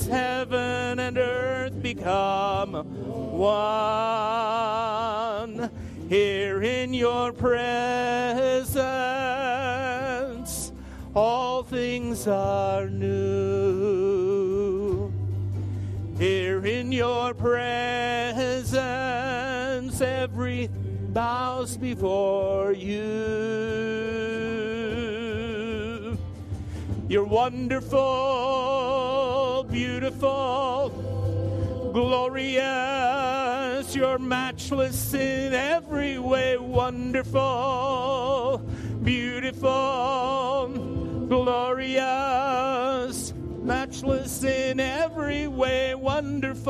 heaven 0.06 0.98
and 0.98 1.16
earth 1.16 1.80
become 1.80 2.74
one. 3.38 4.10
Here 6.10 6.62
in 6.62 6.92
your 6.92 7.32
presence, 7.32 8.72
all 11.14 11.62
things 11.62 12.26
are 12.26 12.90
new. 12.90 13.55
In 16.66 16.90
your 16.90 17.32
presence, 17.32 18.74
every 20.00 20.68
bows 21.12 21.76
before 21.76 22.72
you. 22.72 22.96
You're 27.08 27.24
wonderful, 27.24 29.64
beautiful, 29.70 30.88
glorious. 31.94 32.64
You're 33.94 34.18
matchless 34.18 35.14
in 35.14 35.54
every 35.54 36.18
way, 36.18 36.58
wonderful, 36.58 38.58
beautiful, 39.04 40.66
glorious, 41.28 42.45
matchless 43.96 44.44
in 44.44 44.78
every 44.78 45.48
way, 45.48 45.94
wonderful, 45.94 46.68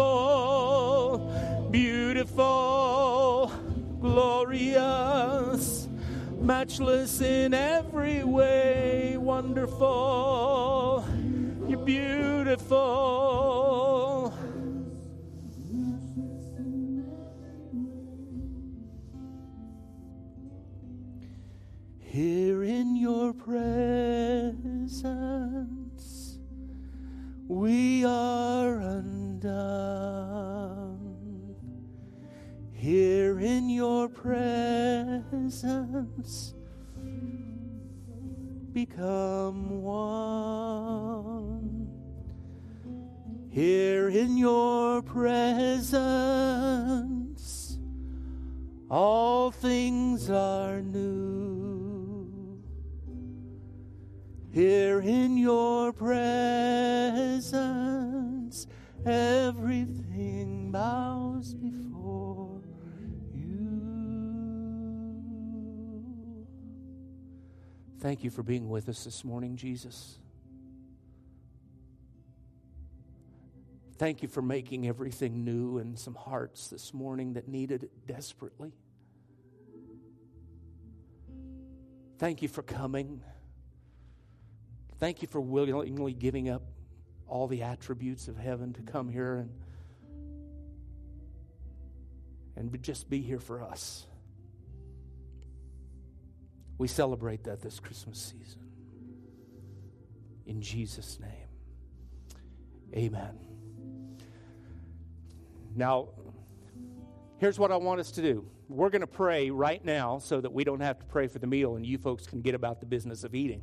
beautiful, 1.73 3.51
glorious, 4.01 5.89
matchless 6.39 7.21
in 7.21 7.53
every 7.53 8.23
way, 8.23 9.17
wonderful. 9.19 11.05
You're 11.67 11.85
beautiful. 11.85 13.13
Here 21.99 22.63
in 22.63 22.95
your 22.95 23.33
presence, 23.35 25.03
we 27.57 28.05
are 28.05 28.79
undone. 28.81 29.41
Here 32.73 33.41
in 33.41 33.71
your 33.71 34.11
presence, 34.11 35.65
become 38.75 39.83
one. 39.83 41.89
Here 43.49 44.11
in 44.11 44.37
your 44.37 45.01
presence, 45.01 46.03
all 48.91 49.51
things 49.51 50.29
are 50.29 50.83
new. 50.83 51.56
Here 54.57 55.01
in 55.01 55.37
your 55.37 55.93
presence, 55.93 56.17
everything 59.05 60.73
bows 60.73 61.53
before 61.53 62.63
you. 63.35 63.67
Thank 68.01 68.25
you 68.25 68.31
for 68.31 68.43
being 68.43 68.71
with 68.71 68.89
us 68.89 69.05
this 69.05 69.27
morning, 69.27 69.57
Jesus. 69.57 70.17
Thank 73.99 74.23
you 74.23 74.29
for 74.29 74.41
making 74.41 74.89
everything 74.89 75.45
new 75.45 75.77
in 75.77 75.99
some 75.99 76.15
hearts 76.15 76.69
this 76.69 76.95
morning 76.95 77.35
that 77.35 77.47
needed 77.47 77.83
it 77.83 78.07
desperately. 78.07 78.73
Thank 82.17 82.41
you 82.41 82.49
for 82.49 82.63
coming. 82.63 83.21
Thank 84.99 85.23
you 85.23 85.29
for 85.29 85.41
willingly 85.41 86.13
giving 86.13 86.49
up 86.49 86.63
all 87.29 87.47
the 87.47 87.63
attributes 87.63 88.29
of 88.29 88.37
heaven 88.37 88.73
to 88.75 88.83
come 88.83 89.09
here 89.09 89.37
and 89.37 89.51
and 92.57 92.83
just 92.83 93.11
be 93.11 93.21
here 93.21 93.39
for 93.39 93.63
us. 93.63 94.07
We 96.79 96.89
celebrate 96.89 97.45
that 97.45 97.61
this 97.61 97.81
Christmas 97.81 98.19
season. 98.19 98.61
In 100.47 100.61
Jesus' 100.61 101.19
name. 101.21 101.31
Amen. 102.95 103.39
Now, 105.75 106.09
here's 107.39 107.59
what 107.59 107.71
I 107.71 107.77
want 107.77 108.01
us 108.01 108.11
to 108.13 108.23
do. 108.23 108.47
We're 108.69 108.91
going 108.91 109.01
to 109.01 109.07
pray 109.07 109.51
right 109.51 109.85
now 109.85 110.19
so 110.19 110.41
that 110.41 110.53
we 110.53 110.65
don't 110.65 110.81
have 110.81 110.99
to 110.99 111.05
pray 111.07 111.27
for 111.27 111.39
the 111.39 111.47
meal 111.47 111.77
and 111.77 111.85
you 111.85 111.99
folks 111.99 112.27
can 112.27 112.41
get 112.41 112.55
about 112.55 112.81
the 112.81 112.87
business 112.87 113.23
of 113.23 113.35
eating. 113.35 113.63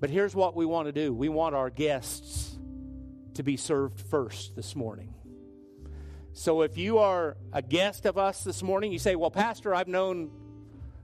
But 0.00 0.10
here's 0.10 0.34
what 0.34 0.54
we 0.54 0.66
want 0.66 0.86
to 0.86 0.92
do 0.92 1.12
we 1.12 1.28
want 1.28 1.54
our 1.54 1.70
guests 1.70 2.56
to 3.34 3.42
be 3.42 3.56
served 3.56 4.00
first 4.00 4.54
this 4.56 4.74
morning. 4.76 5.14
So 6.32 6.62
if 6.62 6.78
you 6.78 6.98
are 6.98 7.36
a 7.52 7.62
guest 7.62 8.06
of 8.06 8.16
us 8.16 8.44
this 8.44 8.62
morning, 8.62 8.92
you 8.92 8.98
say, 8.98 9.16
Well, 9.16 9.30
Pastor, 9.30 9.74
I've 9.74 9.88
known 9.88 10.30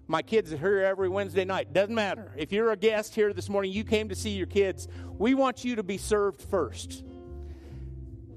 my 0.07 0.23
kids 0.23 0.53
are 0.53 0.57
here 0.57 0.81
every 0.81 1.09
Wednesday 1.09 1.45
night. 1.45 1.73
Doesn't 1.73 1.95
matter. 1.95 2.33
If 2.37 2.53
you're 2.53 2.71
a 2.71 2.77
guest 2.77 3.15
here 3.15 3.33
this 3.33 3.49
morning, 3.49 3.73
you 3.73 3.85
came 3.85 4.11
to 4.11 4.15
see 4.15 4.31
your 4.31 4.47
kids, 4.47 4.87
we 5.19 5.35
want 5.35 5.65
you 5.65 5.77
to 5.77 5.83
be 5.83 5.97
served 5.97 6.43
first 6.43 7.05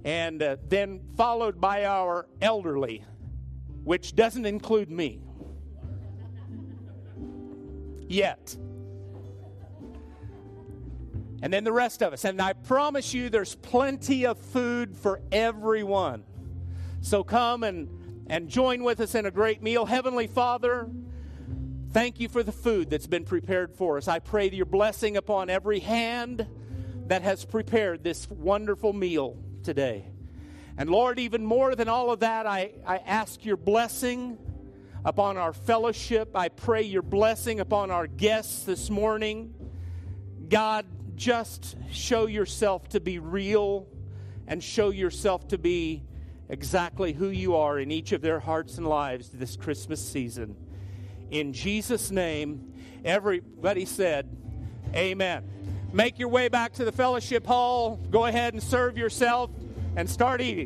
and 0.05 0.41
uh, 0.41 0.55
then 0.69 1.01
followed 1.17 1.59
by 1.59 1.85
our 1.85 2.27
elderly, 2.41 3.03
which 3.83 4.15
doesn't 4.15 4.45
include 4.45 4.89
me 4.89 5.21
yet. 8.07 8.55
And 11.41 11.53
then 11.53 11.63
the 11.63 11.71
rest 11.71 12.01
of 12.01 12.13
us. 12.13 12.25
And 12.25 12.41
I 12.41 12.53
promise 12.53 13.13
you, 13.13 13.29
there's 13.29 13.55
plenty 13.55 14.25
of 14.25 14.39
food 14.39 14.97
for 14.97 15.21
everyone. 15.31 16.23
So 17.01 17.23
come 17.23 17.63
and, 17.63 18.25
and 18.27 18.49
join 18.49 18.83
with 18.83 18.99
us 18.99 19.13
in 19.13 19.25
a 19.25 19.31
great 19.31 19.61
meal. 19.61 19.85
Heavenly 19.85 20.27
Father, 20.27 20.89
thank 21.91 22.19
you 22.19 22.27
for 22.27 22.41
the 22.41 22.51
food 22.51 22.89
that's 22.89 23.07
been 23.07 23.23
prepared 23.23 23.75
for 23.75 23.97
us. 23.97 24.07
I 24.07 24.19
pray 24.19 24.49
your 24.49 24.65
blessing 24.65 25.15
upon 25.15 25.49
every 25.49 25.79
hand 25.79 26.47
that 27.05 27.21
has 27.21 27.45
prepared 27.45 28.03
this 28.03 28.29
wonderful 28.29 28.93
meal 28.93 29.37
today. 29.63 30.05
And 30.77 30.89
Lord, 30.89 31.19
even 31.19 31.45
more 31.45 31.75
than 31.75 31.87
all 31.87 32.11
of 32.11 32.19
that, 32.19 32.45
I, 32.45 32.71
I 32.85 32.97
ask 32.97 33.45
your 33.45 33.57
blessing 33.57 34.37
upon 35.05 35.37
our 35.37 35.53
fellowship. 35.53 36.35
I 36.35 36.49
pray 36.49 36.81
your 36.81 37.01
blessing 37.01 37.59
upon 37.59 37.91
our 37.91 38.07
guests 38.07 38.63
this 38.63 38.89
morning. 38.89 39.53
God, 40.49 40.85
just 41.17 41.75
show 41.91 42.27
yourself 42.27 42.87
to 42.89 42.99
be 42.99 43.19
real 43.19 43.87
and 44.47 44.63
show 44.63 44.91
yourself 44.91 45.47
to 45.49 45.57
be 45.57 46.03
exactly 46.47 47.11
who 47.11 47.27
you 47.27 47.55
are 47.57 47.79
in 47.79 47.91
each 47.91 48.13
of 48.13 48.21
their 48.21 48.39
hearts 48.39 48.77
and 48.77 48.87
lives 48.87 49.29
this 49.29 49.57
Christmas 49.57 49.99
season. 49.99 50.55
In 51.29 51.51
Jesus' 51.51 52.11
name, 52.11 52.73
everybody 53.03 53.85
said, 53.85 54.29
Amen. 54.95 55.43
Make 55.91 56.19
your 56.19 56.29
way 56.29 56.47
back 56.47 56.73
to 56.73 56.85
the 56.85 56.91
fellowship 56.91 57.45
hall. 57.45 57.97
Go 58.09 58.25
ahead 58.25 58.53
and 58.53 58.63
serve 58.63 58.97
yourself 58.97 59.49
and 59.95 60.09
start 60.09 60.39
eating. 60.39 60.65